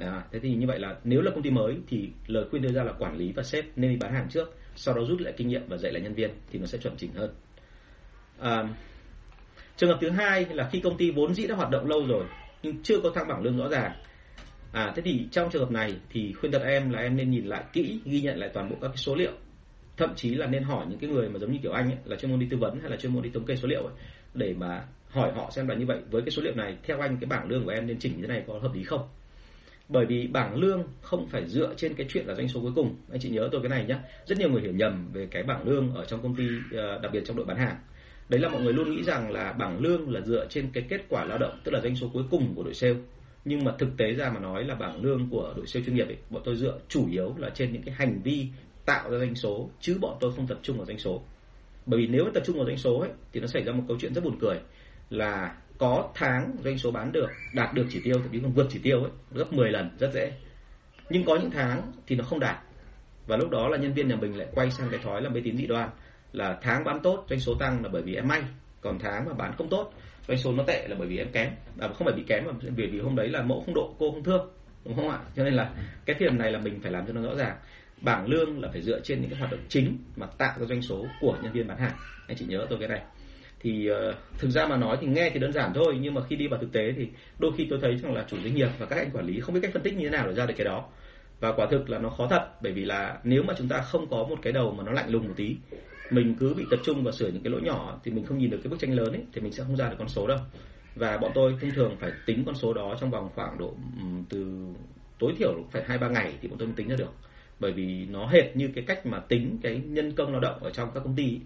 [0.00, 2.72] À, thế thì như vậy là nếu là công ty mới thì lời khuyên đưa
[2.72, 5.34] ra là quản lý và sếp nên đi bán hàng trước, sau đó rút lại
[5.36, 7.34] kinh nghiệm và dạy lại nhân viên thì nó sẽ chuẩn chỉnh hơn.
[8.40, 8.68] À,
[9.76, 12.24] trường hợp thứ hai là khi công ty vốn dĩ đã hoạt động lâu rồi
[12.62, 13.92] nhưng chưa có thăng bảng lương rõ ràng.
[14.72, 17.46] À, thế thì trong trường hợp này thì khuyên thật em là em nên nhìn
[17.46, 19.32] lại kỹ, ghi nhận lại toàn bộ các cái số liệu,
[19.96, 22.16] thậm chí là nên hỏi những cái người mà giống như kiểu anh ấy, là
[22.16, 23.94] chuyên môn đi tư vấn hay là chuyên môn đi thống kê số liệu ấy,
[24.34, 25.98] để mà hỏi họ xem là như vậy.
[26.10, 28.22] Với cái số liệu này theo anh cái bảng lương của em nên chỉnh như
[28.22, 29.08] thế này có hợp lý không?
[29.88, 32.96] Bởi vì bảng lương không phải dựa trên cái chuyện là doanh số cuối cùng.
[33.10, 35.68] Anh chị nhớ tôi cái này nhé rất nhiều người hiểu nhầm về cái bảng
[35.68, 37.76] lương ở trong công ty ờ, đặc biệt trong đội bán hàng.
[38.28, 41.00] Đấy là mọi người luôn nghĩ rằng là bảng lương là dựa trên cái kết
[41.08, 42.96] quả lao động tức là doanh số cuối cùng của đội sale
[43.44, 46.06] nhưng mà thực tế ra mà nói là bảng lương của đội siêu chuyên nghiệp
[46.06, 48.46] ấy, bọn tôi dựa chủ yếu là trên những cái hành vi
[48.84, 51.22] tạo ra doanh số chứ bọn tôi không tập trung vào doanh số.
[51.86, 53.96] Bởi vì nếu tập trung vào doanh số ấy thì nó xảy ra một câu
[54.00, 54.60] chuyện rất buồn cười
[55.10, 58.66] là có tháng doanh số bán được đạt được chỉ tiêu thậm chí còn vượt
[58.70, 60.32] chỉ tiêu ấy gấp 10 lần rất dễ.
[61.10, 62.56] Nhưng có những tháng thì nó không đạt.
[63.26, 65.40] Và lúc đó là nhân viên nhà mình lại quay sang cái thói là mê
[65.44, 65.90] tín dị đoan
[66.32, 68.42] là tháng bán tốt doanh số tăng là bởi vì em may
[68.80, 69.92] còn tháng mà bán không tốt
[70.28, 71.48] doanh số nó tệ là bởi vì em kém.
[71.78, 74.10] À, không phải bị kém mà bởi vì hôm đấy là mẫu không độ cô
[74.10, 74.50] không thương
[74.84, 75.18] đúng không ạ?
[75.36, 75.70] Cho nên là
[76.04, 77.56] cái thiền này là mình phải làm cho nó rõ ràng.
[78.00, 80.82] Bảng lương là phải dựa trên những cái hoạt động chính mà tạo ra doanh
[80.82, 81.92] số của nhân viên bán hàng.
[82.28, 83.02] Anh chị nhớ tôi cái này.
[83.60, 86.36] Thì uh, thực ra mà nói thì nghe thì đơn giản thôi nhưng mà khi
[86.36, 88.86] đi vào thực tế thì đôi khi tôi thấy rằng là chủ doanh nghiệp và
[88.86, 90.54] các anh quản lý không biết cách phân tích như thế nào để ra được
[90.56, 90.88] cái đó.
[91.40, 94.10] Và quả thực là nó khó thật bởi vì là nếu mà chúng ta không
[94.10, 95.56] có một cái đầu mà nó lạnh lùng một tí
[96.10, 98.50] mình cứ bị tập trung vào sửa những cái lỗi nhỏ thì mình không nhìn
[98.50, 100.38] được cái bức tranh lớn ấy, thì mình sẽ không ra được con số đâu.
[100.94, 103.74] Và bọn tôi thông thường phải tính con số đó trong vòng khoảng độ
[104.28, 104.66] từ
[105.18, 107.12] tối thiểu phải hai ba ngày thì bọn tôi mới tính ra được.
[107.60, 110.70] Bởi vì nó hệt như cái cách mà tính cái nhân công lao động ở
[110.70, 111.40] trong các công ty ấy.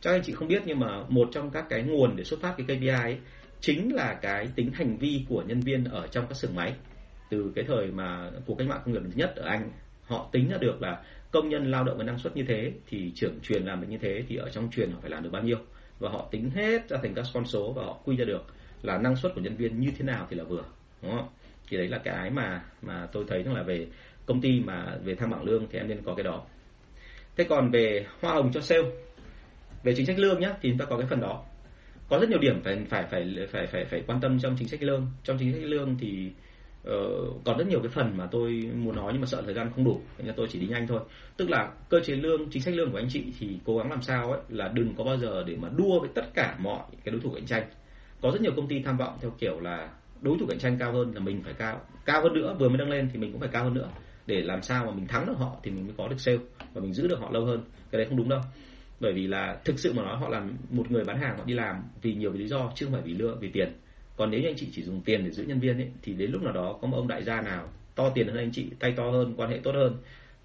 [0.00, 2.54] Chắc anh chị không biết nhưng mà một trong các cái nguồn để xuất phát
[2.56, 3.18] cái KPI ấy
[3.60, 6.74] chính là cái tính hành vi của nhân viên ở trong các xưởng máy.
[7.30, 9.70] Từ cái thời mà cuộc cách mạng công nghiệp thứ nhất ở Anh,
[10.02, 13.12] họ tính ra được là công nhân lao động với năng suất như thế, thì
[13.14, 15.42] trưởng truyền làm được như thế, thì ở trong truyền họ phải làm được bao
[15.42, 15.58] nhiêu?
[15.98, 18.46] Và họ tính hết ra thành các con số và họ quy ra được
[18.82, 20.64] là năng suất của nhân viên như thế nào thì là vừa,
[21.02, 21.28] đúng không?
[21.68, 23.86] Thì đấy là cái mà mà tôi thấy rằng là về
[24.26, 26.44] công ty mà về thang bảng lương thì em nên có cái đó.
[27.36, 28.88] Thế còn về hoa hồng cho sale,
[29.82, 31.44] về chính sách lương nhá, thì chúng ta có cái phần đó.
[32.08, 34.82] Có rất nhiều điểm phải phải phải phải phải phải quan tâm trong chính sách
[34.82, 35.06] lương.
[35.24, 36.30] Trong chính sách lương thì
[36.82, 39.70] uh, còn rất nhiều cái phần mà tôi muốn nói nhưng mà sợ thời gian
[39.74, 41.00] không đủ nên tôi chỉ đi nhanh thôi.
[41.36, 44.02] Tức là cơ chế lương chính sách lương của anh chị thì cố gắng làm
[44.02, 47.12] sao ấy là đừng có bao giờ để mà đua với tất cả mọi cái
[47.12, 47.62] đối thủ cạnh tranh.
[48.20, 49.90] Có rất nhiều công ty tham vọng theo kiểu là
[50.20, 52.78] đối thủ cạnh tranh cao hơn là mình phải cao cao hơn nữa vừa mới
[52.78, 53.88] nâng lên thì mình cũng phải cao hơn nữa.
[54.26, 56.38] Để làm sao mà mình thắng được họ thì mình mới có được sale
[56.74, 57.62] và mình giữ được họ lâu hơn.
[57.90, 58.40] Cái đấy không đúng đâu.
[59.00, 61.54] Bởi vì là thực sự mà nói họ là một người bán hàng họ đi
[61.54, 63.72] làm vì nhiều lý do chứ không phải vì lương vì tiền
[64.18, 66.30] còn nếu như anh chị chỉ dùng tiền để giữ nhân viên ấy, thì đến
[66.30, 68.92] lúc nào đó có một ông đại gia nào to tiền hơn anh chị tay
[68.96, 69.96] to hơn quan hệ tốt hơn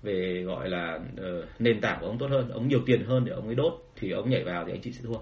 [0.04, 3.32] về gọi là uh, nền tảng của ông tốt hơn ông nhiều tiền hơn để
[3.32, 5.18] ông ấy đốt thì ông nhảy vào thì anh chị sẽ thua.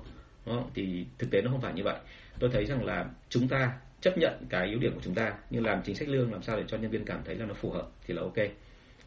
[0.46, 0.70] Đúng không?
[0.74, 2.00] thì thực tế nó không phải như vậy.
[2.40, 5.66] Tôi thấy rằng là chúng ta chấp nhận cái yếu điểm của chúng ta nhưng
[5.66, 7.70] làm chính sách lương làm sao để cho nhân viên cảm thấy là nó phù
[7.70, 8.38] hợp thì là ok.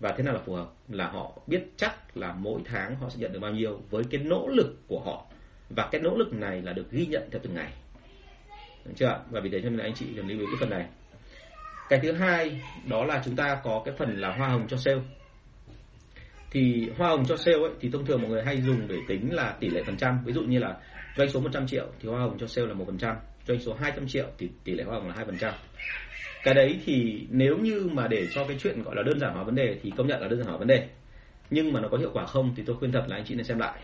[0.01, 0.71] Và thế nào là phù hợp?
[0.89, 4.21] Là họ biết chắc là mỗi tháng họ sẽ nhận được bao nhiêu với cái
[4.25, 5.27] nỗ lực của họ.
[5.71, 7.73] Và cái nỗ lực này là được ghi nhận theo từng ngày
[8.85, 10.71] được chưa và vì thế cho nên là anh chị cần lưu ý cái phần
[10.71, 10.87] này.
[11.89, 15.01] Cái thứ hai đó là chúng ta có cái phần là hoa hồng cho sale.
[16.51, 19.35] Thì hoa hồng cho sale ấy, thì thông thường mọi người hay dùng để tính
[19.35, 20.25] là tỷ lệ phần trăm.
[20.25, 20.77] Ví dụ như là
[21.17, 23.17] doanh số 100 triệu thì hoa hồng cho sale là một phần trăm.
[23.47, 25.55] Doanh số 200 triệu thì tỷ lệ hoa hồng là hai phần trăm.
[26.45, 29.43] Cái đấy thì nếu như mà để cho cái chuyện gọi là đơn giản hóa
[29.43, 30.89] vấn đề thì công nhận là đơn giản hóa vấn đề.
[31.51, 33.45] Nhưng mà nó có hiệu quả không thì tôi khuyên thật là anh chị nên
[33.45, 33.81] xem lại.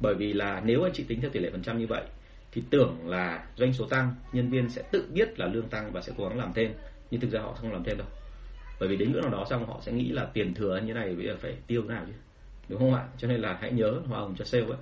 [0.00, 2.02] Bởi vì là nếu anh chị tính theo tỷ lệ phần trăm như vậy
[2.52, 6.00] thì tưởng là doanh số tăng, nhân viên sẽ tự biết là lương tăng và
[6.00, 6.72] sẽ cố gắng làm thêm.
[7.10, 8.06] Nhưng thực ra họ không làm thêm đâu.
[8.80, 11.14] Bởi vì đến ngưỡng nào đó xong họ sẽ nghĩ là tiền thừa như này
[11.14, 12.12] bây giờ phải tiêu thế nào chứ.
[12.68, 13.04] Đúng không ạ?
[13.18, 14.76] Cho nên là hãy nhớ hoa hồng cho sale ấy.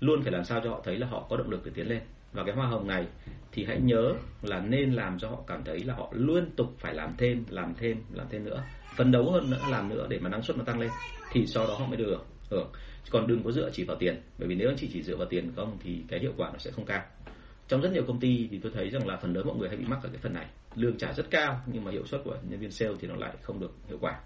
[0.00, 2.00] Luôn phải làm sao cho họ thấy là họ có động lực để tiến lên.
[2.32, 3.06] Và cái hoa hồng này
[3.52, 4.12] thì hãy nhớ
[4.42, 7.74] là nên làm cho họ cảm thấy là họ liên tục phải làm thêm làm
[7.74, 8.62] thêm làm thêm nữa.
[8.96, 10.90] Phấn đấu hơn nữa, làm nữa để mà năng suất nó tăng lên.
[11.32, 12.72] Thì sau đó họ mới được hưởng
[13.12, 14.20] còn đừng có dựa chỉ vào tiền.
[14.38, 16.58] Bởi vì nếu anh chị chỉ dựa vào tiền không thì cái hiệu quả nó
[16.58, 17.02] sẽ không cao.
[17.68, 19.76] Trong rất nhiều công ty thì tôi thấy rằng là phần lớn mọi người hay
[19.76, 20.46] bị mắc ở cái phần này.
[20.74, 23.32] Lương trả rất cao nhưng mà hiệu suất của nhân viên sale thì nó lại
[23.42, 24.20] không được hiệu quả.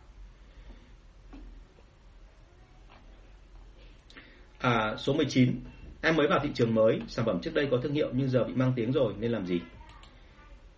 [4.58, 5.60] À, số 19
[6.02, 8.44] em mới vào thị trường mới sản phẩm trước đây có thương hiệu nhưng giờ
[8.44, 9.60] bị mang tiếng rồi nên làm gì?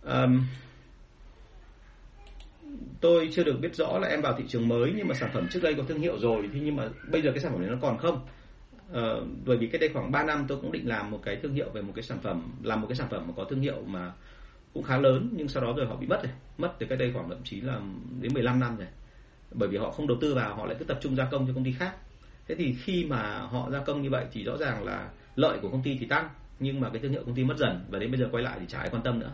[0.03, 0.41] Um,
[3.01, 5.47] tôi chưa được biết rõ là em vào thị trường mới nhưng mà sản phẩm
[5.51, 7.69] trước đây có thương hiệu rồi thế nhưng mà bây giờ cái sản phẩm này
[7.69, 8.27] nó còn không?
[8.91, 11.53] Uh, bởi vì cách đây khoảng 3 năm tôi cũng định làm một cái thương
[11.53, 13.81] hiệu về một cái sản phẩm làm một cái sản phẩm mà có thương hiệu
[13.85, 14.11] mà
[14.73, 16.31] cũng khá lớn nhưng sau đó rồi họ bị mất rồi.
[16.57, 17.79] Mất từ cách đây khoảng thậm chí là
[18.21, 18.87] đến 15 năm rồi.
[19.51, 21.53] Bởi vì họ không đầu tư vào họ lại cứ tập trung gia công cho
[21.53, 21.95] công ty khác.
[22.47, 25.69] Thế thì khi mà họ gia công như vậy thì rõ ràng là lợi của
[25.69, 28.11] công ty thì tăng nhưng mà cái thương hiệu công ty mất dần và đến
[28.11, 29.31] bây giờ quay lại thì chả ai quan tâm nữa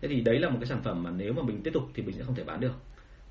[0.00, 2.02] thế thì đấy là một cái sản phẩm mà nếu mà mình tiếp tục thì
[2.02, 2.74] mình sẽ không thể bán được.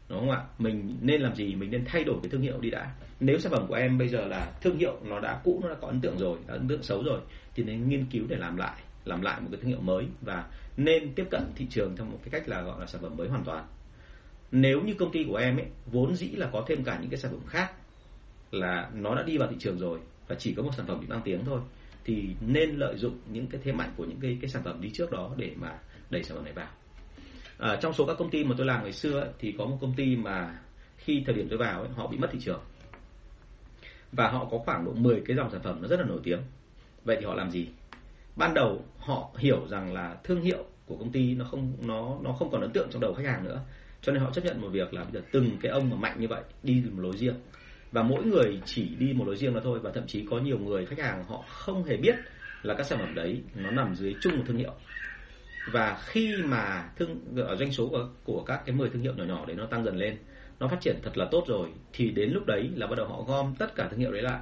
[0.09, 0.43] Đúng không ạ?
[0.57, 1.55] Mình nên làm gì?
[1.55, 2.95] Mình nên thay đổi cái thương hiệu đi đã.
[3.19, 5.75] Nếu sản phẩm của em bây giờ là thương hiệu nó đã cũ, nó đã
[5.81, 7.19] có ấn tượng rồi, đã ấn tượng xấu rồi,
[7.55, 10.45] thì nên nghiên cứu để làm lại làm lại một cái thương hiệu mới và
[10.77, 13.27] nên tiếp cận thị trường theo một cái cách là gọi là sản phẩm mới
[13.27, 13.65] hoàn toàn.
[14.51, 17.19] Nếu như công ty của em ấy vốn dĩ là có thêm cả những cái
[17.19, 17.71] sản phẩm khác
[18.51, 21.07] là nó đã đi vào thị trường rồi và chỉ có một sản phẩm bị
[21.07, 21.59] mang tiếng thôi,
[22.05, 24.89] thì nên lợi dụng những cái thế mạnh của những cái cái sản phẩm đi
[24.93, 26.67] trước đó để mà đẩy sản phẩm này vào.
[27.57, 29.77] À, trong số các công ty mà tôi làm ngày xưa ấy, thì có một
[29.81, 30.59] công ty mà
[30.97, 32.61] khi thời điểm tôi vào ấy, họ bị mất thị trường.
[34.11, 36.39] Và họ có khoảng độ 10 cái dòng sản phẩm nó rất là nổi tiếng.
[37.03, 37.67] Vậy thì họ làm gì?
[38.35, 42.31] Ban đầu họ hiểu rằng là thương hiệu của công ty nó không nó nó
[42.31, 43.61] không còn ấn tượng trong đầu khách hàng nữa.
[44.01, 46.19] Cho nên họ chấp nhận một việc là bây giờ từng cái ông mà mạnh
[46.19, 47.35] như vậy đi một lối riêng.
[47.91, 50.59] Và mỗi người chỉ đi một lối riêng đó thôi và thậm chí có nhiều
[50.59, 52.15] người khách hàng họ không hề biết
[52.63, 54.73] là các sản phẩm đấy nó nằm dưới chung một thương hiệu
[55.71, 59.23] và khi mà thương ở doanh số của, của các cái 10 thương hiệu nhỏ
[59.23, 60.17] nhỏ đấy nó tăng dần lên
[60.59, 63.21] nó phát triển thật là tốt rồi thì đến lúc đấy là bắt đầu họ
[63.21, 64.39] gom tất cả thương hiệu đấy lại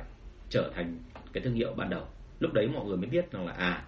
[0.50, 0.98] trở thành
[1.34, 2.08] cái thương hiệu ban đầu.
[2.40, 3.86] Lúc đấy mọi người mới biết rằng là à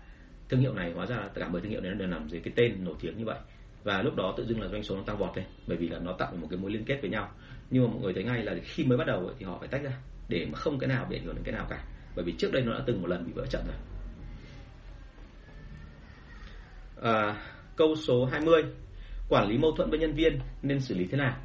[0.50, 2.42] thương hiệu này hóa ra là cả 10 thương hiệu đấy nó đều nằm dưới
[2.42, 3.38] cái tên nổi tiếng như vậy.
[3.84, 6.00] Và lúc đó tự dưng là doanh số nó tăng vọt lên bởi vì là
[6.00, 7.32] nó tạo một cái mối liên kết với nhau.
[7.70, 9.84] Nhưng mà mọi người thấy ngay là khi mới bắt đầu thì họ phải tách
[9.84, 9.92] ra
[10.30, 11.84] để mà không cái nào bị ảnh hưởng đến cái nào cả.
[12.16, 13.76] Bởi vì trước đây nó đã từng một lần bị vỡ trận rồi
[17.02, 17.36] à,
[17.76, 18.64] câu số 20
[19.30, 21.36] quản lý mâu thuẫn với nhân viên nên xử lý thế nào?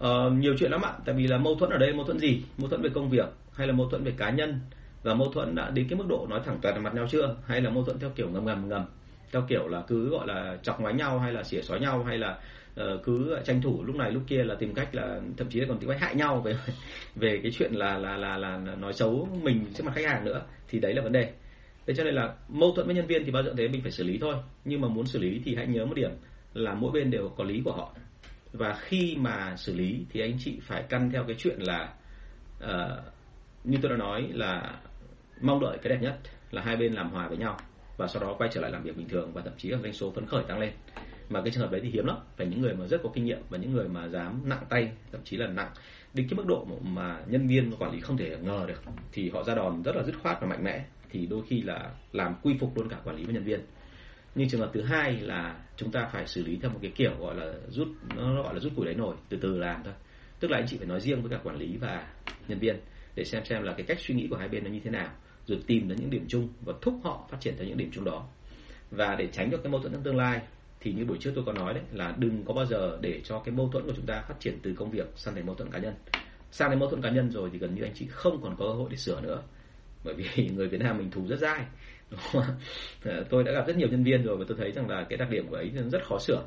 [0.00, 2.42] À, nhiều chuyện lắm ạ tại vì là mâu thuẫn ở đây mâu thuẫn gì?
[2.58, 4.60] Mâu thuẫn về công việc hay là mâu thuẫn về cá nhân?
[5.02, 7.36] Và mâu thuẫn đã đến cái mức độ nói thẳng toàn mặt nhau chưa?
[7.46, 8.84] Hay là mâu thuẫn theo kiểu ngầm ngầm ngầm?
[9.32, 12.18] Theo kiểu là cứ gọi là chọc ngoái nhau hay là xỉa xói nhau hay
[12.18, 12.38] là
[12.80, 15.66] uh, cứ tranh thủ lúc này lúc kia là tìm cách là thậm chí là
[15.68, 16.56] còn tìm cách hại nhau về
[17.14, 20.42] về cái chuyện là là là là nói xấu mình trước mặt khách hàng nữa
[20.68, 21.32] thì đấy là vấn đề
[21.86, 23.90] thế cho nên là mâu thuẫn với nhân viên thì bao giờ thế mình phải
[23.90, 24.34] xử lý thôi.
[24.64, 26.10] Nhưng mà muốn xử lý thì hãy nhớ một điểm
[26.54, 27.94] là mỗi bên đều có lý của họ.
[28.52, 31.94] Và khi mà xử lý thì anh chị phải căn theo cái chuyện là
[32.64, 33.14] uh,
[33.64, 34.80] như tôi đã nói là
[35.40, 36.18] mong đợi cái đẹp nhất
[36.50, 37.58] là hai bên làm hòa với nhau
[37.96, 39.92] và sau đó quay trở lại làm việc bình thường và thậm chí là doanh
[39.92, 40.72] số phấn khởi tăng lên.
[41.28, 43.24] Mà cái trường hợp đấy thì hiếm lắm phải những người mà rất có kinh
[43.24, 45.70] nghiệm và những người mà dám nặng tay thậm chí là nặng
[46.14, 48.82] đến cái mức độ mà nhân viên quản lý không thể ngờ được
[49.12, 50.84] thì họ ra đòn rất là dứt khoát và mạnh mẽ
[51.16, 53.60] thì đôi khi là làm quy phục luôn cả quản lý và nhân viên.
[54.34, 57.12] Nhưng trường hợp thứ hai là chúng ta phải xử lý theo một cái kiểu
[57.20, 59.94] gọi là rút, nó gọi là rút củi đáy nổi, từ từ làm thôi.
[60.40, 62.06] Tức là anh chị phải nói riêng với cả quản lý và
[62.48, 62.76] nhân viên
[63.14, 65.08] để xem xem là cái cách suy nghĩ của hai bên nó như thế nào,
[65.46, 68.04] rồi tìm đến những điểm chung và thúc họ phát triển theo những điểm chung
[68.04, 68.26] đó.
[68.90, 70.40] Và để tránh được cái mâu thuẫn trong tương lai
[70.80, 73.38] thì như buổi trước tôi có nói đấy, là đừng có bao giờ để cho
[73.38, 75.70] cái mâu thuẫn của chúng ta phát triển từ công việc sang thành mâu thuẫn
[75.70, 75.94] cá nhân.
[76.50, 78.64] Sang đến mâu thuẫn cá nhân rồi thì gần như anh chị không còn có
[78.64, 79.42] cơ hội để sửa nữa
[80.04, 81.66] bởi vì người Việt Nam mình thù rất dai
[83.04, 85.16] ờ, tôi đã gặp rất nhiều nhân viên rồi và tôi thấy rằng là cái
[85.16, 86.42] đặc điểm của ấy rất khó sửa.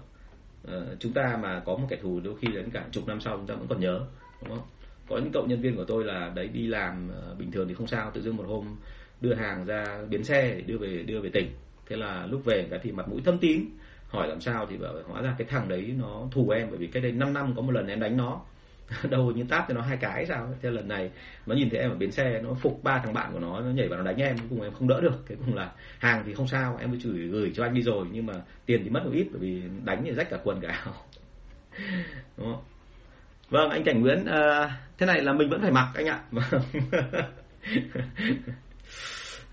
[0.64, 3.38] Ờ, chúng ta mà có một kẻ thù đôi khi đến cả chục năm sau
[3.38, 4.06] chúng ta vẫn còn nhớ,
[4.42, 4.68] đúng không?
[5.10, 7.74] Có những cậu nhân viên của tôi là đấy, đi làm ờ, bình thường thì
[7.74, 8.76] không sao, tự dưng một hôm
[9.22, 11.52] đưa hàng ra biến xe để đưa về đưa về tỉnh.
[11.88, 13.78] Thế là lúc về cái thì mặt mũi thâm tím,
[14.08, 16.88] hỏi làm sao thì bảo hóa ra cái thằng đấy nó thù em bởi vì
[16.88, 18.42] cái đây 5 năm có một lần em đánh nó.
[19.10, 21.12] đâu như tát thì nó hai cái sao thế lần này
[21.46, 23.70] nó nhìn thấy em ở bến xe nó phục ba thằng bạn của nó nó
[23.70, 25.26] nhảy vào nó đánh em cùng em không đỡ được.
[25.28, 28.08] Cái cùng là hàng thì không sao em mới chửi gửi cho anh đi rồi
[28.12, 28.34] nhưng mà
[28.66, 30.94] tiền thì mất một ít bởi vì đánh thì rách cả quần cả áo.
[32.38, 32.64] Đúng không?
[33.50, 36.20] Vâng anh cảnh nguyễn à, thế này là mình vẫn phải mặc anh ạ.
[36.32, 36.62] Vâng.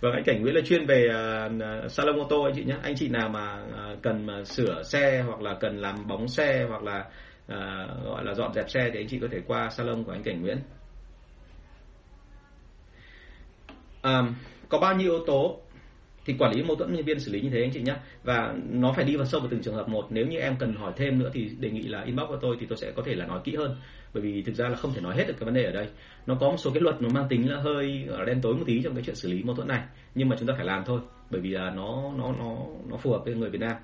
[0.01, 2.76] vâng, anh Cảnh Nguyễn là chuyên về uh, salon ô tô anh chị nhé.
[2.82, 6.66] Anh chị nào mà uh, cần mà sửa xe hoặc là cần làm bóng xe
[6.68, 7.05] hoặc là
[7.47, 10.23] à, gọi là dọn dẹp xe thì anh chị có thể qua salon của anh
[10.23, 10.59] Cảnh Nguyễn.
[14.07, 14.23] à,
[14.69, 15.61] có bao nhiêu yếu tố
[16.25, 17.95] thì quản lý mâu thuẫn nhân viên xử lý như thế anh chị nhé
[18.25, 20.07] và nó phải đi vào sâu vào từng trường hợp một.
[20.11, 22.67] Nếu như em cần hỏi thêm nữa thì đề nghị là inbox của tôi thì
[22.67, 23.77] tôi sẽ có thể là nói kỹ hơn.
[24.15, 25.89] Bởi vì thực ra là không thể nói hết được cái vấn đề ở đây.
[26.27, 28.83] Nó có một số cái luật nó mang tính là hơi đen tối một tí
[28.83, 29.83] trong cái chuyện xử lý mâu thuẫn này.
[30.15, 32.57] Nhưng mà chúng ta phải làm thôi bởi vì là nó nó nó
[32.91, 33.77] nó phù hợp với người Việt Nam.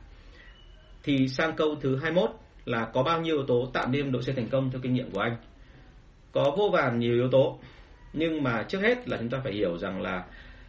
[1.02, 2.30] Thì sang câu thứ 21
[2.64, 5.10] là có bao nhiêu yếu tố tạo nên đội xe thành công theo kinh nghiệm
[5.10, 5.36] của anh?
[6.32, 7.58] Có vô vàn nhiều yếu tố
[8.12, 10.24] nhưng mà trước hết là chúng ta phải hiểu rằng là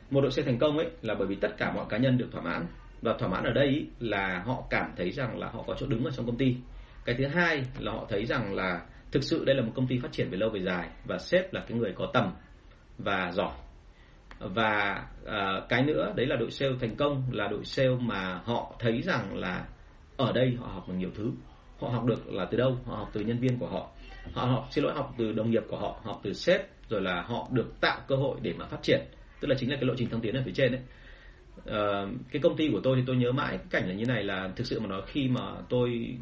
[0.10, 2.28] một đội xe thành công ấy là bởi vì tất cả mọi cá nhân được
[2.32, 2.66] thỏa mãn.
[3.02, 6.04] Và thỏa mãn ở đây là họ cảm thấy rằng là họ có chỗ đứng
[6.04, 6.56] ở trong công ty.
[7.06, 8.82] Cái thứ hai là họ thấy rằng là
[9.12, 11.54] thực sự đây là một công ty phát triển về lâu về dài và sếp
[11.54, 12.34] là cái người có tầm
[12.98, 13.54] và giỏi.
[14.39, 18.76] Và uh, cái nữa đấy là đội sale thành công là đội sale mà họ
[18.80, 19.66] thấy rằng là
[20.18, 21.32] ở đây họ học được nhiều thứ
[21.88, 22.77] họ học được là từ đâu?
[22.86, 23.89] Họ học từ nhân viên của họ.
[24.34, 27.21] Họ học xin lỗi học từ đồng nghiệp của họ học từ sếp rồi là
[27.21, 29.01] họ được tạo cơ hội để mà phát triển.
[29.39, 30.81] Tức là chính là cái lộ trình thăng tiến ở phía trên đấy
[31.57, 34.05] uh, ờ, cái công ty của tôi thì tôi nhớ mãi cái cảnh là như
[34.05, 36.17] này là thực sự mà nói khi mà tôi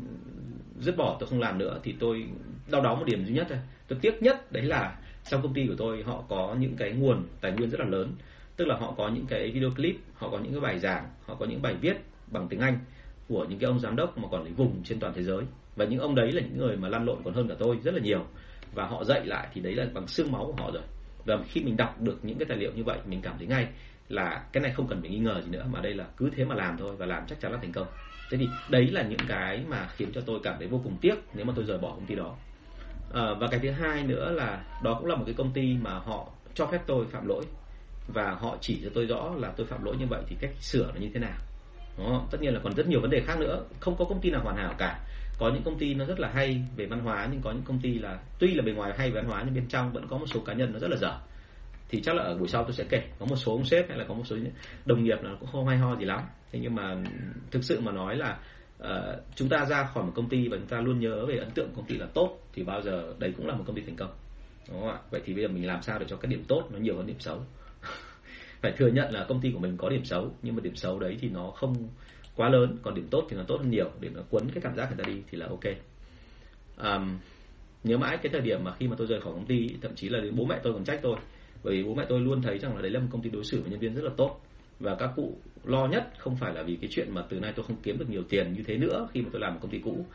[0.80, 2.26] dứt bỏ tôi không làm nữa thì tôi
[2.72, 3.60] đau đáu một điểm duy nhất thôi.
[3.88, 4.98] Tôi tiếc nhất đấy là
[5.30, 8.16] trong công ty của tôi họ có những cái nguồn tài nguyên rất là lớn.
[8.56, 11.36] Tức là họ có những cái video clip họ có những cái bài giảng họ
[11.36, 11.98] có những bài viết
[12.28, 12.80] bằng tiếng anh
[13.28, 15.44] của những cái ông giám đốc mà còn lý vùng trên toàn thế giới.
[15.76, 17.94] Và những ông đấy là những người mà lăn lộn còn hơn cả tôi rất
[17.94, 18.26] là nhiều.
[18.74, 20.84] Và họ dạy lại thì đấy là bằng xương máu của họ rồi.
[21.26, 23.68] Và khi mình đọc được những cái tài liệu như vậy mình cảm thấy ngay
[24.10, 26.46] là cái này không cần phải nghi ngờ gì nữa mà đây là cứ thế
[26.46, 27.88] mà làm thôi và làm chắc chắn là thành công.
[28.32, 31.16] Thế thì đấy là những cái mà khiến cho tôi cảm thấy vô cùng tiếc
[31.34, 32.36] nếu mà tôi rời bỏ công ty đó.
[33.14, 35.94] À, và cái thứ hai nữa là đó cũng là một cái công ty mà
[35.94, 37.44] họ cho phép tôi phạm lỗi.
[38.08, 40.92] Và họ chỉ cho tôi rõ là tôi phạm lỗi như vậy thì cách sửa
[40.94, 41.38] nó như thế nào
[42.04, 43.66] đó, tất nhiên là còn rất nhiều vấn đề khác nữa.
[43.80, 45.00] Không có công ty nào hoàn hảo cả.
[45.40, 47.80] Có những công ty nó rất là hay về văn hóa nhưng có những công
[47.80, 50.18] ty là tuy là bề ngoài hay về văn hóa nhưng bên trong vẫn có
[50.18, 51.18] một số cá nhân nó rất là dở.
[51.90, 53.04] Thì chắc là ở buổi sau tôi sẽ kể.
[53.20, 54.36] Có một số ông sếp hay là có một số
[54.86, 56.20] đồng nghiệp là cũng không hay ho gì lắm.
[56.52, 56.96] Thế nhưng mà
[57.52, 58.40] thực sự mà nói là
[58.84, 58.90] uh,
[59.36, 61.70] chúng ta ra khỏi một công ty và chúng ta luôn nhớ về ấn tượng
[61.76, 64.12] công ty là tốt thì bao giờ đấy cũng là một công ty thành công.
[64.70, 64.98] Đúng không ạ?
[65.12, 67.08] Vậy thì bây giờ mình làm sao để cho cái điểm tốt nó nhiều hơn
[67.08, 67.42] điểm xấu?
[68.62, 71.00] Phải thừa nhận là công ty của mình có điểm xấu nhưng mà điểm xấu
[71.00, 71.76] đấy thì nó không
[72.36, 73.92] quá lớn còn điểm tốt thì nó tốt hơn nhiều.
[74.00, 75.64] Để nó quấn cái cảm giác người ta đi thì là ok.
[76.78, 77.18] Um,
[77.84, 80.10] nhớ mãi cái thời điểm mà khi mà tôi rời khỏi công ty thậm chí
[80.10, 81.18] là bố mẹ tôi còn trách tôi.
[81.64, 83.44] Bởi vì bố mẹ tôi luôn thấy rằng là đấy là một công ty đối
[83.44, 84.42] xử với nhân viên rất là tốt.
[84.80, 87.66] Và các cụ lo nhất không phải là vì cái chuyện mà từ nay tôi
[87.66, 89.80] không kiếm được nhiều tiền như thế nữa khi mà tôi làm một công ty
[89.80, 90.06] cũ.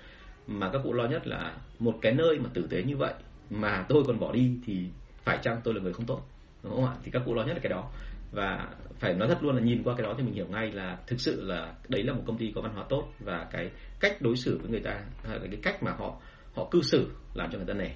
[0.46, 3.14] Mà các cụ lo nhất là một cái nơi mà tử tế như vậy
[3.50, 4.84] mà tôi còn bỏ đi thì
[5.24, 6.20] phải chăng tôi là người không tốt?
[6.62, 6.94] Đúng không ạ?
[7.04, 7.90] Thì các cụ lo nhất là cái đó
[8.32, 8.68] và
[8.98, 11.20] phải nói thật luôn là nhìn qua cái đó thì mình hiểu ngay là thực
[11.20, 13.70] sự là đấy là một công ty có văn hóa tốt và cái
[14.00, 16.20] cách đối xử với người ta hay là cái cách mà họ
[16.54, 17.90] họ cư xử làm cho người ta nể.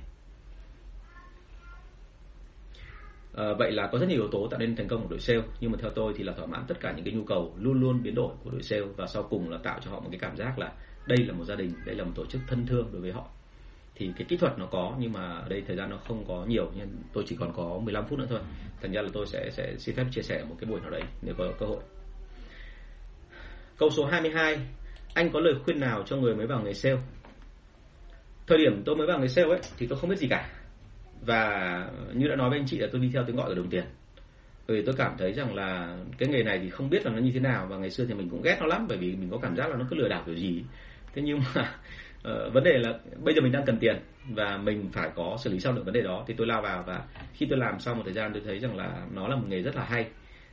[3.35, 5.43] À, vậy là có rất nhiều yếu tố tạo nên thành công của đội sale
[5.61, 7.81] nhưng mà theo tôi thì là thỏa mãn tất cả những cái nhu cầu luôn
[7.81, 10.19] luôn biến đổi của đội sale và sau cùng là tạo cho họ một cái
[10.21, 10.73] cảm giác là
[11.07, 13.29] đây là một gia đình đây là một tổ chức thân thương đối với họ
[14.01, 16.45] thì cái kỹ thuật nó có, nhưng mà ở đây thời gian nó không có
[16.49, 18.41] nhiều nên tôi chỉ còn có 15 phút nữa thôi.
[18.83, 21.03] Thành ra là tôi sẽ sẽ xin phép chia sẻ một cái buổi nào đấy
[21.23, 21.81] nếu có cơ hội.
[23.79, 24.59] Câu số 22
[25.15, 26.99] anh có lời khuyên nào cho người mới vào nghề sale?
[28.47, 30.51] Thời điểm tôi mới vào nghề sale ấy, thì tôi không biết gì cả.
[31.27, 33.71] Và như đã nói với anh chị là tôi đi theo tiếng gọi của đồng
[33.71, 33.85] tiền.
[34.69, 37.19] Bởi vì tôi cảm thấy rằng là cái nghề này thì không biết là nó
[37.19, 39.31] như thế nào, và ngày xưa thì mình cũng ghét nó lắm, bởi vì mình
[39.31, 40.65] có cảm giác là nó cứ lừa đảo kiểu gì.
[41.15, 41.75] Thế nhưng mà
[42.29, 43.97] uh, vấn đề là bây giờ mình đang cần tiền
[44.29, 46.25] và mình phải có xử lý xong được vấn đề đó.
[46.27, 47.03] Thì tôi lao vào và
[47.33, 49.63] khi tôi làm sau một thời gian tôi thấy rằng là nó là một nghề
[49.63, 50.07] rất là hay.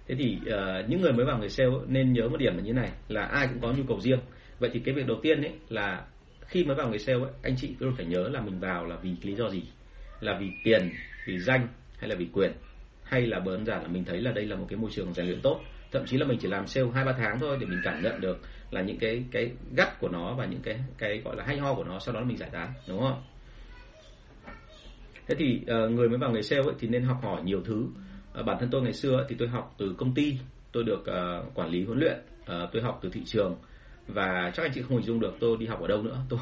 [0.08, 2.74] Thế thì uh, những người mới vào nghề sale nên nhớ một điểm là như
[2.74, 4.20] này là ai cũng có nhu cầu riêng.
[4.60, 6.06] Vậy thì cái việc đầu tiên ấy là
[6.48, 8.96] khi mới vào nghề sale ấy, anh chị luôn phải nhớ là mình vào là
[8.96, 9.64] vì lý do gì?
[10.20, 10.92] Là vì tiền
[11.28, 11.68] vì danh
[12.00, 12.52] hay là vì quyền?
[13.04, 15.26] Hay là đơn giản là mình thấy là đây là một cái môi trường rèn
[15.26, 15.62] luyện tốt?
[15.92, 18.22] Thậm chí là mình chỉ làm sale hai ba tháng thôi để mình cảm nhận
[18.22, 18.38] được
[18.72, 21.74] là những cái cái gắt của nó và những cái cái gọi là hay ho
[21.74, 23.22] của nó sau đó mình giải tán đúng không
[25.28, 27.86] thế thì uh, người mới vào nghề sale ấy, thì nên học hỏi nhiều thứ.
[28.40, 30.38] Uh, bản thân tôi ngày xưa thì tôi học từ công ty
[30.72, 33.56] tôi được uh, quản lý huấn luyện uh, tôi học từ thị trường
[34.08, 36.18] và chắc anh chị không hình dung được tôi đi học ở đâu nữa.
[36.30, 36.40] Tôi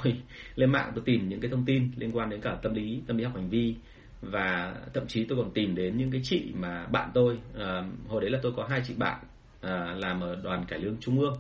[0.56, 3.18] lên mạng tôi tìm những cái thông tin liên quan đến cả tâm lý tâm
[3.18, 3.76] lý học hành vi
[4.22, 8.22] và thậm chí tôi còn tìm đến những cái chị mà bạn tôi à, hồi
[8.22, 9.20] đấy là tôi có hai chị bạn
[9.66, 11.34] à, làm ở đoàn cải lương trung ương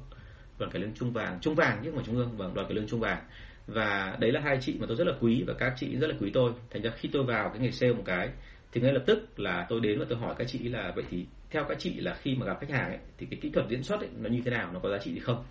[0.60, 2.76] đoàn cải lương trung vàng trung vàng chứ không phải trung ương vâng đoàn cải
[2.76, 3.24] lương trung vàng.
[3.68, 6.16] Và đấy là hai chị mà tôi rất là quý và các chị rất là
[6.20, 6.52] quý tôi.
[6.70, 8.30] Thành ra khi tôi vào cái nghề sale một cái
[8.72, 11.26] thì ngay lập tức là tôi đến và tôi hỏi các chị là vậy thì
[11.50, 13.84] theo các chị là khi mà gặp khách hàng ấy, thì cái kỹ thuật diễn
[13.84, 15.44] xuất ấy, nó như thế nào nó có giá trị gì không?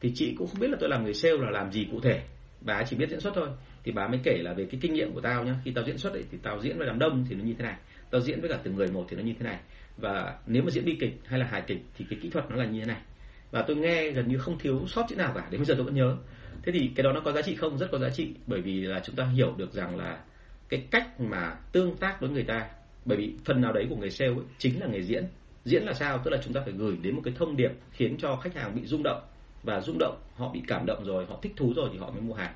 [0.00, 2.22] Thì chị cũng không biết là tôi làm người sale là làm gì cụ thể.
[2.60, 3.48] Bà chỉ biết diễn xuất thôi.
[3.84, 5.54] Thì bà mới kể là về cái kinh nghiệm của tao nhá.
[5.64, 7.64] Khi tao diễn xuất ấy, thì tao diễn với đám đông thì nó như thế
[7.64, 7.76] này
[8.10, 9.58] tao diễn với cả từng người một thì nó như thế này
[9.96, 12.56] và nếu mà diễn bi kịch hay là hài kịch thì cái kỹ thuật nó
[12.56, 13.00] là như thế này.
[13.50, 15.84] Và tôi nghe gần như không thiếu sót chữ nào cả đến bây giờ tôi
[15.84, 16.16] vẫn nhớ.
[16.62, 17.78] Thế thì cái đó nó có giá trị không?
[17.78, 20.20] Rất có giá trị bởi vì là chúng ta hiểu được rằng là
[20.68, 22.68] cái cách mà tương tác với người ta
[23.04, 25.24] bởi vì phần nào đấy của người sale ấy, chính là người diễn.
[25.64, 26.18] Diễn là sao?
[26.24, 28.74] Tức là chúng ta phải gửi đến một cái thông điệp khiến cho khách hàng
[28.74, 29.22] bị rung động.
[29.62, 32.20] Và rung động họ bị cảm động rồi họ thích thú rồi thì họ mới
[32.20, 32.52] mua hàng.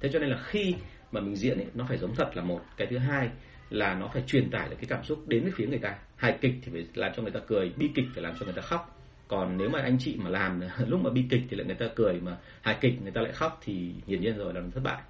[0.00, 0.74] Thế cho nên là khi
[1.12, 2.60] mà mình diễn ấy, nó phải giống thật là một.
[2.76, 3.30] Cái thứ hai
[3.72, 5.94] là nó phải truyền tải được cái cảm xúc đến với phía người ta.
[6.16, 8.54] Hài kịch thì phải làm cho người ta cười bi kịch phải làm cho người
[8.54, 8.98] ta khóc.
[9.28, 11.86] Còn nếu mà anh chị mà làm lúc mà bi kịch thì lại người ta
[11.94, 15.02] cười mà hài kịch người ta lại khóc thì hiển nhiên rồi là thất bại.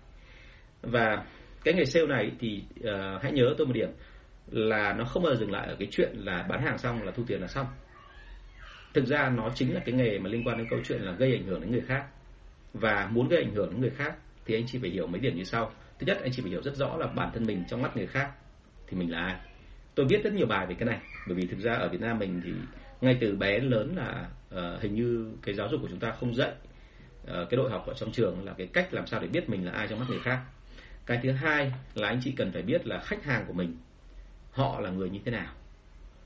[0.82, 1.24] Và
[1.64, 3.88] cái nghề sale này thì uh, hãy nhớ tôi một điểm
[4.50, 7.12] là nó không bao giờ dừng lại ở cái chuyện là bán hàng xong là
[7.12, 7.66] thu tiền là xong.
[8.94, 11.32] Thực ra nó chính là cái nghề mà liên quan đến câu chuyện là gây
[11.32, 12.06] ảnh hưởng đến người khác.
[12.74, 15.36] Và muốn gây ảnh hưởng đến người khác thì anh chị phải hiểu mấy điểm
[15.36, 15.72] như sau.
[15.98, 18.06] Thứ nhất anh chị phải hiểu rất rõ là bản thân mình trong mắt người
[18.06, 18.30] khác
[18.93, 19.36] thì mình là ai?
[19.95, 22.18] Tôi viết rất nhiều bài về cái này bởi vì thực ra ở Việt Nam
[22.18, 22.53] mình thì
[23.01, 26.11] ngay từ bé đến lớn là uh, hình như cái giáo dục của chúng ta
[26.11, 26.53] không dạy
[27.22, 29.66] uh, cái đội học ở trong trường là cái cách làm sao để biết mình
[29.66, 30.40] là ai trong mắt người khác.
[31.07, 33.76] Cái thứ hai là anh chị cần phải biết là khách hàng của mình
[34.51, 35.53] họ là người như thế nào.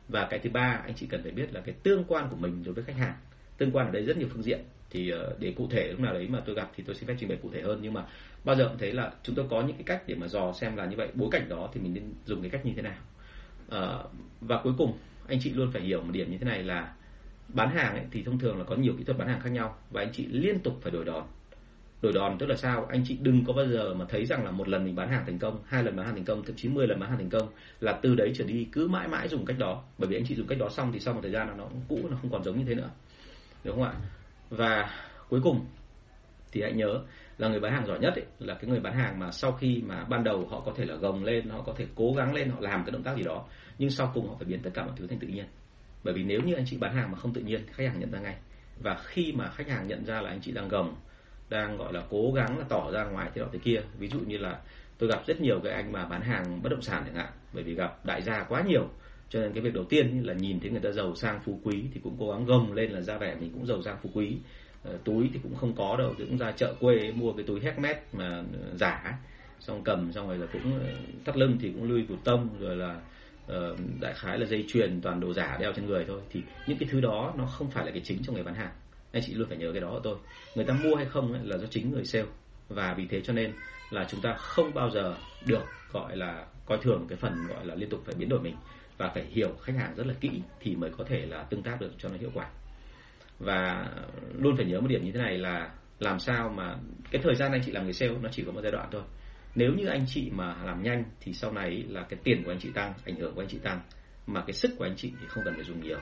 [0.09, 2.65] Và cái thứ ba anh chị cần phải biết là cái tương quan của mình
[2.65, 3.15] đối với khách hàng.
[3.59, 4.61] Tương quan ở đây rất nhiều phương diện
[4.91, 7.15] thì ờ, để cụ thể lúc nào đấy mà tôi gặp thì tôi xin phép
[7.21, 7.79] trình bày cụ thể hơn.
[7.83, 8.05] Nhưng mà
[8.45, 10.77] bao giờ cũng thấy là chúng tôi có những cái cách để mà dò xem
[10.77, 11.09] là như vậy.
[11.15, 12.99] Bối cảnh đó thì mình nên dùng cái cách như thế nào.
[13.71, 13.99] À,
[14.41, 16.93] và cuối cùng anh chị luôn phải hiểu một điểm như thế này là
[17.49, 19.77] bán hàng ấy, thì thông thường là có nhiều kỹ thuật bán hàng khác nhau
[19.91, 21.25] và anh chị liên tục phải đổi đòn.
[22.03, 22.87] Đổi đòn tức là sao?
[22.91, 25.23] Anh chị đừng có bao giờ mà thấy rằng là một lần mình bán hàng
[25.27, 27.31] thành công hai lần bán hàng thành công thậm chí 10 lần bán hàng thành
[27.31, 27.49] công
[27.81, 29.83] là từ đấy trở đi cứ mãi mãi dùng cách đó.
[29.99, 31.69] Bởi vì anh chị dùng cách đó xong thì sau một thời gian là nó
[31.89, 32.91] cũ nó không còn giống như thế nữa.
[33.65, 33.95] Đúng không ạ?
[34.51, 34.91] Và
[35.29, 35.67] cuối cùng
[36.53, 37.01] thì hãy nhớ
[37.39, 39.83] là người bán hàng giỏi nhất ấy, là cái người bán hàng mà sau khi
[39.87, 42.51] mà ban đầu họ có thể là gồng lên họ có thể cố gắng lên
[42.51, 43.45] họ làm cái động tác gì đó
[43.79, 45.47] nhưng sau cùng họ phải biến tất cả mọi thứ thành tự nhiên.
[46.05, 48.11] Bởi vì nếu như anh chị bán hàng mà không tự nhiên khách hàng nhận
[48.11, 48.37] ra ngay.
[48.83, 50.95] Và khi mà khách hàng nhận ra là anh chị đang gồng
[51.49, 54.19] đang gọi là cố gắng là tỏ ra ngoài thế đó thế kia ví dụ
[54.27, 54.61] như là
[54.99, 57.65] tôi gặp rất nhiều cái anh mà bán hàng bất động sản chẳng hạn bởi
[57.65, 58.89] vì gặp đại gia quá nhiều
[59.29, 61.85] cho nên cái việc đầu tiên là nhìn thấy người ta giàu sang phú quý
[61.95, 64.37] thì cũng cố gắng gồng lên là ra vẻ mình cũng giàu sang phú quý.
[64.85, 67.61] Ờ, túi thì cũng không có đâu thì cũng ra chợ quê mua cái túi
[67.61, 69.19] Hermes mà ờ, giả.
[69.61, 70.87] Xong cầm xong rồi là cũng ờ,
[71.25, 73.01] thắt lưng thì cũng Louis tông rồi là
[73.47, 76.21] uh, đại khái là dây chuyền toàn đồ giả đeo trên người thôi.
[76.31, 78.73] Thì những cái thứ đó nó không phải là cái chính cho người bán hàng.
[79.13, 80.17] Anh chị luôn phải nhớ cái đó của tôi.
[80.55, 82.27] Người ta mua hay không ấy, là do chính người sale.
[82.69, 83.53] Và vì thế cho nên
[83.91, 85.17] là chúng ta không bao giờ
[85.47, 88.57] được gọi là coi thường cái phần, gọi là, liên tục phải biến đổi mình
[88.99, 91.81] và phải hiểu khách hàng rất là kỹ thì mới có thể là tương tác
[91.81, 92.51] được cho nó hiệu quả.
[93.39, 93.89] Và
[94.39, 96.77] luôn phải nhớ một điểm như thế này là làm sao mà
[97.11, 99.03] cái thời gian anh chị làm người sale nó chỉ có một giai đoạn thôi.
[99.55, 102.59] Nếu như anh chị mà làm nhanh thì sau này là cái tiền của anh
[102.59, 103.81] chị tăng, ảnh hưởng của anh chị tăng,
[104.27, 105.99] mà cái sức của anh chị thì không cần phải dùng nhiều.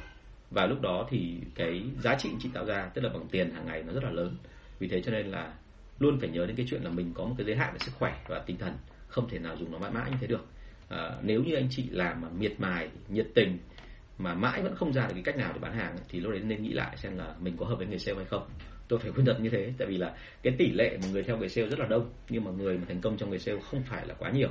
[0.50, 3.50] Và lúc đó thì cái giá trị anh chị tạo ra, tức là bằng tiền
[3.50, 4.36] hàng ngày nó rất là lớn.
[4.78, 5.54] Vì thế cho nên là
[5.98, 7.92] luôn phải nhớ đến cái chuyện là mình có một cái giới hạn về sức
[7.94, 8.76] khỏe và tinh thần,
[9.08, 10.44] không thể nào dùng nó mãi mãi như thế được
[10.88, 13.58] à, nếu như anh chị làm mà miệt mài nhiệt tình
[14.18, 16.40] mà mãi vẫn không ra được cái cách nào để bán hàng thì lúc đấy
[16.44, 18.48] nên nghĩ lại xem là mình có hợp với người sale hay không.
[18.88, 21.38] Tôi phải khuyên thật như thế tại vì là cái tỷ lệ mà người theo
[21.38, 23.82] người sale rất là đông nhưng mà người mà thành công trong người sale không
[23.82, 24.48] phải là quá nhiều.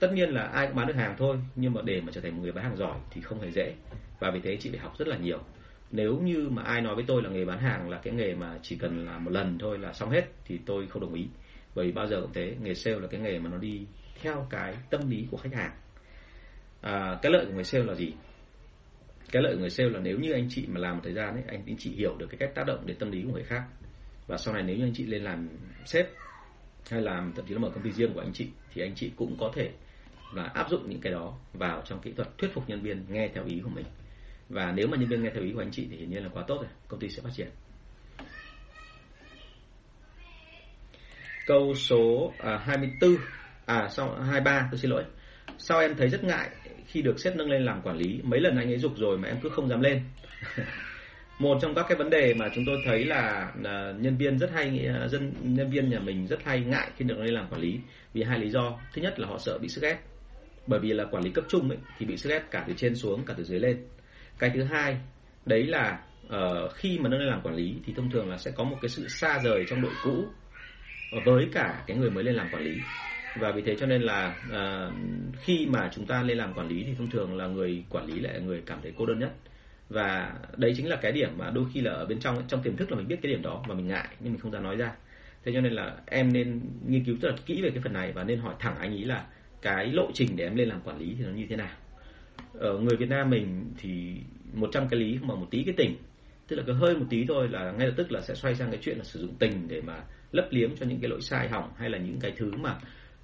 [0.00, 2.36] Tất nhiên là ai cũng bán được hàng thôi nhưng mà để mà trở thành
[2.36, 3.74] một người bán hàng giỏi thì không hề dễ.
[4.20, 5.38] Và vì thế chị phải học rất là nhiều.
[5.90, 8.58] Nếu như mà ai nói với tôi là nghề bán hàng là cái nghề mà
[8.62, 11.26] chỉ cần làm một lần thôi là xong hết thì tôi không đồng ý.
[11.74, 13.86] Bởi vì bao giờ cũng thế nghề sale là cái nghề mà nó đi
[14.22, 15.72] theo cái tâm lý của khách hàng.
[16.80, 18.12] À, cái lợi của người sale là gì?
[19.32, 21.34] Cái lợi của người sale là nếu như anh chị mà làm một thời gian
[21.34, 23.44] ấy anh anh chị hiểu được cái cách tác động đến tâm lý của người
[23.44, 23.62] khác.
[24.26, 25.48] Và sau này nếu như anh chị lên làm
[25.86, 26.06] sếp
[26.90, 29.12] hay làm thậm chí là mở công ty riêng của anh chị thì anh chị
[29.16, 29.70] cũng có thể
[30.34, 33.28] là áp dụng những cái đó vào trong kỹ thuật thuyết phục nhân viên nghe
[33.34, 33.86] theo ý của mình.
[34.48, 36.28] Và nếu mà nhân viên nghe theo ý của anh chị thì hiển nhiên là
[36.28, 37.48] quá tốt rồi công ty sẽ phát triển.
[41.46, 43.16] Câu số à, 24
[43.68, 45.04] à sau 23 tôi xin lỗi.
[45.58, 46.50] Sau em thấy rất ngại
[46.86, 48.20] khi được sếp nâng lên làm quản lý?
[48.22, 50.02] Mấy lần anh ấy dục rồi mà em cứ không dám lên.
[51.38, 54.50] Một trong các cái vấn đề mà chúng tôi thấy là, là nhân viên rất
[54.52, 57.60] hay à, dân nhân viên nhà mình rất hay ngại khi được lên làm quản
[57.60, 57.80] lý
[58.14, 58.78] vì hai lý do.
[58.94, 59.98] Thứ nhất là họ sợ bị sức ép
[60.66, 62.96] bởi vì là quản lý cấp trung ấy, thì bị sức ép cả từ trên
[62.96, 63.86] xuống cả từ dưới lên.
[64.38, 64.96] Cái thứ hai
[65.46, 68.50] đấy là uh, khi mà nâng lên làm quản lý thì thông thường là sẽ
[68.50, 70.24] có một cái sự xa rời trong đội cũ
[71.12, 72.76] ờ, với cả cái người mới lên làm quản lý
[73.40, 74.90] và vì thế cho nên là à,
[75.40, 78.20] khi mà chúng ta lên làm quản lý thì thông thường là người quản lý
[78.20, 79.32] lại là người cảm thấy cô đơn nhất.
[79.88, 82.76] Và đấy chính là cái điểm mà đôi khi là ở bên trong trong tiềm
[82.76, 84.76] thức là mình biết cái điểm đó và mình ngại nhưng mình không dám nói
[84.76, 84.92] ra.
[85.44, 88.12] Thế cho nên là em nên nghiên cứu rất là kỹ về cái phần này
[88.12, 89.26] và nên hỏi thẳng anh ý là
[89.62, 91.76] cái lộ trình để em lên làm quản lý thì nó như thế nào.
[92.54, 94.14] Ở người Việt Nam mình thì
[94.52, 95.96] 100 cái lý mà một tí cái tình
[96.48, 98.70] tức là cứ hơi một tí thôi là ngay lập tức là sẽ xoay sang
[98.70, 99.94] cái chuyện là sử dụng tình để mà
[100.32, 102.78] lấp liếm cho những cái lỗi sai hỏng hay là những cái thứ mà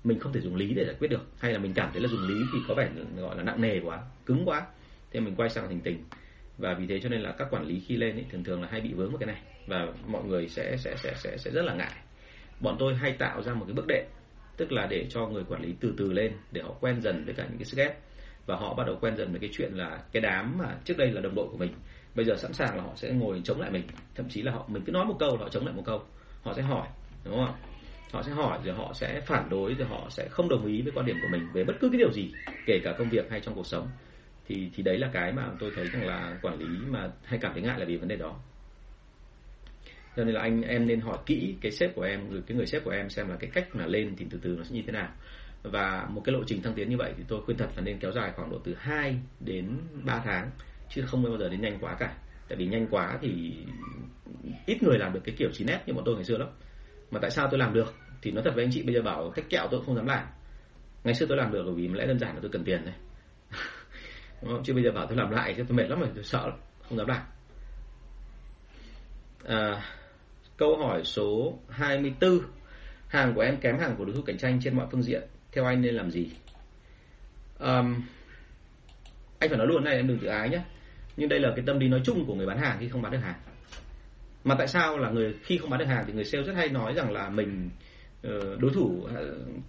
[0.05, 1.27] mình không thể dùng lý để giải quyết được.
[1.39, 3.81] Hay là mình cảm thấy là dùng lý thì có vẻ gọi là nặng nề
[3.81, 4.67] quá cứng quá.
[5.11, 6.05] Thế mình quay sang thành tình.
[6.59, 8.69] Và vì thế cho nên là các quản lý khi lên ấy, thường thường là
[8.71, 9.43] hay bị vướng vào cái này.
[9.67, 11.93] Và mọi người sẽ sẽ sẽ sẽ sẽ rất là ngại.
[12.61, 14.05] Bọn tôi hay tạo ra một cái bước đệm
[14.57, 17.35] tức là để cho người quản lý từ từ lên để họ quen dần với
[17.35, 17.99] cả những cái sức ép
[18.47, 21.11] và họ bắt đầu quen dần với cái chuyện là cái đám mà trước đây
[21.11, 21.73] là đồng đội của mình
[22.15, 23.83] bây giờ sẵn sàng là họ sẽ ngồi chống lại mình.
[24.15, 26.03] Thậm chí là họ mình cứ nói một câu là họ chống lại một câu.
[26.43, 26.89] Họ sẽ hỏi
[27.25, 27.55] đúng không
[28.15, 30.93] họ sẽ hỏi rồi họ sẽ phản đối rồi họ sẽ không đồng ý với
[30.95, 32.31] quan điểm của mình về bất cứ cái điều gì,
[32.67, 33.89] kể cả công việc hay trong cuộc sống.
[34.47, 37.53] Thì thì đấy là cái mà tôi thấy rằng là quản lý mà hay cảm
[37.53, 38.37] thấy ngại là vì vấn đề đó.
[40.17, 42.67] Cho nên là anh, em nên hỏi kỹ cái sếp của em, rồi cái người
[42.67, 44.83] sếp của em xem là cái cách mà lên thì từ từ nó sẽ như
[44.87, 45.09] thế nào.
[45.63, 47.99] Và một cái lộ trình thăng tiến như vậy thì tôi khuyên thật là nên
[47.99, 50.51] kéo dài khoảng độ từ 2 đến 3 tháng,
[50.91, 52.15] chứ không bao giờ đến nhanh quá cả.
[52.49, 53.53] Tại vì nhanh quá thì
[54.67, 56.49] ít người làm được cái kiểu 9 nét như bọn tôi ngày xưa lắm.
[57.11, 57.95] Mà tại sao tôi làm được?
[58.25, 60.27] Thì nói thật với anh chị bây giờ bảo cách kẹo tôi không dám làm.
[61.05, 62.95] Ngày xưa tôi làm được bởi vì lẽ đơn giản là tôi cần tiền này
[64.65, 66.59] chứ bây giờ bảo tôi làm lại chứ tôi mệt lắm rồi tôi sợ lắm
[66.89, 67.23] không dám làm.
[69.45, 69.83] À,
[70.57, 72.41] câu hỏi số 24
[73.09, 75.23] hàng của em kém hàng của đối thủ cạnh tranh trên mọi phương diện
[75.53, 76.31] theo anh nên làm gì?
[77.59, 78.03] Um,
[79.39, 80.61] anh phải nói luôn này em đừng tự ái nhé.
[81.17, 83.13] Nhưng đây là cái tâm lý nói chung của người bán hàng khi không bán
[83.13, 83.41] được hàng.
[84.45, 86.69] Mà tại sao là người khi không bán được hàng thì người sale rất hay
[86.69, 87.94] nói rằng là mình uh,
[88.25, 89.21] Ờ, đối thủ à,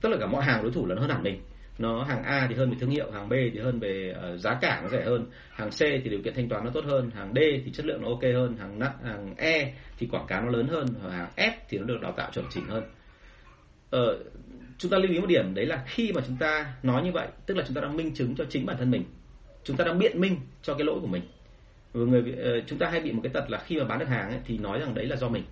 [0.01, 1.41] tất cả cả mọi hàng đối thủ lớn hơn hẳn mình.
[1.78, 4.58] Nó hàng A thì hơn về thương hiệu hàng B thì hơn về ờ, giá
[4.62, 5.26] cả nó rẻ hơn.
[5.49, 7.12] Hàng C thì điều kiện thanh toán nó tốt hơn.
[7.16, 8.58] Hàng D thì chất lượng nó ok hơn.
[8.58, 10.88] Hàng hàng E thì quảng cáo nó lớn hơn.
[11.03, 12.84] Và hàng F thì nó được đào tạo chuẩn chỉnh hơn.
[13.89, 14.18] Ờ,
[14.78, 17.28] chúng ta lưu ý một điểm đấy là khi mà chúng ta nói như vậy
[17.45, 19.03] tức là chúng ta đang minh chứng cho chính bản thân mình.
[19.64, 21.24] Chúng ta đang biện minh cho cái lỗi của mình.
[21.93, 24.30] Người ờ, chúng ta hay bị một cái tật là khi mà bán được hàng
[24.30, 25.43] ấy, thì nói rằng đấy là do mình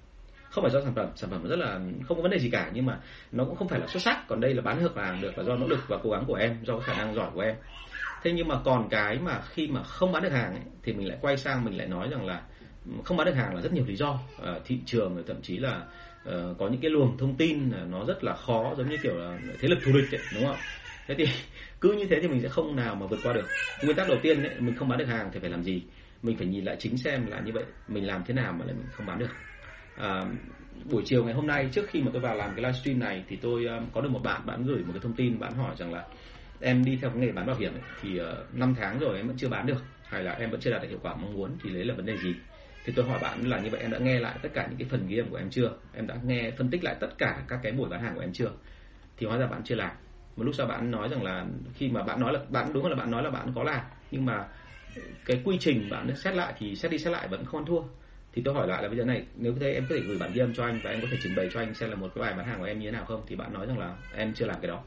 [0.53, 2.71] không phải do sản phẩm sản phẩm rất là không có vấn đề gì cả
[2.73, 2.99] nhưng mà
[3.31, 4.27] nó cũng không phải là xuất sắc.
[4.27, 6.35] Còn đây là bán được hàng được là do nỗ lực và cố gắng của
[6.35, 7.55] em do khả năng giỏi của em.
[8.21, 11.07] Thế nhưng mà còn cái mà khi mà không bán được hàng ấy, thì mình
[11.07, 12.41] lại quay sang mình lại nói rằng là
[12.85, 14.19] ừ, không bán được hàng là rất nhiều lý do.
[14.43, 15.85] À, thị trường thậm chí là
[16.29, 19.15] uh, có những cái luồng thông tin là nó rất là khó giống như kiểu
[19.17, 20.59] là thế lực thù địch ấy, đúng không?
[21.07, 21.25] Thế thì
[21.81, 23.49] cứ như thế thì mình sẽ không nào mà vượt qua được.
[23.81, 25.83] Nguyên tắc đầu tiên ấy, mình không bán được hàng thì phải làm gì?
[26.23, 28.75] Mình phải nhìn lại chính xem là như vậy mình làm thế nào mà lại
[28.75, 29.29] mình không bán được?
[29.95, 30.25] À,
[30.91, 33.35] buổi chiều ngày hôm nay trước khi mà tôi vào làm cái livestream này thì
[33.35, 35.93] tôi um, có được một bạn bạn gửi một cái thông tin bạn hỏi rằng
[35.93, 36.05] là
[36.59, 39.17] em đi theo cái nghề bán bảo hiểm ấy, thì ờ, uh, 5 tháng rồi
[39.17, 41.33] em vẫn chưa bán được hay là em vẫn chưa đạt được hiệu quả mong
[41.33, 42.35] muốn thì đấy là vấn đề gì?
[42.83, 44.87] Thì tôi hỏi bạn là như vậy em đã nghe lại tất cả những cái
[44.89, 45.71] phần ghi âm của em chưa?
[45.93, 48.33] Em đã nghe phân tích lại tất cả các cái buổi bán hàng của em
[48.33, 48.51] chưa?
[49.17, 49.91] Thì hóa ra bạn chưa làm.
[50.35, 52.95] Một lúc sau bạn nói rằng là khi mà bạn nói là bạn đúng là
[52.95, 53.81] bạn nói là bạn có làm
[54.11, 54.47] nhưng mà
[55.25, 57.81] cái quy trình bạn xét lại thì xét đi xét lại vẫn không ăn thua
[58.33, 60.31] thì tôi hỏi lại là bây giờ này nếu thế em có thể gửi bản
[60.33, 62.11] ghi âm cho anh và em có thể trình bày cho anh xem là một
[62.15, 63.23] cái bài bán hàng của em như thế nào không?
[63.27, 64.83] Thì bạn nói rằng là em chưa làm cái đó.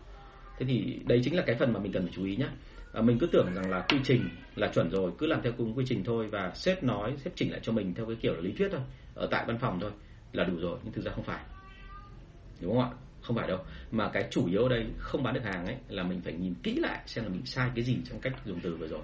[0.59, 2.49] Thế thì đây chính là cái phần mà mình cần phải chú ý nhé
[2.93, 5.75] à, mình cứ tưởng rằng là quy trình là chuẩn rồi cứ làm theo cùng
[5.75, 8.41] quy trình thôi và sếp nói sếp chỉnh lại cho mình theo cái kiểu là
[8.41, 8.81] lý thuyết thôi
[9.15, 9.91] ở tại văn phòng thôi
[10.33, 11.45] là đủ rồi nhưng thực ra không phải.
[12.61, 12.91] Đúng không ạ?
[13.23, 13.59] Không phải đâu.
[13.91, 16.55] Mà cái chủ yếu ở đây không bán được hàng ấy là mình phải nhìn
[16.63, 19.03] kỹ lại xem là mình sai cái gì trong cách dùng từ vừa rồi.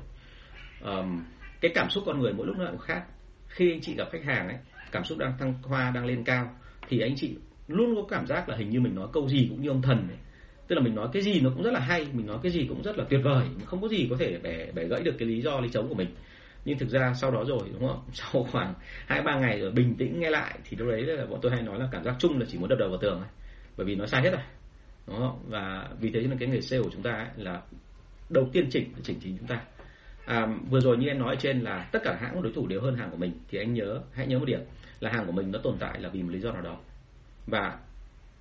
[0.84, 1.24] Um,
[1.60, 3.04] cái cảm xúc con người mỗi lúc nó cũng khác
[3.54, 4.56] khi anh chị gặp khách hàng ấy,
[4.92, 6.50] cảm xúc đang thăng hoa, đang lên cao,
[6.88, 7.36] thì anh chị
[7.68, 10.08] luôn có cảm giác là hình như mình nói câu gì cũng như ông thần
[10.08, 10.18] ấy.
[10.68, 12.66] tức là mình nói cái gì nó cũng rất là hay, mình nói cái gì
[12.68, 15.28] cũng rất là tuyệt vời không có gì có thể bẻ bẻ gãy được cái
[15.28, 16.08] lý do lý chống của mình
[16.64, 18.74] nhưng thực ra sau đó rồi, đúng không sau khoảng
[19.06, 21.62] hai, ba ngày rồi, bình tĩnh nghe lại, thì lúc đấy là bọn tôi hay
[21.62, 23.28] nói là cảm giác chung là chỉ muốn đập đầu vào tường thôi
[23.76, 24.42] bởi vì nó sai hết rồi,
[25.06, 25.44] đúng không?
[25.48, 27.62] và vì thế nên cái người sale của chúng ta ấy là
[28.30, 29.60] đầu tiên chỉnh là chỉnh chính chúng ta
[30.26, 32.80] à, vừa rồi như em nói ở trên là tất cả hãng đối thủ đều
[32.80, 34.60] hơn hàng của mình thì anh nhớ hãy nhớ một điểm
[35.00, 36.78] là hàng của mình nó tồn tại là vì một lý do nào đó.
[37.46, 37.78] Và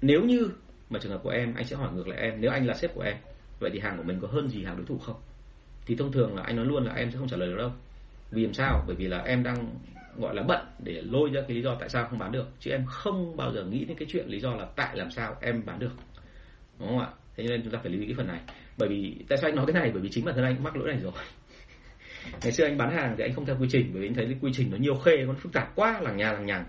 [0.02, 0.50] nếu như
[0.90, 2.96] mà trường hợp của em anh sẽ hỏi ngược lại em nếu anh là sếp
[2.96, 3.16] của em
[3.60, 5.16] vậy thì hàng của mình có hơn gì hàng đối thủ không?
[5.86, 7.72] Thì thông thường là anh nói luôn là em sẽ không trả lời được đâu.
[8.32, 8.84] Vì làm sao?
[8.88, 9.76] Bởi vì là em đang
[10.18, 12.72] gọi là bận để lôi ra cái lý do tại sao không bán được chứ
[12.72, 15.66] em không bao giờ nghĩ đến cái chuyện lý do là tại làm sao em
[15.66, 15.92] bán được.
[16.80, 17.08] Đúng không ạ?
[17.36, 18.40] Thế nên chúng ta phải lưu ý cái phần này.
[18.78, 19.92] Bởi vì tại sao anh nói cái này?
[19.92, 21.12] Bởi vì chính bản thân anh mắc lỗi này rồi
[22.44, 24.26] ngày xưa anh bán hàng thì anh không theo quy trình, bởi vì anh thấy
[24.26, 26.66] cái quy trình nó nhiều khê, nó phức tạp quá, lằng nhà lằng nhằng.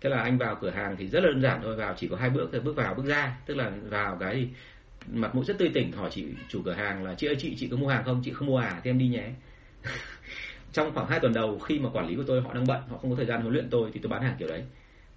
[0.00, 2.16] Thế là anh vào cửa hàng thì rất là đơn giản thôi, vào chỉ có
[2.16, 3.36] hai bước bước vào, bước ra.
[3.46, 4.48] Tức là vào cái thì
[5.12, 7.68] mặt mũi rất tươi tỉnh, hỏi chị, chủ cửa hàng là, chị ơi, chị chị
[7.68, 8.22] có mua hàng không?
[8.24, 8.80] Chị không mua à?
[8.84, 9.30] Thì em đi nhé.
[10.72, 12.96] Trong khoảng 2 tuần đầu, khi mà quản lý của tôi họ đang bận, họ
[12.98, 14.62] không có thời gian huấn luyện tôi thì tôi bán hàng kiểu đấy.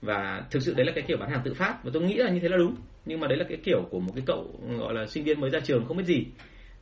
[0.01, 2.29] Và thực sự đấy là cái kiểu bán hàng tự phát, và tôi nghĩ là
[2.29, 2.75] như thế là đúng.
[3.05, 5.49] Nhưng mà đấy là cái kiểu của một cái cậu, gọi là, sinh viên mới
[5.49, 6.25] ra trường không biết gì.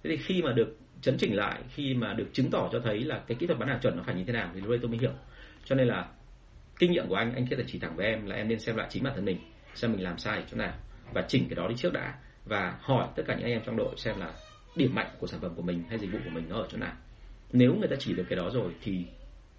[0.04, 3.00] Thế thì khi mà được chấn chỉnh lại khi mà được chứng tỏ cho thấy
[3.00, 4.80] là cái kỹ thuật bán hàng chuẩn nó phải như thế nào thì lúc đấy
[4.82, 5.12] tôi mới hiểu.
[5.66, 6.08] Cho nên là
[6.80, 8.88] kinh nghiệm của anh anh sẽ chỉ thẳng với em là em nên xem lại
[8.90, 9.38] chính bản thân mình,
[9.76, 10.74] xem mình làm sai chỗ nào
[11.14, 13.78] và chỉnh cái đó đi trước đã và hỏi tất cả những anh em trong
[13.78, 14.34] đội xem là
[14.76, 16.78] điểm mạnh của sản phẩm của mình hay dịch vụ của mình nó ở chỗ
[16.78, 16.94] nào.
[17.54, 19.06] Nếu người ta chỉ được cái đó rồi thì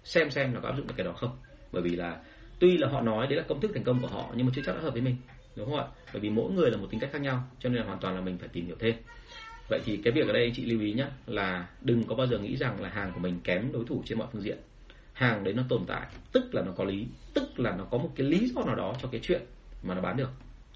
[0.03, 1.37] xem xem nó có áp dụng được cái đó không.
[1.71, 2.17] Bởi vì là
[2.59, 4.61] tuy là họ nói đấy là công thức thành công của họ nhưng mà chưa
[4.65, 5.15] chắc đã hợp với mình,
[5.55, 5.85] đúng không ạ?
[6.13, 8.15] Bởi vì mỗi người là một tính cách khác nhau, cho nên là hoàn toàn
[8.15, 8.95] là mình phải tìm hiểu thêm
[9.69, 12.27] vậy thì cái việc ở đây anh chị lưu ý nhé là đừng có bao
[12.27, 14.57] giờ nghĩ rằng là hàng của mình kém đối thủ trên mọi phương diện.
[15.13, 18.09] Hàng đấy nó tồn tại tức là nó có lý tức là nó có một
[18.15, 19.41] cái lý do nào đó cho cái chuyện
[19.83, 20.29] mà nó bán được.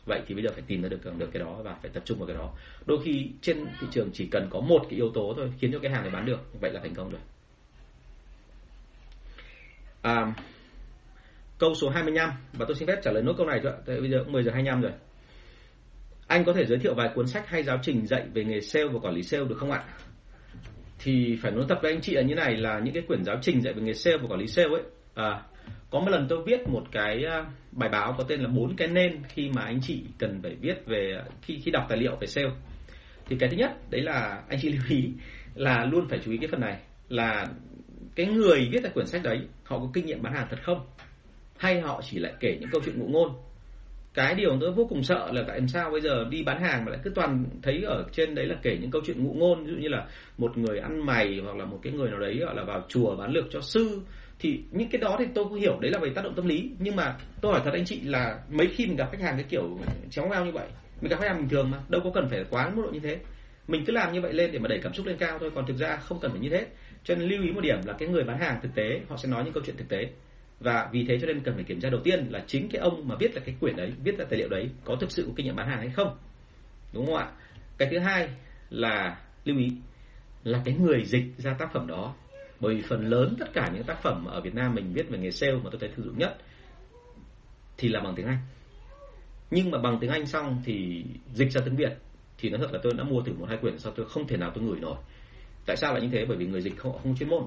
[0.05, 2.17] Vậy thì bây giờ phải tìm ra được được cái đó và phải tập trung
[2.17, 2.53] vào cái đó.
[2.85, 5.79] Đôi khi trên thị trường chỉ cần có một cái yếu tố thôi khiến cho
[5.79, 7.21] cái hàng này bán được vậy là thành công rồi.
[10.01, 10.33] À,
[11.57, 13.79] câu số 25 và tôi xin phép trả lời nốt câu này thôi ạ.
[13.85, 14.91] Bây giờ cũng 10 giờ 25 rồi
[16.33, 18.85] anh có thể giới thiệu vài cuốn sách hay giáo trình dạy về nghề sale
[18.85, 19.83] và quản lý sale được không ạ?
[20.99, 23.35] Thì phải nói thật với anh chị là như này là những cái quyển giáo
[23.41, 24.81] trình dạy về nghề sale và quản lý sale ấy.
[25.13, 25.41] À,
[25.89, 28.87] có một lần tôi viết một cái à, bài báo có tên là bốn cái
[28.87, 32.15] nên khi mà anh chị cần phải viết về à, khi khi đọc tài liệu
[32.15, 32.51] về sale.
[33.25, 35.09] Thì cái thứ nhất đấy là anh chị lưu ý
[35.55, 36.77] là luôn phải chú ý cái phần này
[37.09, 37.47] là
[38.15, 40.85] cái người viết tại quyển sách đấy họ có kinh nghiệm bán hàng thật không?
[41.57, 43.29] Hay họ chỉ lại kể những câu chuyện ngụ ngôn?
[44.13, 46.91] Cái điều tôi vô cùng sợ là tại sao bây giờ đi bán hàng mà
[46.91, 49.71] lại cứ toàn thấy ở trên đấy là kể những câu chuyện ngụ ngôn, ví
[49.71, 50.07] dụ như là
[50.37, 53.15] một người ăn mày hoặc là một cái người nào đấy gọi là vào chùa
[53.15, 54.01] bán lược cho sư,
[54.39, 56.71] thì những cái đó thì tôi cũng hiểu, đấy là về tác động tâm lý.
[56.79, 59.45] Nhưng mà tôi hỏi thật anh chị là mấy khi mình gặp khách hàng cái
[59.49, 60.67] kiểu chéo ngao như vậy,
[61.01, 62.99] mình gặp khách hàng bình thường mà, đâu có cần phải quá mức độ như
[62.99, 63.17] thế.
[63.67, 65.65] Mình cứ làm như vậy lên để mà đẩy cảm xúc lên cao thôi, còn
[65.65, 66.67] thực ra không cần phải như thế.
[67.03, 69.29] Cho nên lưu ý một điểm là cái người bán hàng thực tế, họ sẽ
[69.29, 70.09] nói những câu chuyện thực tế
[70.63, 73.07] và vì thế cho nên cần phải kiểm tra đầu tiên là chính cái ông
[73.07, 75.33] mà viết là cái quyển đấy, viết ra tài liệu đấy có thực sự có
[75.35, 76.17] kinh nghiệm bán hàng hay không.
[76.93, 77.31] Đúng không ạ?
[77.77, 78.29] Cái thứ hai
[78.69, 79.71] là, lưu ý,
[80.43, 82.15] là cái người dịch ra tác phẩm đó.
[82.59, 85.17] Bởi vì phần lớn tất cả những tác phẩm ở Việt Nam mình viết về
[85.17, 86.37] nghề sale mà tôi thấy sử dụng nhất
[87.77, 88.37] thì là bằng tiếng Anh.
[89.51, 91.03] Nhưng mà bằng tiếng Anh xong thì
[91.33, 91.97] dịch ra tiếng Việt
[92.37, 94.37] thì nó thật là tôi đã mua thử một hai quyển sau tôi không thể
[94.37, 94.95] nào tôi ngửi nổi.
[95.65, 96.25] Tại sao lại như thế?
[96.25, 97.43] Bởi vì người dịch không không chuyên môn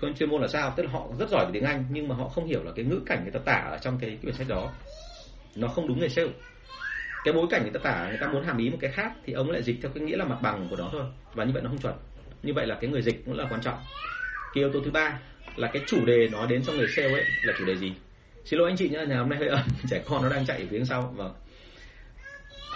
[0.00, 0.74] không chuyên môn là sao?
[0.76, 2.84] Tức là họ rất giỏi về tiếng Anh nhưng mà họ không hiểu là cái
[2.84, 4.72] ngữ cảnh người ta tả ở trong cái, cái quyển sách đó.
[5.56, 6.28] Nó không đúng người sale
[7.24, 9.32] cái bối cảnh người ta tả người ta muốn hàm ý một cái khác thì
[9.32, 11.02] ông lại dịch theo cái nghĩa là mặt bằng của nó thôi.
[11.34, 11.94] Và như vậy nó không chuẩn.
[12.42, 13.78] Như vậy là cái người dịch cũng là quan trọng.
[14.54, 15.18] Cái yếu tố thứ ba
[15.56, 17.92] là cái chủ đề nói đến trong người sale ấy là chủ đề gì?
[18.44, 20.60] Xin lỗi anh chị nhé nhà hôm nay hơi ẩm trẻ con nó đang chạy
[20.60, 21.14] ở phía sau.
[21.16, 21.34] Vâng.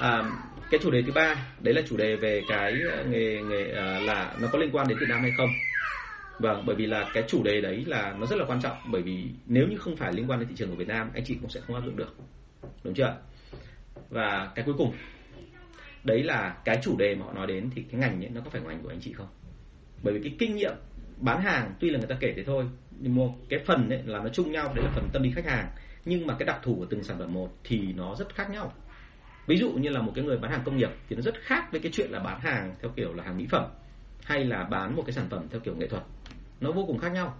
[0.00, 0.24] À,
[0.70, 4.00] cái chủ đề thứ ba đấy là chủ đề về cái ờ, nghề nghề à,
[4.00, 5.48] là nó có liên quan đến Việt Nam hay không?
[6.38, 8.76] Vâng bởi vì là cái chủ đề đấy là nó rất là quan trọng.
[8.90, 11.24] Bởi vì nếu như không phải liên quan đến thị trường của Việt Nam, anh
[11.24, 12.16] chị cũng sẽ không áp dụng được.
[12.84, 13.16] Đúng chưa
[14.10, 14.92] và cái cuối cùng,
[16.04, 18.50] đấy là cái chủ đề mà họ nói đến thì cái ngành ấy, nó có
[18.50, 19.28] phải ngành của anh chị không?
[20.02, 20.72] Bởi vì cái kinh nghiệm
[21.16, 22.64] bán hàng, tuy là người ta kể thế thôi,
[23.00, 25.46] nhưng một cái phần ấy là nó chung nhau, đấy là phần tâm lý khách
[25.46, 25.68] hàng.
[26.04, 28.72] Nhưng mà cái đặc thù của từng sản phẩm một thì nó rất khác nhau.
[29.46, 31.72] Ví dụ như là một cái người bán hàng công nghiệp thì nó rất khác
[31.72, 33.64] với cái chuyện là bán hàng theo kiểu là hàng mỹ phẩm
[34.28, 36.02] hay là bán một cái sản phẩm theo kiểu nghệ thuật.
[36.60, 37.36] Nó vô cùng khác nhau.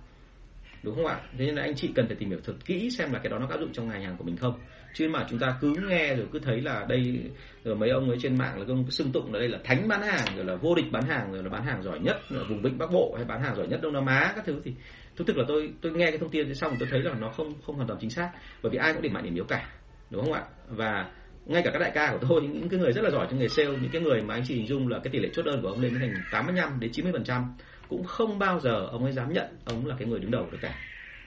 [0.83, 1.21] Đúng không ạ?
[1.39, 3.39] Thế nên là anh chị cần phải tìm hiểu thật kỹ xem là cái đó
[3.39, 4.61] nó áp dụng trong ngành hàng của mình không.
[4.95, 7.31] Chứ mà chúng ta cứ nghe rồi cứ thấy là đây,
[7.65, 10.03] rồi mấy ông ấy trên mạng là cứ xưng tụng là đây là thánh bán
[10.03, 12.17] hàng, rồi là vô địch bán hàng, rồi là bán hàng giỏi nhất
[12.49, 14.75] vùng vịnh bắc bộ hay bán hàng giỏi nhất đông nam á, các thứ thì
[15.17, 17.55] thực thực là tôi tôi nghe cái thông tin xong tôi thấy là nó không
[17.67, 18.31] không hoàn toàn chính xác.
[18.63, 19.69] Bởi vì ai cũng điểm mạnh điểm yếu cả.
[20.11, 20.43] Đúng không ạ?
[20.69, 21.11] Và
[21.49, 23.49] ngay cả các đại ca của tôi những cái người rất là giỏi trong nghề
[23.49, 25.63] sale những cái người mà anh chị hình dung là cái tỷ lệ chốt đơn
[25.63, 27.55] của ông lên đến thành 85 đến 90 phần trăm
[27.89, 30.59] cũng không bao giờ ông ấy dám nhận ông là cái người đứng đầu được
[30.61, 30.75] cả.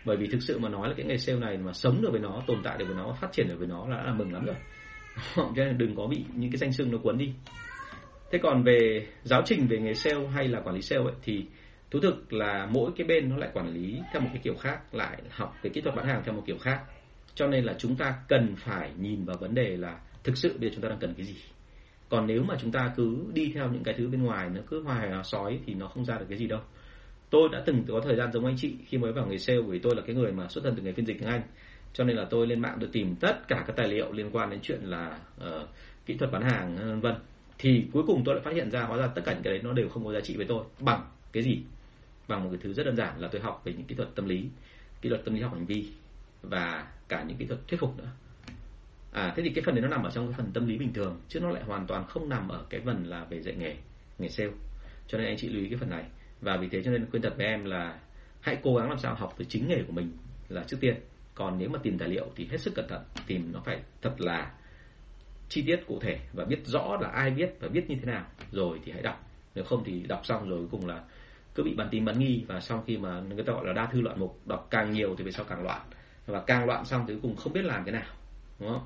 [0.05, 2.19] Bởi vì thực sự mà nói là cái nghề sale này mà sống được với
[2.19, 4.45] nó tồn tại được với nó phát triển được với nó là, là mừng lắm
[4.45, 4.55] rồi.
[5.36, 7.34] Cho nên đừng có bị những cái danh sưng nó cuốn đi.
[8.32, 11.45] Thế còn về giáo trình về nghề sale hay là quản lý sale ấy, thì
[11.91, 14.95] thú thực là mỗi cái bên nó lại quản lý theo một cái kiểu khác
[14.95, 16.82] lại học về kỹ thuật bán hàng theo một kiểu khác.
[17.36, 20.69] Cho nên là chúng ta cần phải nhìn vào vấn đề là thực sự bây
[20.69, 21.36] giờ chúng ta đang cần cái gì?
[22.09, 24.84] Còn nếu mà chúng ta cứ đi theo những cái thứ bên ngoài nó cứ
[24.84, 26.59] hoài sói thì nó không ra được cái gì đâu.
[27.30, 29.80] Tôi đã từng có thời gian giống anh chị khi mới vào nghề sale bởi
[29.84, 31.41] tôi là cái người mà xuất thân từ nghề phiên dịch tiếng Anh.
[31.93, 34.49] Cho nên là tôi lên mạng được tìm tất cả các tài liệu liên quan
[34.49, 35.67] đến chuyện là uh,
[36.05, 37.15] kỹ thuật bán hàng vân vân.
[37.57, 39.61] Thì cuối cùng tôi lại phát hiện ra hóa ra tất cả những cái đấy
[39.63, 40.63] nó đều không có giá trị với tôi.
[40.80, 41.61] Bằng cái gì?
[42.28, 44.26] Bằng một cái thứ rất đơn giản là tôi học về những kỹ thuật tâm
[44.26, 44.49] lý
[45.01, 45.86] kỹ thuật tâm lý học hành vi
[46.41, 48.09] và cả những kỹ thuật thuyết phục nữa
[49.12, 50.93] à thế thì cái phần đấy nó nằm ở trong cái phần tâm lý bình
[50.93, 53.76] thường, chứ nó lại hoàn toàn không nằm ở cái phần là về dạy nghề
[54.20, 54.51] nghề sale.
[55.07, 56.03] Cho nên anh chị lưu ý cái phần này.
[56.41, 57.99] Và vì thế cho nên khuyên thật với em là
[58.41, 60.12] hãy cố gắng làm sao học từ chính nghề của mình
[60.49, 60.95] là trước tiên.
[61.36, 64.22] Còn nếu mà tìm tài liệu thì hết sức cẩn thận, tìm nó phải thật
[64.22, 64.51] là
[65.49, 68.26] chi tiết cụ thể và biết rõ là ai viết và viết như thế nào,
[68.51, 69.28] rồi thì hãy đọc.
[69.55, 71.03] Nếu không thì đọc xong rồi cuối cùng là
[71.55, 73.86] cứ bị bản tin bắn nghi và sau khi mà người ta gọi là đa
[73.86, 75.82] thư loạn mục, đọc càng nhiều thì về sau càng loạn.
[76.26, 78.14] Và càng loạn xong thì cuối cùng không biết làm cái nào,
[78.59, 78.86] đúng không?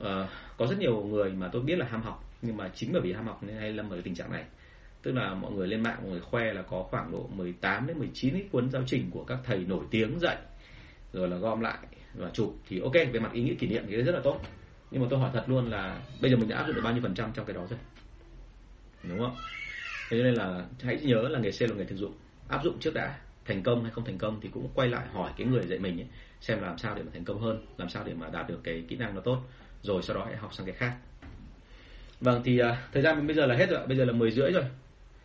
[0.00, 3.02] Ờ, có rất nhiều người mà tôi biết là ham học nhưng mà chính bởi
[3.02, 4.44] vì ham học nên hay lâm vào cái tình trạng này.
[5.02, 7.98] Tức là mọi người lên mạng mọi người khoe là có khoảng độ 18 đến
[7.98, 10.36] 19 cái cuốn giáo trình của các thầy nổi tiếng dạy
[11.12, 11.78] rồi là gom lại
[12.14, 12.56] và chụp.
[12.68, 14.40] Thì ok về mặt ý nghĩa kỷ niệm thì rất là tốt.
[14.90, 16.92] Nhưng mà tôi hỏi thật luôn là bây giờ mình đã áp dụng được bao
[16.92, 17.78] nhiêu phần trăm trong cái đó rồi?
[19.02, 19.36] Đúng không?
[20.10, 22.12] Thế nên là hãy nhớ là nghề sale là nghề thực dụng.
[22.48, 25.30] Áp dụng trước đã thành công hay không thành công thì cũng quay lại hỏi
[25.36, 26.06] cái người dạy mình ấy,
[26.40, 28.84] xem làm sao để mà thành công hơn làm sao để mà đạt được cái
[28.88, 29.42] kỹ năng nó tốt
[29.82, 30.96] rồi sau đó hãy học sang cái khác.
[32.20, 34.52] Vâng thì uh, thời gian bây giờ là hết rồi bây giờ là 10 rưỡi
[34.52, 34.64] rồi.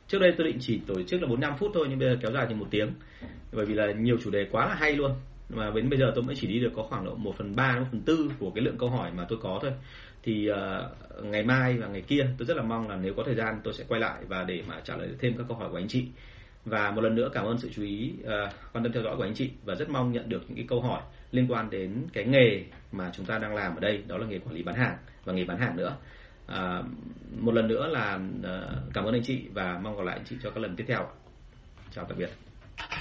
[0.07, 2.31] Trước đây tôi định chỉ tổ chức là 45 phút thôi nhưng bây giờ kéo
[2.31, 2.93] dài thành một tiếng.
[3.51, 5.11] Bởi vì là nhiều chủ đề quá là hay luôn.
[5.49, 7.79] Mà đến bây giờ tôi mới chỉ đi được có khoảng độ 1 phần 3
[7.79, 9.71] 1 phần tư của cái lượng câu hỏi mà tôi có thôi.
[10.23, 13.35] Thì uh, ngày mai và ngày kia tôi rất là mong là nếu có thời
[13.35, 15.77] gian tôi sẽ quay lại và để mà trả lời thêm các câu hỏi của
[15.77, 16.05] anh chị.
[16.65, 18.27] Và một lần nữa cảm ơn sự chú ý uh,
[18.73, 20.81] quan tâm theo dõi của anh chị và rất mong nhận được những cái câu
[20.81, 21.01] hỏi
[21.31, 22.63] liên quan đến cái nghề
[22.97, 25.33] mà chúng ta đang làm ở đây đó là nghề quản lý bán hàng và
[25.33, 25.95] nghề bán hàng nữa.
[26.47, 26.83] À,
[27.31, 28.61] một lần nữa là à,
[28.93, 31.07] cảm ơn anh chị và mong gặp lại anh chị cho các lần tiếp theo.
[31.91, 32.29] Chào tạm biệt.